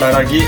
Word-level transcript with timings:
말하기 0.00 0.40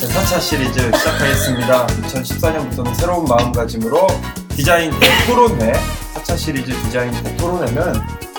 제4차 0.00 0.40
시리즈 0.40 0.80
시작하겠습니다. 0.80 1.86
2014년부터는 1.86 2.94
새로운 2.96 3.24
마음가짐으로 3.24 4.08
디자인 4.48 4.90
대토론회 4.98 5.72
4차 6.14 6.36
시리즈 6.36 6.72
디자인 6.82 7.12
대토론회는 7.22 7.92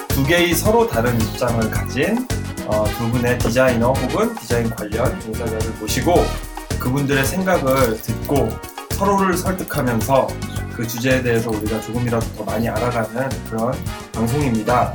두 0.09 0.25
개의 0.25 0.53
서로 0.53 0.87
다른 0.87 1.19
입장을 1.21 1.71
가진 1.71 2.27
어, 2.67 2.83
두 2.97 3.09
분의 3.11 3.39
디자이너 3.39 3.93
혹은 3.93 4.35
디자인 4.35 4.69
관련 4.69 5.17
종사자를 5.21 5.71
모시고 5.79 6.25
그분들의 6.79 7.25
생각을 7.25 8.01
듣고 8.01 8.49
서로를 8.91 9.37
설득하면서 9.37 10.27
그 10.75 10.85
주제에 10.85 11.23
대해서 11.23 11.49
우리가 11.49 11.79
조금이라도 11.79 12.27
더 12.35 12.43
많이 12.43 12.67
알아가는 12.67 13.29
그런 13.49 13.73
방송입니다. 14.11 14.93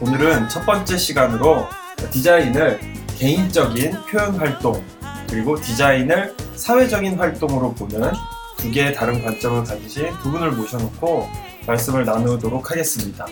오늘은 0.00 0.48
첫 0.48 0.64
번째 0.64 0.96
시간으로 0.96 1.66
디자인을 2.12 2.91
개인적인 3.22 3.92
표현 4.10 4.34
활동 4.34 4.84
그리고 5.30 5.54
디자인을 5.54 6.34
사회적인 6.56 7.16
활동으로 7.16 7.72
보는 7.72 8.10
두 8.56 8.68
개의 8.72 8.92
다른 8.92 9.22
관점을 9.22 9.62
가지신 9.62 10.10
두 10.20 10.32
분을 10.32 10.50
모셔놓고 10.50 11.30
말씀을 11.64 12.04
나누도록 12.04 12.68
하겠습니다. 12.68 13.24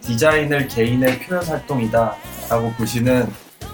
디자인을 0.00 0.66
개인의 0.68 1.18
표현 1.20 1.44
활동이다 1.44 2.16
라고 2.48 2.72
보시는 2.72 3.30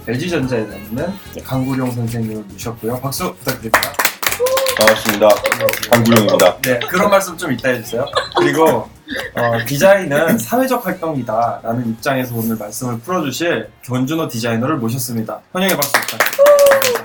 LG전자에 0.09 0.67
다니는 0.67 1.07
강구룡 1.45 1.93
선생님을 1.93 2.43
모셨고요. 2.49 2.99
박수 2.99 3.33
부탁드립니다. 3.35 3.93
반갑습니다. 4.77 5.29
강구영입니다. 5.93 6.61
네, 6.63 6.81
그런 6.81 7.11
말씀 7.11 7.37
좀 7.37 7.53
이따 7.53 7.69
해주세요. 7.69 8.07
그리고 8.37 8.91
어, 9.35 9.65
디자인은 9.67 10.39
사회적 10.39 10.87
활동이다 10.87 11.61
라는 11.63 11.89
입장에서 11.91 12.35
오늘 12.37 12.57
말씀을 12.57 12.99
풀어주실 13.01 13.69
권준호 13.87 14.29
디자이너를 14.29 14.77
모셨습니다. 14.77 15.41
환영의 15.53 15.77
박수 15.77 15.93
부탁드립니다. 15.93 17.03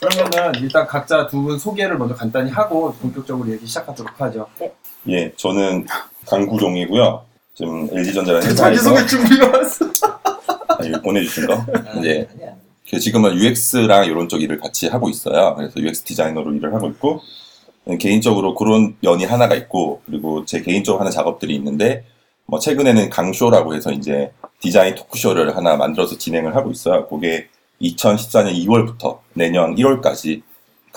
그러면은 0.00 0.60
일단 0.62 0.86
각자 0.86 1.26
두 1.26 1.42
분 1.42 1.58
소개를 1.58 1.98
먼저 1.98 2.14
간단히 2.14 2.50
하고 2.50 2.94
본격적으로 2.94 3.50
얘기 3.50 3.66
시작하도록 3.66 4.20
하죠. 4.20 4.46
예, 5.08 5.32
저는 5.36 5.86
강구종이고요. 6.26 7.24
지금 7.54 7.88
LG전자라는 7.92 8.46
회사에서 8.46 8.62
자기소개 8.62 9.06
준비가 9.06 9.48
왔어. 9.58 9.84
아, 10.68 10.84
이거 10.84 11.00
보내주신 11.02 11.46
거. 11.46 11.64
이제 11.98 12.28
그 12.88 12.98
지금은 13.00 13.34
UX랑 13.34 14.04
이런 14.06 14.28
쪽 14.28 14.40
일을 14.40 14.60
같이 14.60 14.86
하고 14.88 15.08
있어요. 15.10 15.54
그래서 15.56 15.74
UX 15.80 16.02
디자이너로 16.04 16.54
일을 16.54 16.72
하고 16.72 16.88
있고 16.88 17.20
개인적으로 17.96 18.54
그런 18.54 18.96
면이 19.00 19.24
하나가 19.24 19.54
있고 19.54 20.02
그리고 20.04 20.44
제 20.44 20.60
개인적으로 20.60 21.00
하는 21.00 21.10
작업들이 21.10 21.54
있는데 21.54 22.04
뭐 22.44 22.58
최근에는 22.58 23.08
강쇼라고 23.08 23.74
해서 23.74 23.92
이제 23.92 24.30
디자인 24.60 24.94
토크쇼를 24.94 25.56
하나 25.56 25.76
만들어서 25.76 26.18
진행을 26.18 26.54
하고 26.56 26.70
있어요. 26.70 27.06
그게 27.06 27.46
2014년 27.80 28.52
2월부터 28.66 29.18
내년 29.34 29.74
1월까지 29.76 30.42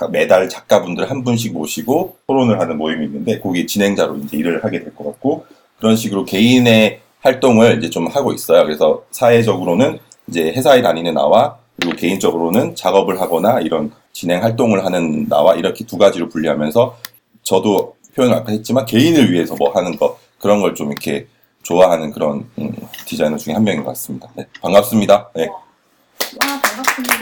매달 0.09 0.49
작가분들 0.49 1.09
한 1.11 1.23
분씩 1.23 1.53
모시고 1.53 2.17
토론을 2.27 2.59
하는 2.59 2.77
모임이 2.77 3.05
있는데 3.05 3.39
거기 3.39 3.67
진행자로 3.67 4.17
이제 4.17 4.37
일을 4.37 4.63
하게 4.63 4.79
될 4.79 4.95
것 4.95 5.05
같고 5.05 5.45
그런 5.77 5.95
식으로 5.95 6.25
개인의 6.25 7.01
활동을 7.21 7.77
이제 7.77 7.89
좀 7.89 8.07
하고 8.07 8.33
있어요. 8.33 8.63
그래서 8.63 9.03
사회적으로는 9.11 9.99
이제 10.27 10.51
회사에 10.53 10.81
다니는 10.81 11.13
나와 11.13 11.57
그리고 11.81 11.95
개인적으로는 11.97 12.75
작업을 12.75 13.19
하거나 13.19 13.59
이런 13.59 13.91
진행 14.13 14.43
활동을 14.43 14.85
하는 14.85 15.27
나와 15.27 15.55
이렇게 15.55 15.83
두 15.83 15.97
가지로 15.97 16.29
분리하면서 16.29 16.95
저도 17.41 17.95
표현을 18.15 18.35
아까 18.37 18.51
했지만 18.51 18.85
개인을 18.85 19.31
위해서 19.31 19.55
뭐 19.55 19.71
하는 19.71 19.97
거 19.97 20.19
그런 20.39 20.61
걸 20.61 20.75
좀 20.75 20.91
이렇게 20.91 21.27
좋아하는 21.63 22.11
그런 22.11 22.47
음, 22.59 22.71
디자이너 23.05 23.37
중에 23.37 23.53
한 23.55 23.63
명인 23.63 23.83
것 23.83 23.89
같습니다. 23.91 24.27
네, 24.35 24.45
반갑습니다. 24.61 25.29
네. 25.35 25.47
와 25.47 26.61
반갑습니다. 26.61 27.15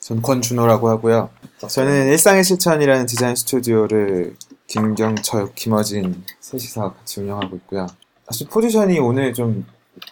전 0.00 0.22
권준호라고 0.22 0.88
하고요. 0.88 1.28
저는 1.68 2.08
일상의 2.08 2.44
실천이라는 2.44 3.06
디자인 3.06 3.36
스튜디오를 3.36 4.34
김경철, 4.66 5.54
김어진 5.54 6.24
셋이서 6.40 6.94
같이 6.94 7.20
운영하고 7.20 7.56
있고요. 7.56 7.86
사실 8.26 8.46
포지션이 8.48 8.98
오늘 8.98 9.34
좀 9.34 9.66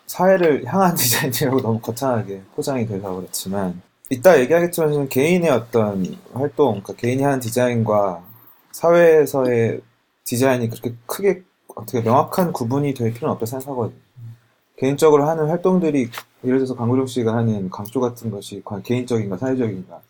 사회를 0.06 0.64
향한 0.66 0.94
디자인이라고 0.96 1.60
너무 1.60 1.80
거창하게 1.80 2.42
포장이 2.54 2.86
돼서 2.86 3.14
그렇지만 3.14 3.80
이따 4.10 4.40
얘기하겠지만 4.40 4.92
저는 4.92 5.08
개인의 5.08 5.50
어떤 5.50 6.16
활동, 6.32 6.80
그러니까 6.80 6.94
개인이 6.94 7.22
하는 7.22 7.40
디자인과 7.40 8.22
사회에서의 8.72 9.80
디자인이 10.24 10.68
그렇게 10.70 10.94
크게 11.06 11.42
어떻게 11.74 12.00
명확한 12.00 12.52
구분이 12.52 12.94
될 12.94 13.12
필요는 13.12 13.32
없다고 13.34 13.46
생각하거든요. 13.46 13.98
개인적으로 14.76 15.28
하는 15.28 15.48
활동들이 15.48 16.10
예를 16.44 16.58
들어서 16.58 16.74
강구룡 16.74 17.06
씨가 17.06 17.34
하는 17.34 17.68
강조 17.68 18.00
같은 18.00 18.30
것이 18.30 18.62
과연 18.64 18.82
개인적인가 18.82 19.36
사회적인가 19.36 20.00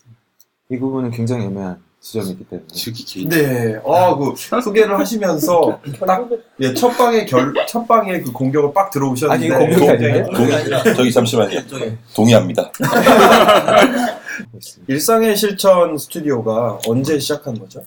이 0.69 0.77
부분은 0.77 1.11
굉장히 1.11 1.45
애매한 1.45 1.81
지점이 2.01 2.29
있기 2.31 2.45
때문에 2.45 2.67
네, 3.29 3.75
어, 3.83 4.17
그 4.17 4.33
소개를 4.61 4.97
하시면서 4.97 5.81
딱 6.07 6.29
예, 6.61 6.73
첫 6.73 6.89
방에 6.97 7.25
결, 7.25 7.53
첫 7.67 7.85
방에 7.85 8.21
그 8.21 8.31
공격을 8.31 8.73
빡 8.73 8.89
들어오셨는데 8.89 9.53
아니, 9.53 9.65
공격이 9.65 9.89
아니에요? 9.89 10.25
동, 10.27 10.95
저기 10.95 11.11
잠시만요. 11.11 11.59
동의합니다. 12.15 12.71
일상의 14.87 15.35
실천 15.35 15.97
스튜디오가 15.97 16.79
언제 16.87 17.19
시작한 17.19 17.59
거죠? 17.59 17.83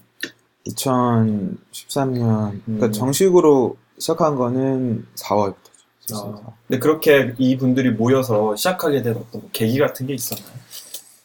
2013년 0.67 2.61
그러니까 2.65 2.87
음. 2.87 2.93
정식으로 2.93 3.77
시작한 3.99 4.37
거는 4.37 5.07
4월부터죠. 5.17 6.15
아, 6.15 6.53
근데 6.69 6.79
그렇게 6.79 7.35
이 7.39 7.57
분들이 7.57 7.91
모여서 7.91 8.55
시작하게 8.57 9.03
된 9.03 9.17
어떤 9.17 9.49
계기 9.53 9.79
같은 9.79 10.07
게 10.07 10.15
있었나요? 10.15 10.55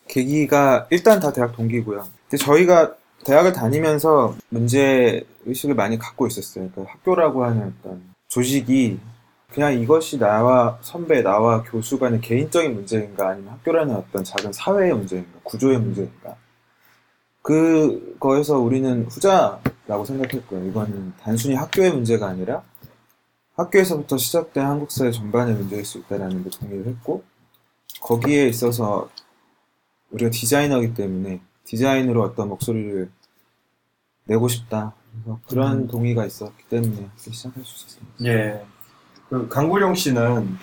계기가 0.07 0.87
일단 0.89 1.19
다 1.19 1.33
대학 1.33 1.55
동기고요. 1.55 2.07
근데 2.29 2.43
저희가 2.43 2.95
대학을 3.25 3.53
다니면서 3.53 4.35
문제 4.49 5.25
의식을 5.45 5.75
많이 5.75 5.97
갖고 5.97 6.27
있었어요. 6.27 6.69
그러니까 6.69 6.93
학교라고 6.93 7.45
하는 7.45 7.73
어떤 7.79 8.03
조직이 8.27 8.99
그냥 9.51 9.73
이것이 9.73 10.19
나와 10.19 10.77
선배, 10.81 11.21
나와 11.21 11.63
교수 11.63 11.97
간의 11.97 12.19
개인적인 12.21 12.73
문제인가 12.73 13.29
아니면 13.29 13.53
학교라는 13.53 13.95
어떤 13.95 14.23
작은 14.23 14.51
사회의 14.51 14.93
문제인가, 14.93 15.39
구조의 15.43 15.79
문제인가. 15.79 16.35
그거에서 17.41 18.59
우리는 18.59 19.05
후자라고 19.05 20.03
생각했고요. 20.05 20.65
이거는 20.65 21.13
단순히 21.21 21.55
학교의 21.55 21.93
문제가 21.93 22.27
아니라 22.27 22.61
학교에서부터 23.55 24.17
시작된 24.17 24.65
한국 24.65 24.91
사회 24.91 25.11
전반의 25.11 25.55
문제일 25.55 25.85
수 25.85 25.97
있다라는 25.99 26.43
데 26.43 26.49
동의를 26.49 26.87
했고 26.87 27.23
거기에 28.01 28.47
있어서 28.49 29.09
우리가 30.11 30.29
디자이너이기 30.29 30.93
때문에 30.93 31.41
디자인으로 31.67 32.23
어떤 32.23 32.49
목소리를 32.49 33.09
내고 34.25 34.47
싶다. 34.47 34.93
그런 35.47 35.79
음. 35.79 35.87
동의가 35.87 36.25
있었기 36.25 36.63
때문에 36.69 37.09
시작할 37.17 37.63
수 37.63 37.85
있었습니다. 37.85 38.25
예. 38.25 38.61
그 39.29 39.47
강구룡 39.49 39.95
씨는 39.95 40.57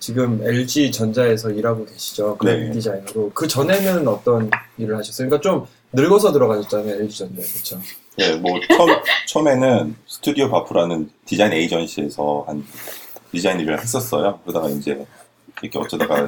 지금 0.00 0.42
LG 0.42 0.90
전자에서 0.90 1.50
일하고 1.50 1.84
계시죠. 1.84 2.36
그 2.38 2.48
네. 2.48 2.72
디자이너로. 2.72 3.30
그 3.34 3.46
전에는 3.46 4.08
어떤 4.08 4.50
일을 4.78 4.96
하셨어요? 4.98 5.28
그러니까 5.28 5.48
좀 5.48 5.66
늙어서 5.92 6.32
들어가셨잖아요, 6.32 6.94
LG 7.02 7.18
전자에. 7.18 7.44
그렇죠. 7.44 7.80
예, 8.18 8.34
뭐 8.34 8.58
처음, 8.68 8.88
처음에는 9.28 9.96
스튜디오 10.06 10.50
바프라는 10.50 11.10
디자인 11.24 11.52
에이전시에서 11.52 12.44
한 12.48 12.64
디자인 13.30 13.60
일을 13.60 13.80
했었어요. 13.80 14.40
그러다가 14.42 14.68
이제 14.70 15.06
이렇게 15.62 15.78
어쩌다가 15.78 16.26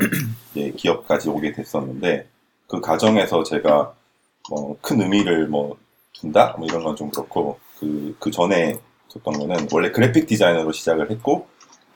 이제 0.55 0.73
기업까지 0.77 1.29
오게 1.29 1.53
됐었는데 1.53 2.29
그 2.69 2.81
과정에서 2.81 3.43
제가 3.43 3.93
뭐 4.51 4.77
큰 4.81 5.01
의미를 5.01 5.49
뭐 5.49 5.77
둔다 6.13 6.55
뭐 6.59 6.67
이런 6.67 6.85
건 6.85 6.97
좀 6.97 7.11
그렇고 7.11 7.59
그, 7.79 8.17
그 8.21 8.31
전에 8.31 8.79
있었던 9.09 9.39
거는 9.39 9.69
원래 9.73 9.91
그래픽 9.91 10.27
디자이너로 10.27 10.73
시작을 10.73 11.11
했고 11.11 11.47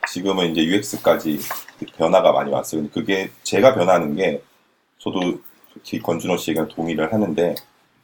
지금은 0.08 0.52
이제 0.52 0.64
UX까지 0.64 1.38
변화가 1.96 2.32
많이 2.32 2.50
왔어요. 2.50 2.82
근데 2.82 2.92
그게 2.92 3.30
제가 3.42 3.74
변하는 3.74 4.14
게 4.16 4.42
저도 4.98 5.40
특히 5.74 6.00
권준호 6.00 6.36
씨에게 6.38 6.68
동의를 6.68 7.12
하는데 7.12 7.54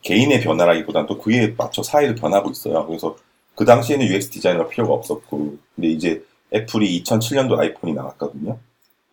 개인의 0.03 0.43
변화라기보다는 0.43 1.07
또 1.09 1.19
그에 1.19 1.55
맞춰 1.57 1.83
사회를 1.83 2.15
변하고 2.15 2.51
있어요. 2.51 2.87
그래서 2.87 3.17
그 3.55 3.65
당시에는 3.65 4.07
UX 4.07 4.31
디자이너가 4.31 4.69
필요가 4.69 4.93
없었고, 4.95 5.57
근데 5.75 5.89
이제 5.89 6.25
애플이 6.55 7.03
2007년도 7.03 7.59
아이폰이 7.59 7.95
나왔거든요. 7.95 8.59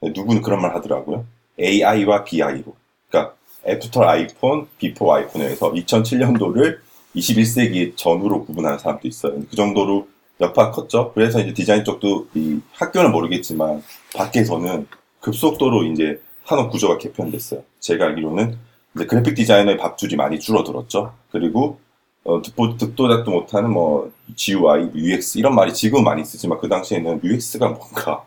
누구는 0.02 0.42
그런 0.42 0.62
말 0.62 0.76
하더라고요. 0.76 1.26
AI와 1.60 2.24
BI로. 2.26 2.76
그러니까 3.10 3.36
After 3.66 4.04
iPhone, 4.04 4.68
Before 4.78 5.14
iPhone에서 5.14 5.72
2007년도를 5.72 6.80
21세기 7.16 7.96
전후로 7.96 8.46
구분하는 8.46 8.80
사람도 8.80 9.08
있어요. 9.08 9.34
그 9.50 9.56
정도로 9.56 10.08
여파가 10.40 10.72
컸죠. 10.72 11.12
그래서 11.14 11.40
이제 11.40 11.54
디자인 11.54 11.84
쪽도 11.84 12.28
이 12.34 12.60
학교는 12.74 13.12
모르겠지만 13.12 13.84
밖에서는 14.16 14.88
급속도로 15.20 15.84
이제 15.86 16.20
산업 16.46 16.72
구조가 16.72 16.98
개편됐어요. 16.98 17.64
제가 17.80 18.06
알기로는 18.06 18.58
이제 18.96 19.06
그래픽 19.06 19.36
디자이너의 19.36 19.78
밥줄이 19.78 20.16
많이 20.16 20.40
줄어들었죠. 20.40 21.14
그리고 21.32 21.80
어, 22.24 22.42
듣보, 22.42 22.78
듣도 22.78 23.10
잡도 23.10 23.32
못하는 23.32 23.72
뭐 23.72 24.12
GUI, 24.36 24.92
UX 24.94 25.38
이런 25.38 25.56
말이 25.56 25.74
지금 25.74 26.04
많이 26.04 26.24
쓰지만 26.24 26.60
그 26.60 26.68
당시에는 26.68 27.22
UX가 27.24 27.70
뭔가 27.70 28.26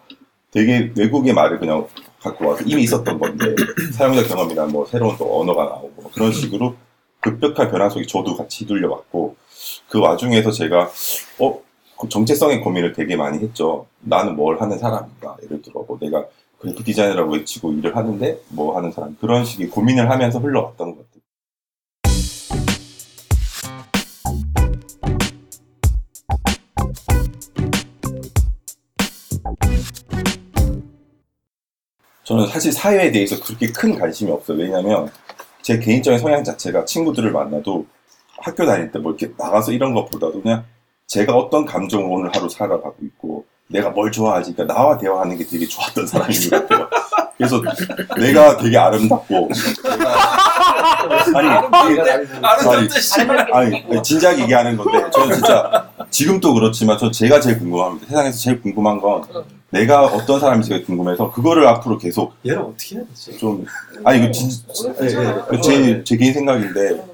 되게 0.50 0.92
외국의 0.96 1.32
말을 1.32 1.58
그냥 1.58 1.86
갖고 2.24 2.48
와서 2.48 2.64
이미 2.66 2.82
있었던 2.84 3.18
건데 3.18 3.54
사용자 3.92 4.26
경험이나 4.26 4.66
뭐 4.66 4.86
새로운 4.86 5.16
또 5.18 5.40
언어가 5.40 5.64
나오고 5.64 5.92
뭐 5.96 6.10
그런 6.12 6.32
식으로 6.32 6.74
급격한 7.20 7.70
변화 7.70 7.88
속에 7.88 8.06
저도 8.06 8.36
같이 8.36 8.64
휘둘려왔고 8.64 9.36
그 9.88 10.00
와중에서 10.00 10.50
제가 10.50 10.90
어 11.38 11.60
정체성의 12.08 12.60
고민을 12.60 12.92
되게 12.92 13.16
많이 13.16 13.38
했죠. 13.38 13.86
나는 14.00 14.36
뭘 14.36 14.60
하는 14.60 14.78
사람인가? 14.78 15.36
예를 15.44 15.62
들어 15.62 15.84
뭐 15.86 15.98
내가 16.00 16.24
그래픽 16.58 16.84
디자이너라고 16.84 17.32
외치고 17.32 17.72
일을 17.72 17.94
하는데 17.94 18.40
뭐 18.48 18.76
하는 18.76 18.90
사람 18.90 19.16
그런 19.20 19.44
식의 19.44 19.68
고민을 19.68 20.10
하면서 20.10 20.38
흘러왔던 20.38 20.96
것 20.96 20.96
같아요. 20.96 21.13
저는 32.24 32.46
사실 32.48 32.72
사회에 32.72 33.10
대해서 33.10 33.38
그렇게 33.42 33.68
큰 33.68 33.98
관심이 33.98 34.30
없어요. 34.30 34.58
왜냐면 34.58 35.10
제 35.62 35.78
개인적인 35.78 36.18
성향 36.18 36.42
자체가 36.44 36.84
친구들을 36.84 37.30
만나도 37.32 37.86
학교 38.38 38.66
다닐 38.66 38.90
때 38.90 38.98
뭐 38.98 39.12
이렇게 39.12 39.32
나가서 39.38 39.72
이런 39.72 39.94
것보다도 39.94 40.42
그냥 40.42 40.64
제가 41.06 41.34
어떤 41.34 41.64
감정을 41.66 42.06
오늘 42.08 42.30
하루 42.34 42.48
살아가고 42.48 42.96
있고 43.02 43.44
내가 43.68 43.90
뭘 43.90 44.10
좋아하지 44.10 44.54
그러니까 44.54 44.74
나와 44.74 44.96
대화하는 44.98 45.36
게 45.38 45.44
되게 45.46 45.66
좋았던 45.66 46.06
사람인 46.06 46.50
것 46.50 46.68
같아요. 46.68 46.88
그래서 47.36 47.62
내가 48.16 48.56
되게 48.56 48.76
아름답고 48.78 49.48
아니 51.34 51.92
이게 51.92 52.00
아름답 52.42 52.88
뜻이 52.88 53.20
아니 53.52 54.02
진지하게 54.02 54.42
얘기하는 54.42 54.76
건데 54.76 55.10
저는 55.10 55.34
진짜 55.34 55.90
지금도 56.10 56.54
그렇지만 56.54 56.96
전 56.98 57.10
제가 57.10 57.40
제일 57.40 57.58
궁금합니다. 57.58 58.06
세상에서 58.06 58.38
제일 58.38 58.60
궁금한 58.62 59.00
건 59.00 59.22
내가 59.74 60.04
어떤 60.06 60.38
사람인지 60.38 60.70
가 60.70 60.80
궁금해서 60.86 61.32
그거를 61.32 61.66
앞으로 61.66 61.98
계속 61.98 62.34
얘를 62.46 62.60
어떻게 62.60 62.94
해야 62.94 63.04
되지? 63.06 63.36
좀 63.38 63.66
아니 64.04 64.20
이거 64.20 64.30
진, 64.30 64.48
그 65.48 65.60
제, 65.60 66.04
제 66.04 66.16
개인 66.16 66.32
생각인데 66.32 67.04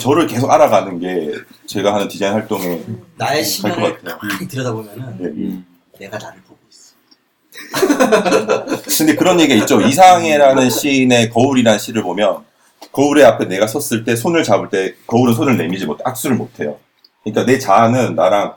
저를 0.00 0.26
계속 0.26 0.50
알아가는 0.50 0.98
게 0.98 1.32
제가 1.66 1.94
하는 1.94 2.08
디자인 2.08 2.34
활동에 2.34 2.82
나의 3.16 3.36
갈 3.36 3.44
시간을. 3.44 4.00
많이 4.02 4.48
들여다보면은 4.48 5.64
예. 6.00 6.00
내가 6.00 6.18
나를 6.18 6.40
보고 6.42 6.58
있어. 6.68 6.94
근데 8.98 9.14
그런 9.14 9.40
얘기가 9.40 9.60
있죠. 9.60 9.80
이상해라는 9.80 10.70
시인의 10.70 11.30
거울이라는 11.30 11.78
시를 11.78 12.02
보면 12.02 12.44
거울의 12.90 13.24
앞에 13.26 13.44
내가 13.46 13.68
섰을 13.68 14.02
때 14.04 14.16
손을 14.16 14.42
잡을 14.42 14.70
때 14.70 14.96
거울은 15.06 15.34
손을 15.34 15.56
내밀지 15.56 15.86
못해 15.86 16.02
악수를 16.04 16.34
못해요. 16.36 16.78
그러니까 17.22 17.46
내 17.46 17.60
자아는 17.60 18.16
나랑 18.16 18.54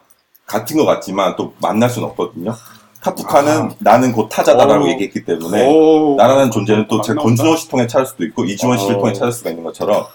같은 0.47 0.77
것 0.77 0.85
같지만 0.85 1.35
또 1.35 1.53
만날 1.61 1.91
수는 1.91 2.07
없거든요. 2.09 2.55
카프카는 3.01 3.71
나는 3.79 4.11
곧 4.13 4.29
타자다라고 4.29 4.85
오. 4.85 4.89
얘기했기 4.89 5.25
때문에 5.25 5.67
오. 5.67 6.15
나라는 6.15 6.51
존재는 6.51 6.87
또 6.87 7.01
제가 7.01 7.15
맞나 7.15 7.23
권준호 7.23 7.55
씨 7.57 7.67
통해 7.67 7.87
찾을 7.87 8.05
수도 8.05 8.23
있고 8.25 8.45
이지원 8.45 8.77
씨를 8.77 8.95
어. 8.95 8.99
통해 8.99 9.13
찾을 9.13 9.31
수가 9.31 9.49
있는 9.49 9.63
것처럼 9.63 10.05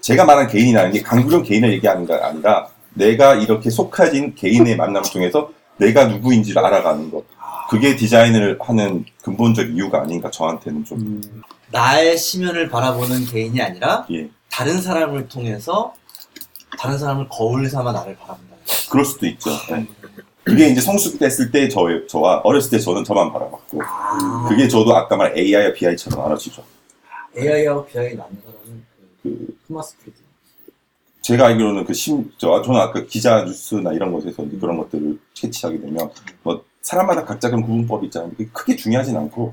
제가 0.00 0.24
말한 0.24 0.46
개인이라는 0.48 0.92
게 0.92 1.02
강구령 1.02 1.42
개인을 1.42 1.72
얘기하는 1.74 2.06
게 2.06 2.14
아니라 2.14 2.68
내가 2.94 3.34
이렇게 3.34 3.70
속해진 3.70 4.34
개인의 4.34 4.76
만남을 4.76 5.10
통해서 5.12 5.50
내가 5.76 6.06
누구인지를 6.06 6.64
알아가는 6.64 7.10
것 7.10 7.24
그게 7.68 7.96
디자인을 7.96 8.58
하는 8.60 9.04
근본적 9.22 9.70
이유가 9.74 10.00
아닌가 10.00 10.30
저한테는 10.30 10.84
좀 10.84 10.98
음. 10.98 11.42
나의 11.70 12.16
시면을 12.16 12.70
바라보는 12.70 13.26
개인이 13.26 13.60
아니라 13.60 14.06
예. 14.10 14.30
다른 14.50 14.80
사람을 14.80 15.28
통해서 15.28 15.92
다른 16.78 16.96
사람을 16.96 17.28
거울 17.28 17.68
삼아 17.68 17.92
나를 17.92 18.16
바라본다. 18.16 18.56
그럴 18.90 19.04
수도 19.04 19.26
있죠. 19.26 19.50
네. 19.70 19.86
그게 20.48 20.68
이제 20.68 20.80
성숙 20.80 21.18
됐을 21.18 21.50
때 21.50 21.68
저, 21.68 21.86
저와 22.06 22.38
어렸을 22.38 22.70
때 22.70 22.78
저는 22.78 23.04
저만 23.04 23.32
바라봤고 23.32 23.80
그게 24.48 24.66
저도 24.66 24.96
아까 24.96 25.16
말한 25.16 25.36
AI와 25.36 25.72
BI처럼 25.74 26.22
나눠지죠. 26.22 26.64
AI하고 27.36 27.84
BI 27.86 28.14
나누는 28.16 28.36
사람은 28.42 28.84
그그 29.22 29.58
토마스 29.66 29.96
프리드. 29.98 30.16
제가 31.20 31.48
알기로는 31.48 31.84
그 31.84 31.92
심, 31.92 32.32
저, 32.38 32.62
저는 32.62 32.80
아까 32.80 33.04
기자 33.04 33.44
뉴스나 33.44 33.92
이런 33.92 34.10
것에서 34.12 34.42
이제 34.44 34.56
그런 34.58 34.78
것들을 34.78 35.18
catch하게 35.34 35.80
되면 35.80 36.10
뭐 36.42 36.64
사람마다 36.80 37.24
각자 37.26 37.48
그런 37.50 37.62
구분법이 37.62 38.06
있잖아요. 38.06 38.30
그게 38.30 38.46
크게 38.50 38.76
중요하진 38.76 39.16
않고 39.16 39.52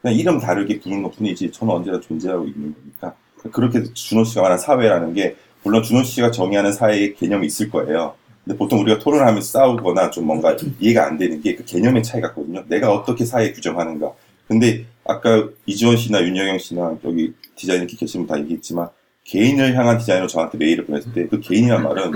그냥 0.00 0.16
이름 0.16 0.38
다르게 0.38 0.78
부르는 0.78 1.02
것 1.02 1.16
뿐이지 1.16 1.50
저는 1.50 1.74
언제나 1.74 1.98
존재하고 1.98 2.44
있는 2.44 2.72
거니까 2.72 3.16
그렇게 3.52 3.82
준호 3.82 4.22
씨가 4.22 4.42
말한 4.42 4.58
사회라는 4.58 5.14
게 5.14 5.34
물론 5.64 5.82
준호 5.82 6.04
씨가 6.04 6.30
정의하는 6.30 6.72
사회의 6.72 7.14
개념이 7.16 7.46
있을 7.48 7.70
거예요. 7.70 8.14
근데 8.46 8.56
보통 8.58 8.80
우리가 8.80 9.00
토론하면서 9.00 9.46
싸우거나 9.58 10.10
좀 10.10 10.24
뭔가 10.26 10.56
이해가 10.78 11.04
안 11.06 11.18
되는 11.18 11.40
게 11.42 11.56
그 11.56 11.64
개념의 11.64 12.04
차이 12.04 12.20
같거든요. 12.20 12.64
내가 12.68 12.92
어떻게 12.94 13.24
사회 13.24 13.52
규정하는가. 13.52 14.12
근데 14.46 14.86
아까 15.04 15.48
이지원 15.66 15.96
씨나 15.96 16.22
윤영영 16.22 16.58
씨나 16.58 16.96
여기 17.04 17.34
디자인 17.56 17.80
이렇게 17.80 17.96
계시는 17.96 18.26
분다 18.26 18.40
얘기했지만 18.42 18.88
개인을 19.24 19.74
향한 19.76 19.98
디자인으로 19.98 20.28
저한테 20.28 20.58
메일을 20.58 20.86
보냈을 20.86 21.12
때 21.12 21.26
그 21.26 21.40
개인이란 21.40 21.82
말은 21.82 22.12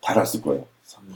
다 0.00 0.12
알았을 0.12 0.40
거예요. 0.40 0.64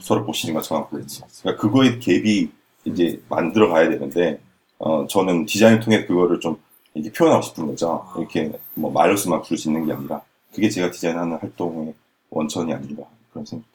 서로 0.01 0.23
보시는 0.25 0.53
것처럼 0.53 0.87
그렇지. 0.89 1.21
그러니까 1.41 1.59
그거의 1.61 1.97
갭이 1.99 2.49
이제 2.85 3.19
만들어 3.27 3.69
가야 3.69 3.89
되는데 3.89 4.39
어, 4.77 5.07
저는 5.07 5.45
디자인을 5.47 5.79
통해 5.79 6.05
그거를 6.05 6.39
좀 6.39 6.57
이렇게 6.93 7.11
표현하고 7.11 7.41
싶은 7.41 7.65
거죠. 7.65 8.05
이렇게 8.17 8.51
뭐 8.75 8.91
말로서만 8.91 9.41
부르짖는 9.41 9.85
게 9.87 9.93
아니라 9.93 10.21
그게 10.53 10.69
제가 10.69 10.91
디자인하는 10.91 11.37
활동의 11.37 11.95
원천이 12.29 12.71
아닌가 12.71 13.03
그런 13.31 13.45
생각. 13.45 13.65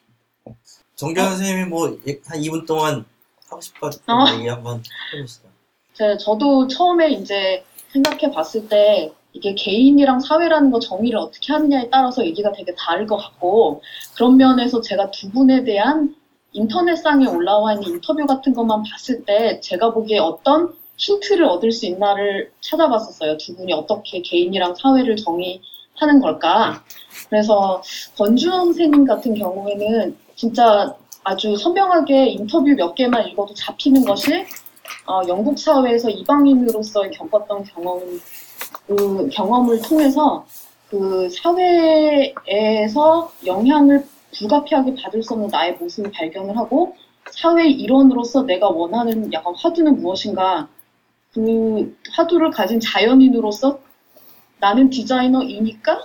정경 0.94 1.26
선생님이 1.28 1.68
뭐 1.68 1.88
한 2.26 2.40
2분 2.40 2.66
동안 2.66 3.04
하고 3.48 3.60
싶었던 3.60 4.16
어. 4.16 4.26
얘기 4.34 4.48
한번 4.48 4.82
해보시죠. 5.14 5.48
제, 5.94 6.16
저도 6.18 6.68
처음에 6.68 7.10
이제 7.12 7.64
생각해 7.92 8.30
봤을 8.32 8.68
때 8.68 9.12
이게 9.32 9.54
개인이랑 9.54 10.20
사회라는 10.20 10.70
거 10.70 10.78
정의를 10.78 11.18
어떻게 11.18 11.52
하느냐에 11.52 11.88
따라서 11.90 12.24
얘기가 12.24 12.52
되게 12.52 12.74
다를 12.74 13.06
것 13.06 13.16
같고 13.16 13.82
그런 14.14 14.36
면에서 14.36 14.80
제가 14.80 15.10
두 15.10 15.30
분에 15.30 15.64
대한 15.64 16.14
인터넷상에 16.52 17.26
올라와 17.26 17.74
있는 17.74 17.88
인터뷰 17.88 18.24
같은 18.26 18.54
것만 18.54 18.82
봤을 18.90 19.24
때 19.24 19.60
제가 19.60 19.92
보기에 19.92 20.18
어떤 20.18 20.74
힌트를 20.96 21.44
얻을 21.44 21.70
수 21.72 21.84
있나를 21.84 22.50
찾아봤었어요. 22.60 23.36
두 23.36 23.54
분이 23.56 23.72
어떻게 23.74 24.22
개인이랑 24.22 24.74
사회를 24.74 25.16
정의하는 25.16 26.20
걸까. 26.22 26.82
그래서 27.28 27.82
권주영 28.16 28.64
선생님 28.64 29.04
같은 29.04 29.34
경우에는 29.34 30.16
진짜 30.36 30.94
아주 31.24 31.56
선명하게 31.56 32.26
인터뷰 32.26 32.72
몇 32.76 32.94
개만 32.94 33.26
읽어도 33.26 33.52
잡히는 33.54 34.04
것이 34.04 34.44
어, 35.06 35.22
영국 35.26 35.58
사회에서 35.58 36.10
이방인으로서 36.10 37.10
겪었던 37.10 37.64
경험, 37.64 38.00
그 38.86 39.28
경험을 39.30 39.82
통해서 39.82 40.46
그 40.90 41.28
사회에서 41.30 43.32
영향을 43.44 44.06
불가피하게 44.36 44.94
받을 44.94 45.22
수 45.22 45.34
없는 45.34 45.48
나의 45.48 45.76
모습을 45.78 46.12
발견을 46.12 46.56
하고 46.56 46.94
사회 47.30 47.68
일원으로서 47.68 48.42
내가 48.42 48.68
원하는 48.68 49.32
약간 49.32 49.54
화두는 49.56 50.00
무엇인가 50.00 50.68
그 51.32 51.96
화두를 52.12 52.50
가진 52.50 52.78
자연인으로서 52.78 53.80
나는 54.60 54.90
디자이너이니까 54.90 56.02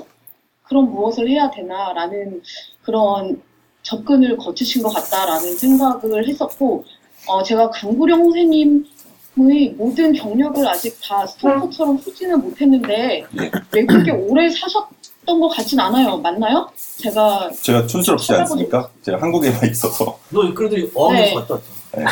그럼 0.64 0.92
무엇을 0.92 1.30
해야 1.30 1.52
되나라는 1.52 2.42
그런 2.82 3.42
접근을 3.84 4.38
거치신 4.38 4.84
것 4.84 4.90
같다라는 4.94 5.58
생각을 5.58 6.28
했었고 6.28 6.84
어, 7.28 7.44
제가 7.44 7.70
강구령 7.72 8.24
선생님의 8.24 9.76
모든 9.78 10.14
경력을 10.14 10.68
아직 10.68 10.98
다 11.04 11.26
스토커처럼 11.26 11.98
쓰지는 12.00 12.42
못했는데 12.42 13.26
네. 13.32 13.52
외국에 13.72 14.12
오래 14.12 14.50
사셨던 14.50 15.40
것 15.40 15.50
같진 15.50 15.80
않아요. 15.80 16.18
맞나요? 16.18 16.70
제가 16.98 17.50
제가 17.62 17.88
촌스럽지 17.88 18.34
않습니까? 18.34 18.90
제가 19.04 19.22
한국에만 19.22 19.70
있어서. 19.72 20.18
너 20.30 20.54
그래도 20.54 20.76
어학연수 21.00 21.30
네. 21.30 21.34
갔다 21.36 21.54
왔잖아. 21.56 21.82
네. 21.94 22.06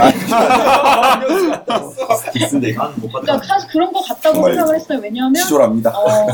아, 0.00 1.20
저, 1.20 2.30
딕스인데 2.32 2.74
난못 2.74 3.12
갔다 3.12 3.20
그러니까. 3.20 3.46
사실 3.46 3.68
그런 3.68 3.92
것 3.92 4.00
같다고 4.02 4.34
정말 4.34 4.54
생각을 4.54 4.74
했어요. 4.76 4.98
왜냐하면 5.02 5.34
치졸합니다. 5.34 5.90
어, 5.90 6.26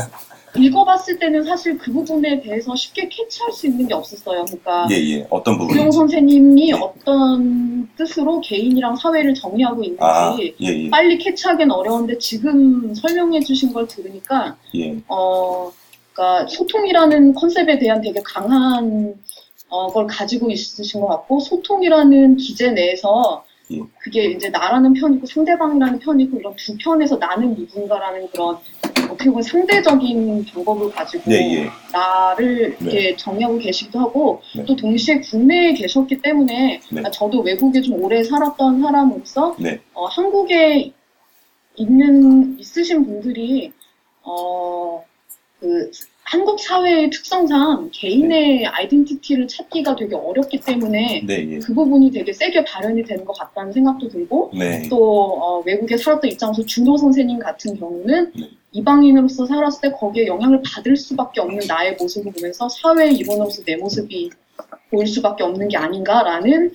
읽어봤을 0.55 1.17
때는 1.19 1.43
사실 1.43 1.77
그 1.77 1.91
부분에 1.91 2.41
대해서 2.41 2.75
쉽게 2.75 3.09
캐치할 3.09 3.51
수 3.51 3.67
있는 3.67 3.87
게 3.87 3.93
없었어요. 3.93 4.45
그러니까 4.45 4.87
예, 4.91 4.95
예. 4.95 5.27
어떤 5.29 5.57
구용 5.57 5.67
부분인지. 5.67 5.97
선생님이 5.97 6.71
네. 6.71 6.79
어떤 6.79 7.89
뜻으로 7.97 8.39
개인이랑 8.41 8.95
사회를 8.95 9.33
정리하고 9.33 9.83
있는지 9.83 10.03
아, 10.03 10.37
예, 10.39 10.53
예. 10.61 10.89
빨리 10.89 11.17
캐치하기는 11.17 11.71
어려운데 11.71 12.17
지금 12.19 12.93
설명해 12.93 13.39
주신 13.41 13.73
걸 13.73 13.87
들으니까 13.87 14.55
예. 14.75 14.99
어, 15.07 15.71
그러니까 16.13 16.47
소통이라는 16.47 17.33
컨셉에 17.33 17.79
대한 17.79 18.01
되게 18.01 18.21
강한 18.23 19.15
어, 19.69 19.87
걸 19.87 20.05
가지고 20.05 20.51
있으신 20.51 21.01
것 21.01 21.07
같고 21.07 21.39
소통이라는 21.39 22.37
기제 22.37 22.71
내에서 22.71 23.42
예. 23.42 23.42
그게 23.99 24.25
이제 24.25 24.49
나라는 24.49 24.93
편이고 24.93 25.25
상대방이라는 25.25 25.99
편이고 25.99 26.37
이런 26.39 26.55
두 26.55 26.75
편에서 26.77 27.17
나는 27.17 27.55
누군가라는 27.55 28.27
그런 28.29 28.57
어떻게 29.09 29.29
보면 29.29 29.43
상대적인 29.43 30.45
방법을 30.45 30.91
가지고 30.91 31.23
네, 31.29 31.55
예. 31.55 31.69
나를 31.91 32.77
이렇게 32.79 33.15
정의하고 33.15 33.57
계시기도 33.57 33.99
하고 33.99 34.41
네. 34.55 34.65
또 34.65 34.75
동시에 34.75 35.21
국내에 35.21 35.73
계셨기 35.73 36.21
때문에 36.21 36.81
네. 36.91 37.01
아, 37.05 37.11
저도 37.11 37.41
외국에 37.41 37.81
좀 37.81 38.01
오래 38.03 38.23
살았던 38.23 38.81
사람으로서 38.81 39.55
네. 39.59 39.79
어, 39.93 40.05
한국의 40.05 40.93
있는 41.75 42.59
있으신 42.59 43.05
분들이 43.05 43.71
어 44.23 45.03
그 45.63 45.89
한국 46.25 46.59
사회의 46.59 47.09
특성상 47.09 47.89
개인의 47.91 48.65
아이덴티티를 48.65 49.47
찾기가 49.47 49.95
되게 49.95 50.15
어렵기 50.15 50.61
때문에 50.61 51.23
네, 51.25 51.47
예. 51.49 51.59
그 51.59 51.73
부분이 51.73 52.11
되게 52.11 52.31
세게 52.31 52.63
발현이 52.63 53.03
되는 53.03 53.25
것 53.25 53.37
같다는 53.37 53.73
생각도 53.73 54.07
들고 54.07 54.51
네. 54.53 54.87
또 54.89 54.97
어, 54.97 55.59
외국에 55.65 55.97
살았던 55.97 56.31
입장에서 56.31 56.65
준호 56.65 56.97
선생님 56.97 57.39
같은 57.39 57.77
경우는 57.77 58.31
네. 58.35 58.49
이방인으로서 58.71 59.45
살았을 59.45 59.81
때 59.81 59.95
거기에 59.95 60.25
영향을 60.27 60.61
받을 60.65 60.95
수밖에 60.95 61.41
없는 61.41 61.67
나의 61.67 61.95
모습을 61.99 62.31
보면서 62.31 62.69
사회의 62.69 63.15
일원으로서 63.15 63.63
내 63.63 63.75
모습이 63.75 64.31
보일 64.89 65.07
수밖에 65.07 65.43
없는 65.43 65.67
게 65.67 65.77
아닌가라는 65.77 66.71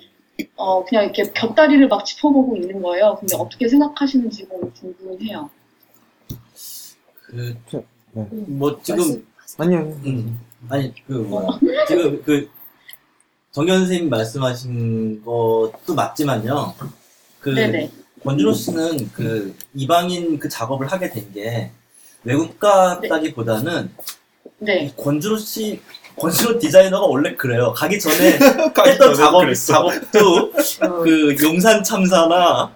어 0.56 0.84
그냥 0.84 1.04
이렇게 1.04 1.24
곁다리를 1.32 1.88
막 1.88 2.04
짚어보고 2.04 2.56
있는 2.56 2.80
거예요. 2.82 3.16
근데 3.18 3.36
어떻게 3.36 3.68
생각하시는지 3.68 4.46
너무 4.48 4.70
궁금해요. 4.70 5.50
그, 7.26 7.56
네. 8.12 8.26
뭐, 8.46 8.80
지금, 8.82 9.26
아니요. 9.56 9.78
음, 10.04 10.40
아니, 10.68 10.92
그, 11.06 11.12
뭐야. 11.12 11.58
지금 11.86 12.22
그, 12.22 12.48
정현 13.52 13.78
선생님 13.78 14.10
말씀하신 14.10 15.24
것도 15.24 15.94
맞지만요. 15.94 16.74
그, 17.40 17.50
네네. 17.50 17.90
권준호 18.24 18.52
씨는 18.52 19.10
그, 19.12 19.54
이방인 19.74 20.38
그 20.38 20.48
작업을 20.48 20.86
하게 20.88 21.10
된 21.10 21.32
게, 21.32 21.70
외국가다기보다는, 22.24 23.90
네. 24.58 24.92
권준호 24.96 25.38
씨, 25.38 25.80
권준호 26.18 26.58
디자이너가 26.58 27.06
원래 27.06 27.34
그래요. 27.36 27.72
가기 27.72 27.98
전에 27.98 28.38
가기 28.74 28.90
했던 28.90 29.14
전에 29.14 29.16
작업, 29.16 29.40
그랬어. 29.40 29.72
작업도 29.72 30.52
어, 30.82 31.02
그 31.02 31.36
용산 31.42 31.82
참사나 31.84 32.72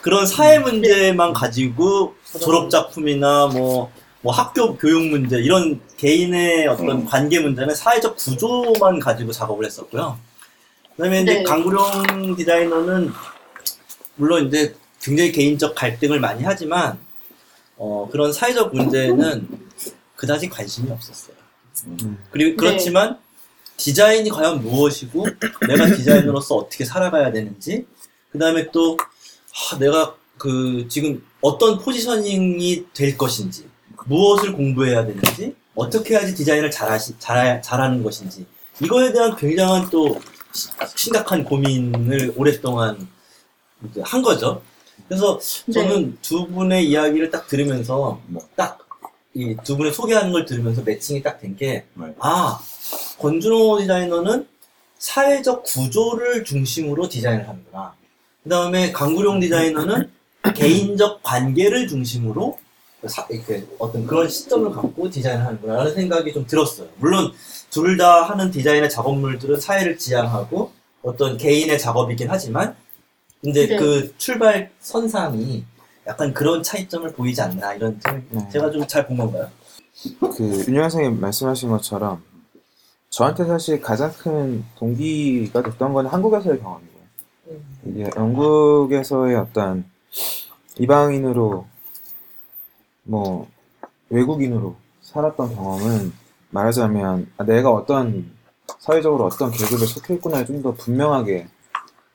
그런 0.00 0.26
사회 0.26 0.58
문제만 0.58 1.34
가지고 1.34 2.14
졸업 2.40 2.70
작품이나 2.70 3.48
뭐, 3.48 3.90
뭐 4.26 4.34
학교 4.34 4.76
교육 4.76 5.06
문제 5.06 5.38
이런 5.38 5.80
개인의 5.98 6.66
어떤 6.66 6.90
음. 6.90 7.04
관계 7.04 7.38
문제는 7.38 7.72
사회적 7.76 8.16
구조만 8.16 8.98
가지고 8.98 9.30
작업을 9.30 9.64
했었고요. 9.64 10.18
그다음에 10.96 11.22
이제 11.22 11.34
네. 11.34 11.42
강구룡 11.44 12.34
디자이너는 12.34 13.12
물론 14.16 14.48
이제 14.48 14.74
굉장히 15.00 15.30
개인적 15.30 15.76
갈등을 15.76 16.18
많이 16.18 16.42
하지만 16.42 16.98
어, 17.76 18.08
그런 18.10 18.32
사회적 18.32 18.74
문제는 18.74 19.46
그다지 20.16 20.48
관심이 20.48 20.90
없었어요. 20.90 21.36
음. 21.86 22.18
그리고 22.32 22.50
네. 22.50 22.56
그렇지만 22.56 23.20
디자인이 23.76 24.28
과연 24.30 24.60
무엇이고 24.60 25.24
내가 25.68 25.86
디자이너로서 25.86 26.56
어떻게 26.56 26.84
살아가야 26.84 27.30
되는지 27.30 27.86
그 28.32 28.40
다음에 28.40 28.72
또 28.72 28.96
아, 29.70 29.78
내가 29.78 30.16
그 30.36 30.86
지금 30.88 31.24
어떤 31.40 31.78
포지셔닝이 31.78 32.86
될 32.92 33.16
것인지 33.16 33.75
무엇을 34.06 34.52
공부해야 34.52 35.04
되는지 35.06 35.54
어떻게 35.74 36.14
해야지 36.14 36.34
디자인을 36.34 36.70
잘하시, 36.70 37.14
잘, 37.18 37.60
잘하는 37.62 38.02
것인지 38.02 38.46
이거에 38.82 39.12
대한 39.12 39.36
굉장한 39.36 39.90
또 39.90 40.20
시- 40.52 40.68
심각한 40.96 41.44
고민을 41.44 42.32
오랫동안 42.36 43.06
이제 43.90 44.00
한 44.04 44.22
거죠. 44.22 44.62
그래서 45.08 45.38
네. 45.66 45.72
저는 45.72 46.18
두 46.22 46.46
분의 46.48 46.88
이야기를 46.88 47.30
딱 47.30 47.46
들으면서 47.46 48.20
네. 48.28 48.40
딱이 48.56 49.56
두 49.64 49.76
분의 49.76 49.92
소개하는 49.92 50.32
걸 50.32 50.44
들으면서 50.46 50.82
매칭이 50.82 51.22
딱 51.22 51.38
된게 51.40 51.84
네. 51.94 52.06
아, 52.20 52.58
권준호 53.18 53.80
디자이너는 53.80 54.48
사회적 54.98 55.62
구조를 55.64 56.44
중심으로 56.44 57.08
디자인을 57.08 57.46
하는구나. 57.46 57.94
그 58.42 58.48
다음에 58.48 58.92
강구룡 58.92 59.40
디자이너는 59.40 60.10
개인적 60.56 61.22
관계를 61.22 61.86
중심으로 61.88 62.58
사- 63.06 63.26
이렇게 63.30 63.64
어떤 63.78 64.06
그런 64.06 64.28
시점을 64.28 64.70
갖고 64.72 65.08
디자인을 65.10 65.44
하는구나라는 65.44 65.94
생각이 65.94 66.32
좀 66.32 66.46
들었어요. 66.46 66.88
물론 66.96 67.32
둘 67.70 67.96
다 67.96 68.22
하는 68.22 68.50
디자인의 68.50 68.88
작업물들은 68.90 69.60
사회를 69.60 69.98
지향하고 69.98 70.72
어떤 71.02 71.36
개인의 71.36 71.78
작업이긴 71.78 72.28
하지만 72.30 72.74
근데 73.42 73.66
네. 73.68 73.76
그 73.76 74.14
출발 74.18 74.70
선상이 74.80 75.64
약간 76.06 76.32
그런 76.32 76.62
차이점을 76.62 77.12
보이지 77.12 77.40
않나 77.42 77.74
이런 77.74 78.00
생각이 78.02 78.24
네. 78.30 78.48
제가 78.50 78.70
좀 78.70 78.86
잘 78.86 79.06
본 79.06 79.16
건가요? 79.18 79.48
그 80.36 80.64
윤영 80.68 80.88
선생님 80.88 81.20
말씀하신 81.20 81.68
것처럼 81.70 82.22
저한테 83.10 83.44
사실 83.44 83.80
가장 83.80 84.12
큰 84.12 84.64
동기가 84.78 85.62
됐던 85.62 85.92
건 85.92 86.06
한국에서의 86.06 86.60
경험이에요. 86.60 86.92
이게 87.86 88.10
영국에서의 88.16 89.36
어떤 89.36 89.84
이방인으로 90.78 91.66
뭐 93.06 93.48
외국인으로 94.10 94.76
살았던 95.00 95.54
경험은 95.54 96.12
말하자면 96.50 97.30
아, 97.38 97.44
내가 97.44 97.70
어떤 97.70 98.30
사회적으로 98.78 99.24
어떤 99.24 99.50
계급에 99.50 99.86
속해 99.86 100.14
있구나를 100.14 100.46
좀더 100.46 100.74
분명하게 100.74 101.48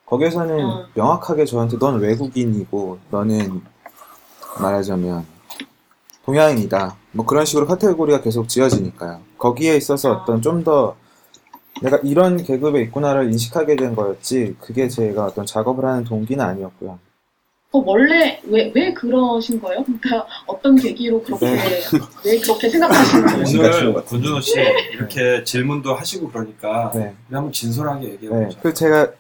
거기에서는 0.06 0.66
어. 0.66 0.88
명확하게 0.94 1.46
저한테 1.46 1.78
넌 1.80 2.00
외국인이고 2.00 3.00
너는 3.10 3.62
말하자면 4.62 5.26
동양인이다. 6.26 6.98
뭐 7.14 7.26
그런 7.26 7.46
식으로 7.46 7.66
카테고리가 7.68 8.22
계속 8.22 8.48
지어지니까요. 8.48 9.22
거기에 9.38 9.76
있어서 9.78 10.12
어떤 10.12 10.42
좀 10.42 10.64
더 10.64 10.96
내가 11.82 11.98
이런 12.04 12.38
계급에 12.38 12.82
있구나를 12.84 13.32
인식하게 13.32 13.76
된 13.76 13.96
거였지 13.96 14.56
그게 14.60 14.88
제가 14.88 15.26
어떤 15.26 15.46
작업을 15.46 15.84
하는 15.84 16.04
동기는 16.04 16.44
아니었고요. 16.44 17.00
어, 17.74 17.82
원래 17.86 18.42
왜, 18.44 18.70
왜 18.76 18.94
그러신 18.94 19.62
거예요? 19.62 19.84
그러니까 19.86 20.28
어떤 20.46 20.76
계기로 20.76 21.24
그렇게 21.24 21.46
네. 21.46 21.58
왜 22.26 22.38
그렇게 22.40 22.70
생각하시는 22.70 23.26
거예요? 23.26 23.90
오늘 23.90 23.94
권준호 24.04 24.42
씨 24.42 24.60
이렇게 24.94 25.42
질문도 25.46 25.94
하시고 25.96 26.30
그러니까 26.30 26.92
네. 26.94 27.16
한번 27.32 27.52
진솔하게 27.54 28.12
얘기해 28.12 28.34
네. 28.34 28.46
보자. 28.48 28.60
그 28.62 28.74
제가 28.74 29.12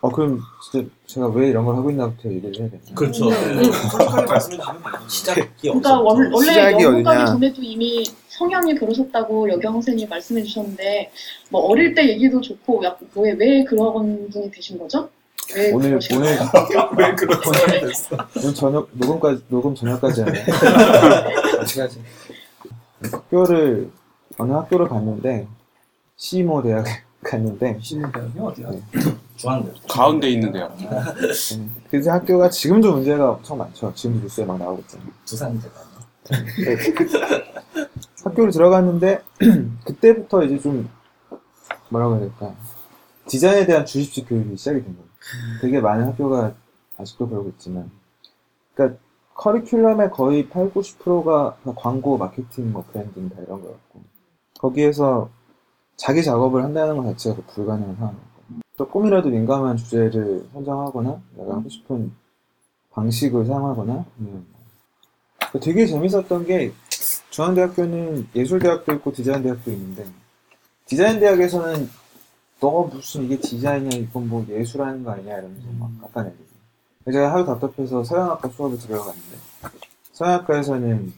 어 0.00 0.08
그럼 0.10 0.40
진짜 0.70 0.88
제가 1.06 1.28
왜 1.28 1.48
이런 1.48 1.66
걸 1.66 1.76
하고 1.76 1.90
있나부터 1.90 2.30
얘기를 2.30 2.54
해야 2.58 2.70
되나? 2.70 2.82
그렇죠. 2.94 3.28
음. 3.28 3.62
솔직하게 3.64 4.26
말씀해 4.26 4.56
주시면 4.56 4.82
돼요. 4.82 4.92
시작이 5.08 5.40
그러니까 5.60 6.00
원, 6.00 6.32
원래 6.32 6.48
시작이 6.48 6.82
영국 6.84 7.02
가기 7.02 7.16
어디냐? 7.18 7.26
전에도 7.26 7.62
이미 7.62 8.04
성향이 8.28 8.74
그러셨다고 8.74 9.50
여경 9.50 9.72
선생님이 9.74 10.08
말씀해 10.08 10.42
주셨는데 10.44 11.10
뭐 11.50 11.60
어릴 11.62 11.94
때 11.94 12.08
얘기도 12.08 12.40
좋고 12.40 12.82
약간 12.84 13.06
왜, 13.16 13.32
왜 13.32 13.64
그런 13.64 14.30
분이 14.30 14.50
되신 14.50 14.78
거죠? 14.78 15.10
왜 15.54 15.72
오늘 15.72 15.98
오늘 16.12 16.26
왜 16.98 17.14
그런 17.14 17.40
거 17.40 17.52
됐어? 17.52 18.16
오늘 18.36 18.54
저녁 18.54 18.88
녹음까지 18.92 19.44
녹음 19.48 19.74
저녁까지 19.74 20.22
하네. 20.22 20.44
시간이. 21.66 21.92
학교를 23.12 23.90
어느 24.38 24.52
학교를 24.52 24.88
갔는데 24.88 25.46
시모 26.16 26.62
대학 26.62 26.84
갔는데 27.22 27.78
신문 27.80 28.10
대학이 28.12 28.38
어디야? 28.38 28.70
네. 28.70 28.80
중앙대. 29.36 29.72
가운데 29.88 30.28
있는데요. 30.30 30.74
그 31.90 32.08
학교가 32.08 32.48
지금도 32.50 32.92
문제가 32.92 33.32
엄청 33.32 33.58
많죠. 33.58 33.92
지금도 33.94 34.22
뉴스에 34.24 34.44
막 34.44 34.58
나오고 34.58 34.80
있잖아요. 34.82 35.08
두산대가. 35.24 35.74
학교를 38.24 38.50
들어갔는데 38.50 39.22
그때부터 39.84 40.42
이제 40.42 40.58
좀 40.58 40.88
뭐라고 41.90 42.14
해야 42.14 42.20
될까 42.22 42.52
디자인에 43.28 43.66
대한 43.66 43.84
주입식 43.86 44.28
교육이 44.28 44.56
시작이 44.56 44.82
된 44.82 44.96
거예요. 44.96 45.05
되게 45.60 45.80
많은 45.80 46.06
학교가 46.08 46.54
아직도 46.98 47.28
그러고 47.28 47.48
있지만. 47.50 47.90
그러니까 48.74 48.98
커리큘럼의 49.34 50.10
거의 50.12 50.48
8, 50.48 50.72
90%가 50.72 51.56
광고, 51.74 52.16
마케팅, 52.16 52.72
뭐 52.72 52.84
브랜딩 52.90 53.28
다 53.28 53.36
이런 53.42 53.60
거였고. 53.60 54.00
거기에서 54.58 55.28
자기 55.96 56.22
작업을 56.22 56.62
한다는 56.62 56.96
것 56.96 57.04
자체가 57.04 57.42
불가능한 57.48 57.96
상황이었고. 57.96 58.26
조금이라도 58.76 59.28
민감한 59.30 59.76
주제를 59.76 60.46
선정하거나 60.52 61.20
내가 61.36 61.54
하고 61.54 61.68
싶은 61.68 62.12
방식을 62.92 63.46
사용하거나 63.46 64.04
뭐. 64.16 64.44
되게 65.60 65.86
재밌었던 65.86 66.46
게 66.46 66.72
중앙대학교는 67.30 68.28
예술대학도 68.34 68.94
있고 68.94 69.12
디자인대학도 69.12 69.70
있는데 69.70 70.06
디자인대학에서는 70.86 71.88
너 72.60 72.82
무슨 72.84 73.24
이게 73.24 73.38
디자인이야 73.38 74.00
이건 74.00 74.28
뭐 74.28 74.46
예술하는 74.48 75.04
거 75.04 75.12
아니야 75.12 75.38
이러면서 75.38 75.68
막 75.78 75.90
깎아내리고 76.00 76.44
제가 77.12 77.32
하루 77.32 77.44
답답해서 77.44 78.02
서양학과 78.02 78.48
수업을 78.48 78.78
들어갔는데 78.78 79.36
서양학과에서는 80.12 81.12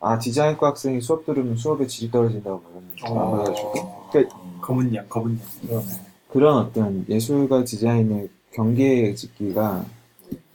아 0.00 0.18
디자인과 0.18 0.68
학생이 0.68 1.00
수업 1.00 1.24
들으면 1.24 1.56
수업의 1.56 1.88
질이 1.88 2.10
떨어진다고 2.10 2.62
그러면서 2.62 3.06
안 3.06 3.38
받아주고 3.38 4.08
그러니까 4.10 4.36
검은 4.60 4.94
양, 4.94 5.08
검은 5.08 5.40
양. 5.70 5.82
그런 6.28 6.58
어떤 6.58 7.04
예술과 7.08 7.64
디자인의 7.64 8.28
경계 8.52 9.14
짓기가 9.14 9.84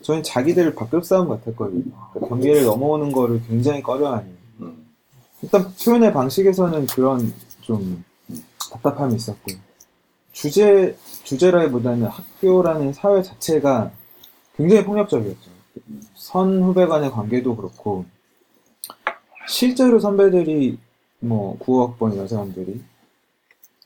저는 0.02 0.22
자기들 0.22 0.74
밥값 0.74 1.04
싸움 1.04 1.28
같았거든요. 1.28 1.84
그러니까 2.12 2.28
경계를 2.28 2.64
넘어오는 2.64 3.12
거를 3.12 3.42
굉장히 3.46 3.82
꺼려하는. 3.82 4.36
음. 4.60 4.86
일단 5.42 5.72
표현의 5.82 6.12
방식에서는 6.12 6.86
그런 6.86 7.32
좀 7.60 8.04
답답함이 8.72 9.14
있었고 9.14 9.52
주제 10.32 10.96
주제라기보다는 11.24 12.06
학교라는 12.06 12.92
사회 12.92 13.22
자체가 13.22 13.90
굉장히 14.56 14.84
폭력적이었죠. 14.84 15.50
선 16.14 16.62
후배 16.62 16.86
간의 16.86 17.10
관계도 17.10 17.56
그렇고 17.56 18.04
실제로 19.48 19.98
선배들이 19.98 20.78
뭐 21.20 21.58
9학번 21.58 22.14
이런 22.14 22.28
사람들이 22.28 22.82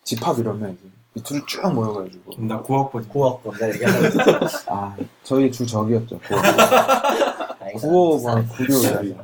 집합 0.05 0.39
이러면 0.39 0.77
이제 0.79 0.91
밑으로 1.15 1.47
쭉 1.47 1.73
모여가지고 1.73 2.33
나 2.47 2.63
9학번. 2.63 3.09
고학번 3.09 3.55
내가 3.55 3.69
얘기하는 3.73 4.11
아 4.69 4.97
저희 5.23 5.51
주 5.51 5.67
적이었죠 5.67 6.19
9호 6.21 6.29
거. 6.29 7.79
9호 7.79 8.23
뭐 8.23 8.45
구교 8.57 9.05
이런 9.05 9.23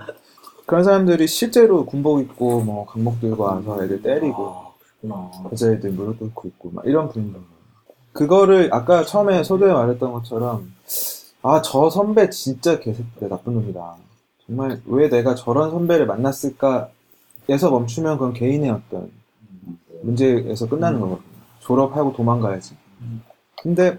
그런 0.66 0.84
사람들이 0.84 1.26
실제로 1.26 1.84
군복 1.84 2.20
입고 2.20 2.60
뭐 2.62 2.86
강목 2.86 3.20
들고 3.20 3.42
와서 3.42 3.84
애들 3.84 4.02
때리고 4.02 4.69
그렇구나. 5.00 5.30
여자애들 5.52 5.90
무릎 5.92 6.18
꿇고 6.18 6.48
있고 6.48 6.70
막 6.72 6.84
이런 6.86 7.08
분위기. 7.08 7.36
그거를 8.12 8.68
아까 8.72 9.04
처음에 9.04 9.42
소도에 9.44 9.72
말했던 9.72 10.12
것처럼 10.12 10.72
아 11.42 11.62
저 11.62 11.88
선배 11.90 12.28
진짜 12.30 12.78
개새끼다 12.78 13.28
나쁜 13.28 13.54
놈이다. 13.54 13.96
정말 14.46 14.80
왜 14.86 15.08
내가 15.08 15.34
저런 15.34 15.70
선배를 15.70 16.06
만났을까 16.06 16.90
에서 17.48 17.70
멈추면 17.70 18.18
그건 18.18 18.32
개인의 18.32 18.70
어떤 18.70 19.10
문제에서 20.02 20.68
끝나는 20.68 21.00
거거든요. 21.00 21.28
졸업하고 21.60 22.12
도망가야지. 22.12 22.76
근데 23.62 23.98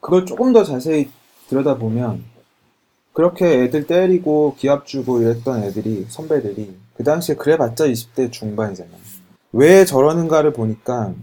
그걸 0.00 0.24
조금 0.24 0.52
더 0.52 0.64
자세히 0.64 1.10
들여다보면 1.48 2.24
그렇게 3.12 3.64
애들 3.64 3.86
때리고 3.86 4.54
기합 4.56 4.86
주고 4.86 5.20
이랬던 5.20 5.64
애들이 5.64 6.06
선배들이 6.08 6.76
그 6.94 7.04
당시에 7.04 7.34
그래봤자 7.34 7.86
20대 7.88 8.30
중반이잖아요 8.30 8.96
왜 9.52 9.84
저러는가를 9.84 10.52
보니까 10.52 11.14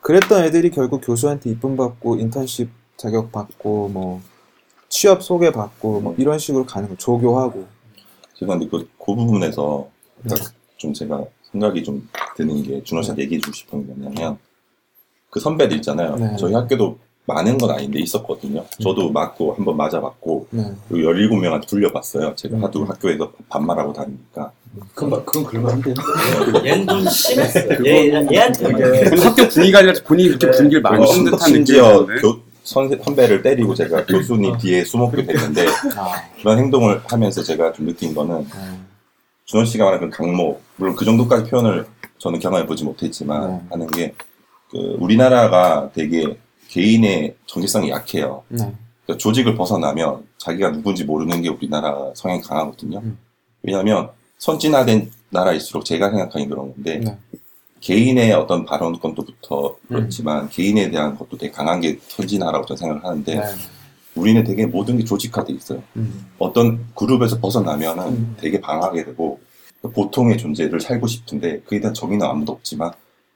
그랬던 0.00 0.44
애들이 0.44 0.70
결국 0.70 1.00
교수한테 1.04 1.50
이쁨 1.50 1.76
받고 1.76 2.16
인턴십 2.16 2.70
자격 2.96 3.32
받고 3.32 3.88
뭐 3.88 4.20
취업 4.88 5.22
소개 5.22 5.50
받고 5.50 6.00
뭐 6.00 6.14
이런 6.18 6.38
식으로 6.38 6.66
가는 6.66 6.88
거 6.88 6.96
조교하고 6.96 7.66
제가 8.34 8.58
근데 8.58 8.68
그, 8.68 8.88
그 8.98 9.14
부분에서 9.14 9.88
네. 10.22 10.34
좀 10.76 10.92
제가 10.92 11.24
생각이 11.50 11.82
좀 11.82 12.08
드는 12.36 12.62
게 12.62 12.82
준호 12.82 13.02
씨한테 13.02 13.22
얘기해 13.22 13.40
주고 13.40 13.52
싶은 13.52 13.86
게 13.86 13.92
뭐냐면 13.94 14.38
그 15.30 15.40
선배들 15.40 15.76
있잖아요. 15.78 16.16
네. 16.16 16.36
저희 16.36 16.52
학교도 16.52 16.98
많은 17.24 17.56
건 17.56 17.70
아닌데 17.70 18.00
있었거든요. 18.00 18.64
저도 18.82 19.10
맞고 19.10 19.54
한번 19.54 19.76
맞아봤고 19.76 20.48
네. 20.50 20.74
그리고 20.88 21.12
17명한테 21.12 21.68
불려봤어요. 21.68 22.34
제가 22.34 22.56
음. 22.56 22.64
하도 22.64 22.84
학교에서 22.84 23.32
반말하고 23.48 23.92
다니니까. 23.92 24.52
그건, 25.04 25.24
그건 25.24 25.44
그럴만한데. 25.44 25.94
얘는 26.68 26.86
좀 26.86 27.08
심했어. 27.08 27.60
얘, 27.86 28.08
얘한테 28.32 28.70
이제 28.70 29.10
그건 29.10 29.18
학교 29.18 29.48
분위기가 29.48 29.78
아니라 29.78 29.94
본인이 30.04 30.28
그렇게 30.30 30.56
분위기를 30.56 30.82
그리고 30.82 30.96
망친 30.98 31.24
듯한 31.24 31.38
느낌이 31.38 31.54
심지어 31.56 32.06
드는데. 32.06 32.22
교, 32.22 32.40
선배, 32.64 32.96
선배를 33.02 33.42
때리고 33.42 33.74
제가 33.74 34.06
교수님 34.06 34.56
뒤에 34.58 34.84
숨었게 34.84 35.24
됐는데 35.26 35.66
아, 35.96 36.12
그런 36.38 36.58
행동을 36.58 37.00
하면서 37.06 37.42
제가 37.42 37.72
좀 37.72 37.86
느낀 37.86 38.14
거는 38.14 38.44
네. 38.44 38.78
준원 39.46 39.66
씨가 39.66 39.84
말하는 39.84 40.10
그 40.10 40.16
강목, 40.16 40.62
물론 40.76 40.94
그 40.94 41.04
정도까지 41.04 41.50
표현을 41.50 41.86
저는 42.18 42.38
경험해 42.38 42.66
보지 42.66 42.84
못했지만 42.84 43.48
네. 43.50 43.60
하는 43.70 43.86
게, 43.88 44.14
그, 44.70 44.96
우리나라가 45.00 45.90
되게 45.92 46.38
개인의 46.68 47.34
정체성이 47.46 47.90
약해요. 47.90 48.44
네. 48.48 48.72
그러니까 49.04 49.18
조직을 49.18 49.56
벗어나면 49.56 50.22
자기가 50.38 50.70
누군지 50.70 51.04
모르는 51.04 51.42
게 51.42 51.48
우리나라 51.48 52.12
성향이 52.14 52.40
강하거든요. 52.42 53.00
음. 53.00 53.18
왜냐하면 53.62 54.10
선진화된 54.42 55.08
나라일수록 55.30 55.84
제가 55.84 56.10
생각하는 56.10 56.48
그런 56.48 56.72
건데, 56.72 56.98
네. 56.98 57.16
개인의 57.78 58.32
어떤 58.32 58.64
발언권도부터 58.64 59.68
음. 59.68 59.76
그렇지만 59.86 60.48
개인에 60.48 60.90
대한 60.90 61.16
것도 61.16 61.38
되게 61.38 61.52
강한 61.52 61.80
게 61.80 61.96
선진화라고 62.08 62.66
저는 62.66 62.76
생각을 62.76 63.04
하는데, 63.04 63.36
네. 63.36 63.44
우리는 64.16 64.42
되게 64.42 64.66
모든 64.66 64.98
게 64.98 65.04
조직화돼 65.04 65.52
있어요. 65.52 65.80
음. 65.94 66.26
어떤 66.38 66.84
그룹에서 66.96 67.38
벗어나면은 67.38 68.04
음. 68.08 68.36
되게 68.36 68.60
방하게 68.60 69.04
되고 69.04 69.40
보통의 69.80 70.38
존재를 70.38 70.80
살고 70.80 71.06
싶은데 71.06 71.60
그에 71.60 71.80
대한 71.80 71.94
정의는 71.94 72.26
아무도 72.26 72.52
없지만 72.52 72.92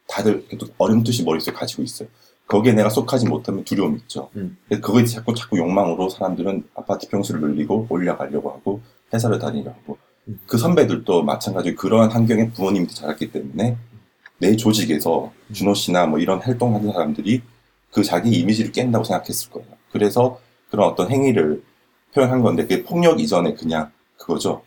다들 0.07 0.45
어렴풋이 0.77 1.25
머릿속에 1.25 1.57
가지고 1.57 1.83
있어요. 1.83 2.09
거기에 2.47 2.73
내가 2.75 2.91
속하지 2.91 3.27
못하면 3.27 3.65
두려움이 3.65 4.01
있죠. 4.01 4.29
음. 4.37 4.59
그거에 4.69 5.05
자꾸 5.05 5.35
자꾸 5.35 5.57
욕망으로 5.57 6.11
사람들은 6.11 6.65
아파트 6.75 7.09
평수를 7.09 7.41
늘리고 7.41 7.87
올려가려고 7.89 8.51
하고 8.51 8.81
회사를 9.15 9.39
다니려고 9.39 9.71
하고 9.71 9.93
음. 9.95 10.06
그 10.47 10.59
선배들도 10.59 11.23
마찬가지로 11.23 11.77
그러한 11.77 12.11
환경에 12.11 12.51
부모님이 12.51 12.89
자랐기 12.89 13.31
때문에 13.31 13.77
내 14.39 14.57
조직에서 14.57 15.33
음. 15.49 15.55
준호 15.55 15.75
씨나 15.75 16.07
뭐 16.07 16.19
이런 16.19 16.41
활동하는 16.41 16.93
사람들이 16.93 17.43
그 17.91 18.03
자기 18.03 18.31
이미지를 18.31 18.73
깬다고 18.73 19.05
생각했을 19.05 19.51
거예요. 19.51 19.69
그래서 19.93 20.41
그런 20.71 20.89
어떤 20.89 21.11
행위를 21.11 21.63
표현한 22.15 22.43
건데 22.43 22.63
그게 22.63 22.83
폭력 22.83 23.21
이전에 23.21 23.55
그냥 23.55 23.91
그거죠. 24.19 24.63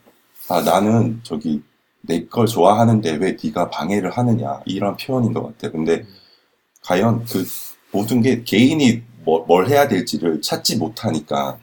아 0.47 0.61
나는 0.61 1.19
저기 1.23 1.61
내 2.01 2.25
걸 2.27 2.47
좋아하는데 2.47 3.11
왜 3.17 3.35
네가 3.43 3.69
방해를 3.69 4.11
하느냐 4.11 4.61
이런 4.65 4.95
표현인 4.97 5.33
것 5.33 5.43
같아요. 5.43 5.71
근데 5.73 6.05
과연 6.83 7.25
그 7.25 7.45
모든 7.91 8.21
게 8.21 8.43
개인이 8.43 9.03
뭐, 9.25 9.45
뭘 9.45 9.67
해야 9.67 9.87
될지를 9.87 10.41
찾지 10.41 10.77
못하니까 10.77 11.59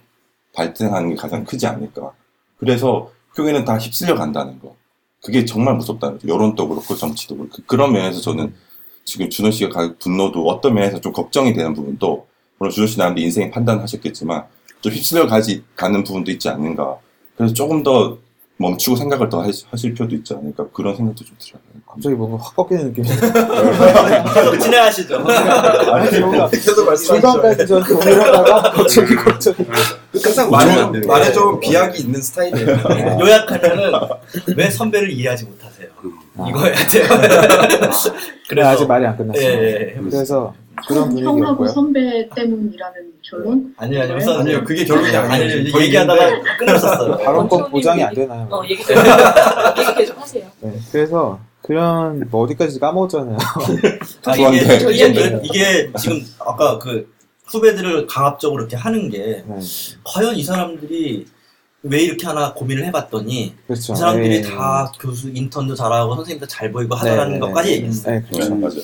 발등하는 0.55 1.11
게 1.11 1.17
가장 1.17 1.45
크지 1.45 1.67
않을까. 1.67 2.13
그래서 2.59 3.11
교회는 3.37 3.65
다 3.65 3.77
휩쓸려 3.79 4.15
간다는 4.17 4.59
거. 4.61 4.75
그게 5.23 5.45
정말 5.45 5.75
무섭다는 5.77 6.19
거죠. 6.19 6.33
여론도 6.33 6.69
그렇고 6.69 6.97
정치도 6.97 7.37
그렇고. 7.37 7.59
그런 7.67 7.93
면에서 7.93 8.21
저는 8.21 8.55
지금 9.05 9.29
준호 9.31 9.51
씨가 9.51 9.71
가진 9.71 9.95
분노도 9.99 10.47
어떤 10.49 10.75
면에서 10.75 11.01
좀 11.01 11.13
걱정이 11.13 11.53
되는 11.53 11.75
부분도 11.75 12.27
물론 12.59 12.73
준호 12.73 12.87
씨 12.87 12.99
나름대로 12.99 13.25
인생 13.25 13.51
판단하셨겠지만 13.51 14.45
좀 14.81 14.93
휩쓸려 14.93 15.27
가지 15.27 15.63
가는 15.77 16.03
부분도 16.03 16.31
있지 16.33 16.49
않는가. 16.49 16.97
그래서 17.37 17.55
조금 17.55 17.83
더 17.83 18.19
멈추고 18.59 18.97
생각을 18.97 19.29
더 19.29 19.43
하실 19.43 19.93
필요도 19.93 20.15
있지 20.17 20.33
않을까 20.35 20.67
그런 20.73 20.97
생각도 20.97 21.25
좀 21.25 21.37
들어요. 21.39 21.61
갑자기 21.87 22.15
뭔가 22.15 22.43
확 22.43 22.57
꺾이는 22.57 22.87
느낌이 22.89 23.07
진행하시죠. 24.61 25.17
아니 25.19 26.21
뭔가 26.21 26.49
계속 26.49 26.87
말씀하시죠. 26.87 27.21
중간까지 27.21 27.67
전 27.67 27.83
동일하다가 27.83 28.63
갑자기 28.73 29.15
갑자기 29.15 29.65
항상 30.23 30.51
말에. 30.51 31.07
말에 31.07 31.33
좀 31.33 31.59
비약이 31.61 32.01
있는 32.03 32.21
스타일이에요. 32.21 32.67
요약하면은 33.21 33.93
왜 34.57 34.71
선배를 34.71 35.11
이해하지 35.11 35.45
못하세요? 35.47 35.89
아. 36.39 36.47
이거 36.49 36.65
해야 36.65 36.75
돼요. 36.87 37.05
그래 38.49 38.63
아직 38.63 38.87
말이 38.87 39.07
안 39.07 39.17
끝났어요. 39.17 39.45
예, 39.45 39.95
예. 39.97 40.01
그래서 40.11 40.55
그런 40.87 41.05
형, 41.19 41.19
형하고 41.19 41.57
분위기였고요. 41.57 41.69
선배 41.69 42.29
때문이라는 42.35 42.95
결론? 43.23 43.75
아니요, 43.79 44.03
아니요. 44.03 44.15
네? 44.17 44.23
우선 44.23 44.41
아니요, 44.41 44.63
그게 44.65 44.85
결론이 44.85 45.09
아니에요. 45.17 45.33
아니요, 45.33 45.51
지금 45.51 45.73
거의 45.73 45.87
얘기하다가 45.87 46.57
끊었었어요. 46.59 47.17
발언권 47.25 47.71
보장이 47.71 48.03
안 48.05 48.15
되나요? 48.15 48.47
어, 48.51 48.63
얘기 48.65 48.83
계속, 48.85 48.97
하세요. 50.21 50.45
네, 50.61 50.73
그래서 50.93 51.41
그런 51.63 52.25
뭐 52.31 52.45
어디까지 52.45 52.79
까먹었잖아요. 52.79 53.37
아, 54.27 54.33
좋은데. 54.35 54.57
이게, 54.59 54.79
저 54.79 54.91
이게. 54.91 55.41
이게 55.43 55.91
지금 55.99 56.21
아까 56.39 56.79
그 56.79 57.11
후배들을 57.47 58.07
강압적으로 58.07 58.63
이렇게 58.63 58.77
하는 58.77 59.09
게 59.09 59.45
네, 59.47 59.59
과연 60.05 60.37
이 60.37 60.43
사람들이 60.43 61.27
왜 61.83 62.01
이렇게 62.03 62.27
하나 62.27 62.53
고민을 62.53 62.85
해봤더니 62.87 63.55
그렇죠. 63.67 63.93
이 63.93 63.97
사람들이 63.97 64.43
네. 64.43 64.49
다 64.49 64.91
교수 65.01 65.31
인턴도 65.31 65.75
잘하고 65.75 66.17
선생님도 66.17 66.47
잘 66.47 66.73
보이고 66.73 66.95
하더라는 66.95 67.35
네, 67.35 67.39
것까지 67.39 67.71
네, 67.71 67.77
얘기했어요. 67.77 68.15
네, 68.15 68.27
그렇죠. 68.29 68.55
네, 68.55 68.61
맞아요. 68.61 68.81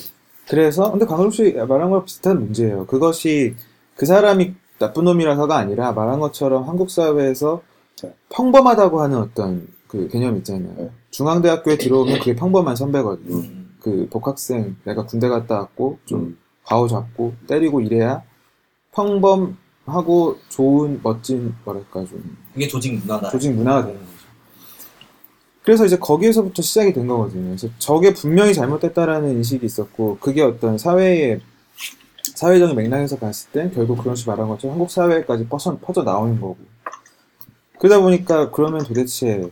그래서 0.49 0.91
근데 0.91 1.07
강솔 1.07 1.33
씨 1.33 1.53
말한 1.53 1.91
거랑 1.91 2.05
비슷한 2.05 2.41
문제예요. 2.41 2.87
그것이 2.87 3.55
그 3.97 4.07
사람이 4.07 4.55
나쁜 4.79 5.05
놈이라서가 5.05 5.57
아니라 5.57 5.93
말한 5.93 6.21
것처럼 6.21 6.69
한국 6.69 6.91
사회에서 6.91 7.63
네. 8.03 8.15
평범하다고 8.31 9.01
하는 9.01 9.19
어떤 9.19 9.67
그 9.89 10.09
개념 10.09 10.37
있잖아요. 10.39 10.75
네. 10.77 10.91
중앙대학교에 11.11 11.79
들어오면 11.79 12.21
그게 12.21 12.35
평범한 12.35 12.77
선배거든요. 12.77 13.37
음. 13.37 13.77
그 13.81 14.09
복학생 14.11 14.77
내가 14.85 15.05
군대 15.07 15.29
갔다 15.29 15.57
왔고 15.57 15.99
좀좀 16.07 16.39
가오 16.65 16.87
잡고 16.87 17.35
때리고 17.49 17.81
이래야 17.81 18.23
평범하고 18.93 20.39
좋은 20.49 21.01
멋진 21.03 21.55
뭐랄까 21.65 22.05
좀 22.07 22.37
이게 22.55 22.69
조직 22.69 22.95
문화다. 22.95 23.31
조직 23.31 23.53
문화가 23.53 23.87
되는 23.87 23.99
거죠. 23.99 24.13
그래서 25.63 25.87
이제 25.87 25.97
거기에서부터 25.97 26.61
시작이 26.61 26.93
된 26.93 27.07
거거든요. 27.07 27.47
그래서 27.47 27.69
저게 27.79 28.13
분명히 28.13 28.53
잘못됐다라는 28.53 29.31
인식이 29.31 29.65
있었고, 29.65 30.19
그게 30.19 30.43
어떤 30.43 30.77
사회의, 30.77 31.41
사회적인 32.35 32.75
맥락에서 32.75 33.17
봤을 33.17 33.51
땐 33.53 33.73
결국 33.73 33.99
그런 33.99 34.17
식 34.17 34.29
말한 34.29 34.49
것처럼 34.49 34.75
한국 34.75 34.91
사회까지 34.91 35.47
퍼져, 35.47 35.79
퍼져 35.79 36.03
나오는 36.03 36.41
거고. 36.41 36.57
그러다 37.79 38.01
보니까 38.01 38.51
그러면 38.51 38.85
도대체 38.85 39.49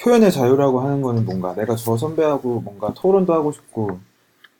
표현의 0.00 0.32
자유라고 0.32 0.80
하는 0.80 1.02
거는 1.02 1.26
뭔가 1.26 1.54
내가 1.54 1.76
저 1.76 1.96
선배하고 1.96 2.60
뭔가 2.60 2.94
토론도 2.94 3.34
하고 3.34 3.52
싶고, 3.52 4.00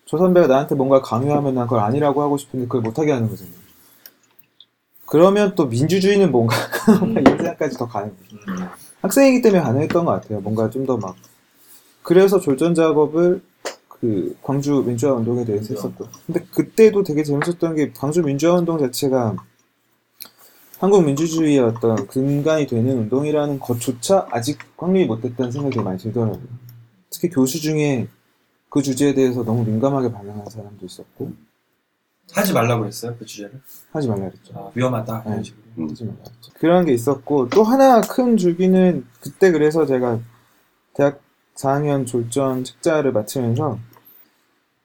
저 0.06 0.18
선배가 0.18 0.46
나한테 0.46 0.74
뭔가 0.74 1.02
강요하면 1.02 1.54
난 1.54 1.66
그걸 1.66 1.80
아니라고 1.80 2.22
하고 2.22 2.36
싶은데 2.38 2.66
그걸 2.66 2.82
못하게 2.82 3.12
하는 3.12 3.28
거잖아요. 3.28 3.54
그러면 5.06 5.54
또 5.54 5.66
민주주의는 5.66 6.32
뭔가 6.32 6.56
이런 7.02 7.36
생각까지 7.38 7.76
더 7.76 7.86
가는 7.88 8.10
거죠. 8.16 8.36
음. 8.48 8.66
학생이기 9.02 9.42
때문에 9.42 9.62
가능했던 9.62 10.04
것 10.04 10.12
같아요. 10.12 10.40
뭔가 10.40 10.70
좀 10.70 10.86
더 10.86 10.96
막 10.96 11.16
그래서 12.02 12.38
졸전 12.40 12.74
작업을 12.74 13.42
그 13.88 14.36
광주 14.42 14.84
민주화 14.86 15.14
운동에 15.14 15.44
대해서 15.44 15.74
했었고. 15.74 16.06
근데 16.26 16.40
그때도 16.52 17.02
되게 17.02 17.24
재밌었던 17.24 17.74
게 17.74 17.92
광주 17.92 18.22
민주화 18.22 18.54
운동 18.56 18.78
자체가 18.78 19.36
한국 20.78 21.04
민주주의의 21.04 21.60
어떤 21.60 22.06
근간이 22.06 22.66
되는 22.66 22.98
운동이라는 22.98 23.58
것조차 23.60 24.28
아직 24.30 24.58
확립이 24.76 25.06
못됐다는 25.06 25.50
생각이 25.50 25.80
많이 25.80 25.98
들더라고요. 25.98 26.42
특히 27.10 27.30
교수 27.30 27.60
중에 27.60 28.08
그 28.76 28.82
주제에 28.82 29.14
대해서 29.14 29.42
너무 29.42 29.64
민감하게 29.64 30.12
반응한 30.12 30.50
사람도 30.50 30.84
있었고 30.84 31.32
하지 32.34 32.52
말라고 32.52 32.82
그랬어요 32.82 33.16
그 33.18 33.24
주제를. 33.24 33.58
하지 33.90 34.06
말라 34.06 34.28
그랬죠. 34.28 34.52
아, 34.54 34.70
위험하다 34.74 35.22
이런 35.24 35.36
네. 35.38 35.42
식으로. 35.44 35.62
음. 35.78 35.88
하지 35.88 36.04
말라 36.04 36.18
그랬죠. 36.18 36.52
그런 36.58 36.84
게 36.84 36.92
있었고 36.92 37.48
또 37.48 37.62
하나 37.62 38.02
큰 38.02 38.36
줄기는 38.36 39.06
그때 39.22 39.50
그래서 39.50 39.86
제가 39.86 40.20
대학 40.92 41.22
4학년 41.54 42.06
졸전 42.06 42.64
책자를 42.64 43.12
마치면서 43.12 43.78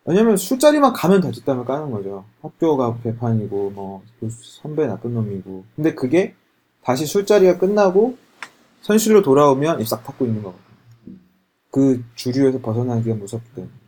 왜냐면 0.05 0.37
술자리만 0.37 0.93
가면 0.93 1.19
다 1.19 1.29
뒷담을 1.29 1.65
까는 1.65 1.91
거죠. 1.91 2.23
학교가 2.41 2.95
배판이고 3.03 3.71
뭐 3.71 4.03
교수 4.21 4.61
선배 4.61 4.87
나쁜 4.87 5.13
놈이고 5.15 5.65
근데 5.75 5.93
그게 5.95 6.33
다시 6.81 7.05
술자리가 7.05 7.57
끝나고 7.57 8.15
현실로 8.83 9.21
돌아오면 9.21 9.81
입싹 9.81 10.05
닫고 10.05 10.23
있는 10.25 10.43
거거든요. 10.43 10.71
그 11.71 12.03
주류에서 12.15 12.59
벗어나기가 12.59 13.15
무섭기 13.15 13.49
때문에. 13.53 13.80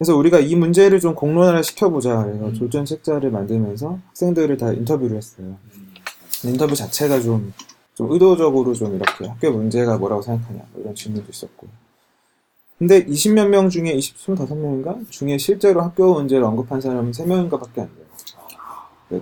그래서 0.00 0.16
우리가 0.16 0.40
이 0.40 0.54
문제를 0.54 0.98
좀 0.98 1.14
공론화를 1.14 1.62
시켜보자. 1.62 2.24
그래서 2.24 2.46
음. 2.46 2.54
졸전 2.54 2.86
책자를 2.86 3.30
만들면서 3.30 3.98
학생들을 4.06 4.56
다 4.56 4.72
인터뷰를 4.72 5.18
했어요. 5.18 5.58
인터뷰 6.42 6.74
자체가 6.74 7.20
좀, 7.20 7.52
좀 7.94 8.10
의도적으로 8.10 8.72
좀 8.72 8.94
이렇게 8.96 9.26
학교 9.26 9.50
문제가 9.50 9.98
뭐라고 9.98 10.22
생각하냐. 10.22 10.62
뭐 10.72 10.80
이런 10.80 10.94
질문도 10.94 11.26
있었고. 11.30 11.66
근데 12.78 13.04
20몇 13.04 13.48
명 13.48 13.68
중에, 13.68 13.92
20, 13.92 14.16
25명인가? 14.16 15.10
중에 15.10 15.36
실제로 15.36 15.82
학교 15.82 16.14
문제를 16.14 16.44
언급한 16.44 16.80
사람은 16.80 17.10
3명인가 17.10 17.60
밖에 17.60 17.82
안 17.82 17.90
돼요. 17.94 18.06
네. 19.10 19.20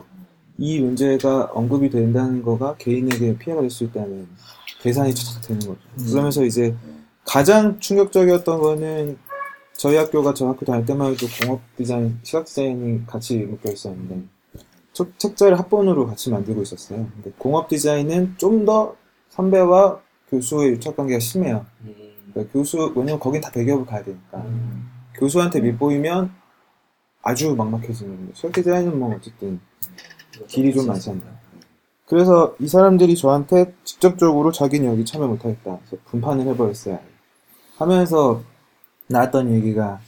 이 0.59 0.79
문제가 0.79 1.51
언급이 1.55 1.91
된다는 1.91 2.41
거가 2.41 2.77
개인에게 2.77 3.37
피해가 3.37 3.63
될 3.63 3.71
수 3.71 3.83
있다는 3.83 4.29
계산이 4.83 5.13
착착 5.13 5.43
되는 5.43 5.59
거죠. 5.59 5.81
그러면서 6.09 6.45
이제 6.45 6.73
가장 7.25 7.81
충격적이었던 7.81 8.61
거는 8.61 9.19
저희 9.79 9.97
학교가 9.97 10.35
저 10.35 10.49
학교 10.49 10.67
다닐 10.67 10.85
때만 10.85 11.13
해도 11.13 11.27
공업 11.41 11.61
디자인, 11.77 12.19
시각 12.25 12.45
디자인이 12.47 13.07
같이 13.07 13.39
묶여 13.39 13.71
있었는데 13.71 14.23
책- 14.93 15.17
책자를 15.19 15.57
합본으로 15.59 16.07
같이 16.09 16.31
만들고 16.31 16.63
있었어요. 16.63 17.07
근데 17.15 17.31
공업 17.39 17.69
디자인은 17.69 18.35
좀 18.39 18.65
더 18.67 18.97
선배와 19.31 20.01
교수의 20.31 20.71
유착 20.73 20.97
관계가 20.97 21.21
심해요. 21.21 21.65
음. 21.83 21.95
그러니까 22.33 22.53
교수, 22.53 22.93
왜냐면 22.97 23.21
거긴 23.21 23.41
다 23.41 23.51
대기업을 23.53 23.87
가야 23.87 24.03
되니까. 24.03 24.45
교수한테 25.15 25.61
밑보이면 25.61 26.33
아주 27.23 27.55
막막해지는 27.55 28.17
거예요. 28.17 28.31
시각 28.35 28.53
디자인은 28.53 28.99
뭐 28.99 29.15
어쨌든 29.15 29.61
길이 30.49 30.75
좀 30.75 30.87
많잖아요. 30.89 31.39
그래서 32.07 32.57
이 32.59 32.67
사람들이 32.67 33.17
저한테 33.17 33.75
직접적으로 33.85 34.51
자기는 34.51 34.91
여기 34.91 35.05
참여 35.05 35.27
못하겠다. 35.29 35.79
그래서 35.87 35.97
분판을 36.07 36.47
해버렸어요. 36.49 36.99
하면서 37.77 38.43
나왔던 39.09 39.53
얘기가 39.55 40.01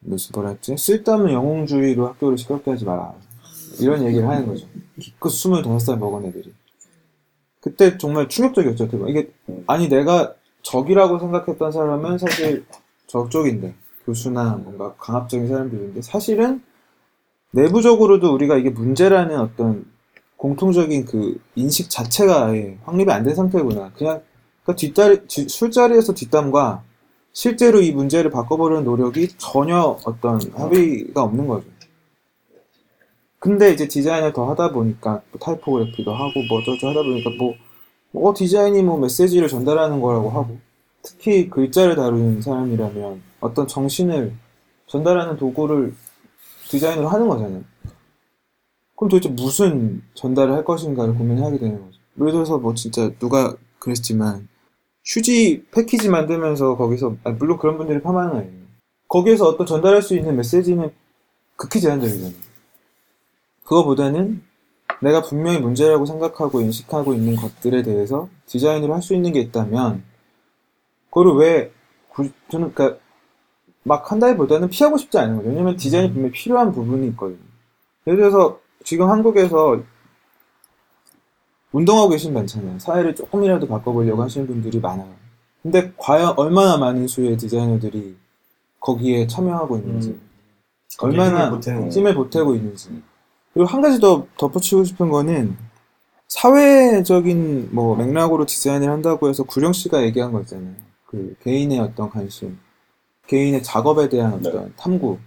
무슨 0.00 0.32
뭐라 0.34 0.50
했지? 0.50 0.76
쓸데없는 0.76 1.32
영웅주의로 1.32 2.06
학교를 2.08 2.38
시끄럽게 2.38 2.70
하지 2.72 2.84
마라. 2.84 3.14
이런 3.80 4.04
얘기를 4.04 4.28
하는 4.28 4.46
거죠. 4.46 4.66
기껏 4.98 5.28
25살 5.28 5.98
먹은 5.98 6.26
애들이. 6.26 6.52
그때 7.60 7.98
정말 7.98 8.28
충격적이었죠. 8.28 8.88
보면. 8.88 9.08
이게 9.08 9.30
아니 9.66 9.88
내가 9.88 10.34
적이라고 10.62 11.18
생각했던 11.18 11.72
사람은 11.72 12.18
사실 12.18 12.64
저쪽인데 13.06 13.74
교수나 14.04 14.56
뭔가 14.56 14.94
강압적인 14.98 15.48
사람들인데 15.48 16.02
사실은 16.02 16.62
내부적으로도 17.52 18.32
우리가 18.34 18.56
이게 18.56 18.70
문제라는 18.70 19.38
어떤 19.40 19.86
공통적인 20.36 21.04
그 21.06 21.40
인식 21.56 21.90
자체가 21.90 22.46
아예 22.46 22.78
확립이 22.84 23.10
안 23.10 23.24
된 23.24 23.34
상태구나. 23.34 23.90
그냥 23.96 24.22
그 24.64 24.76
뒷자리 24.76 25.26
지- 25.26 25.48
술자리에서 25.48 26.14
뒷담과 26.14 26.84
실제로 27.32 27.80
이 27.80 27.92
문제를 27.92 28.30
바꿔보려는 28.30 28.84
노력이 28.84 29.28
전혀 29.38 29.98
어떤 30.04 30.40
합의가 30.52 31.22
없는 31.22 31.46
거죠. 31.46 31.66
근데 33.38 33.72
이제 33.72 33.86
디자인을 33.86 34.32
더 34.32 34.50
하다 34.50 34.72
보니까 34.72 35.22
뭐 35.30 35.38
타이포그래피도 35.40 36.12
하고 36.12 36.42
뭐 36.48 36.58
어쩌고 36.58 36.88
하다 36.88 37.02
보니까 37.02 37.30
뭐, 37.38 37.54
뭐 38.10 38.34
디자인이 38.34 38.82
뭐 38.82 38.98
메시지를 38.98 39.48
전달하는 39.48 40.00
거라고 40.00 40.30
하고 40.30 40.58
특히 41.02 41.48
글자를 41.48 41.94
다루는 41.94 42.42
사람이라면 42.42 43.22
어떤 43.40 43.68
정신을 43.68 44.34
전달하는 44.86 45.36
도구를 45.36 45.94
디자인으로 46.68 47.08
하는 47.08 47.28
거잖아요. 47.28 47.62
그럼 48.96 49.08
도대체 49.10 49.28
무슨 49.28 50.02
전달을 50.14 50.52
할 50.52 50.64
것인가를 50.64 51.14
고민하게 51.14 51.58
되는 51.58 51.80
거죠. 51.80 51.98
예를 52.20 52.32
들어서 52.32 52.58
뭐 52.58 52.74
진짜 52.74 53.10
누가 53.20 53.54
그랬지만 53.78 54.48
휴지 55.08 55.64
패키지 55.70 56.08
만들면서 56.10 56.76
거기서 56.76 57.16
아, 57.24 57.30
물론 57.30 57.58
그런 57.58 57.78
분들이 57.78 58.00
파마는 58.02 58.36
아니에요. 58.36 58.58
거기에서 59.08 59.46
어떤 59.46 59.66
전달할 59.66 60.02
수 60.02 60.14
있는 60.14 60.36
메시지는 60.36 60.90
극히 61.56 61.80
제한적이잖아요. 61.80 62.34
그거보다는 63.64 64.42
내가 65.00 65.22
분명히 65.22 65.58
문제라고 65.60 66.04
생각하고 66.06 66.60
인식하고 66.60 67.14
있는 67.14 67.36
것들에 67.36 67.82
대해서 67.82 68.28
디자인으로 68.46 68.94
할 68.94 69.02
수 69.02 69.14
있는 69.14 69.32
게 69.32 69.40
있다면 69.40 70.02
그거를 71.06 71.32
왜 71.36 71.72
구- 72.10 72.30
저는 72.50 72.74
그러니까 72.74 73.00
막 73.84 74.10
한다기보다는 74.10 74.68
피하고 74.68 74.98
싶지 74.98 75.16
않은 75.18 75.36
거죠. 75.36 75.48
왜냐면 75.48 75.76
디자인이 75.76 76.12
분명히 76.12 76.32
필요한 76.32 76.72
부분이 76.72 77.06
있거든요. 77.08 77.38
예를 78.06 78.18
들어서 78.18 78.60
지금 78.84 79.08
한국에서 79.08 79.82
운동하고 81.72 82.10
계신 82.10 82.32
많잖아요. 82.32 82.78
사회를 82.78 83.14
조금이라도 83.14 83.66
바꿔보려고 83.66 84.22
하시는 84.22 84.46
분들이 84.46 84.80
많아요. 84.80 85.12
근데 85.62 85.92
과연 85.96 86.34
얼마나 86.36 86.76
많은 86.76 87.06
수의 87.06 87.36
디자이너들이 87.36 88.16
거기에 88.80 89.26
참여하고 89.26 89.76
있는지, 89.78 90.10
음. 90.10 90.20
얼마나 91.00 91.50
보태는 91.50 91.92
힘을 91.92 92.14
보태고 92.14 92.54
있는지. 92.54 93.02
그리고 93.52 93.68
한 93.68 93.80
가지 93.80 94.00
더 94.00 94.26
덧붙이고 94.38 94.84
싶은 94.84 95.10
거는 95.10 95.56
사회적인 96.28 97.70
뭐 97.72 97.96
맥락으로 97.96 98.46
디자인을 98.46 98.88
한다고 98.90 99.28
해서 99.28 99.42
구령 99.42 99.72
씨가 99.72 100.02
얘기한 100.04 100.32
거 100.32 100.40
있잖아요. 100.42 100.74
그 101.06 101.34
개인의 101.42 101.80
어떤 101.80 102.10
관심, 102.10 102.58
개인의 103.26 103.62
작업에 103.62 104.08
대한 104.08 104.34
어떤 104.34 104.72
탐구 104.76 105.18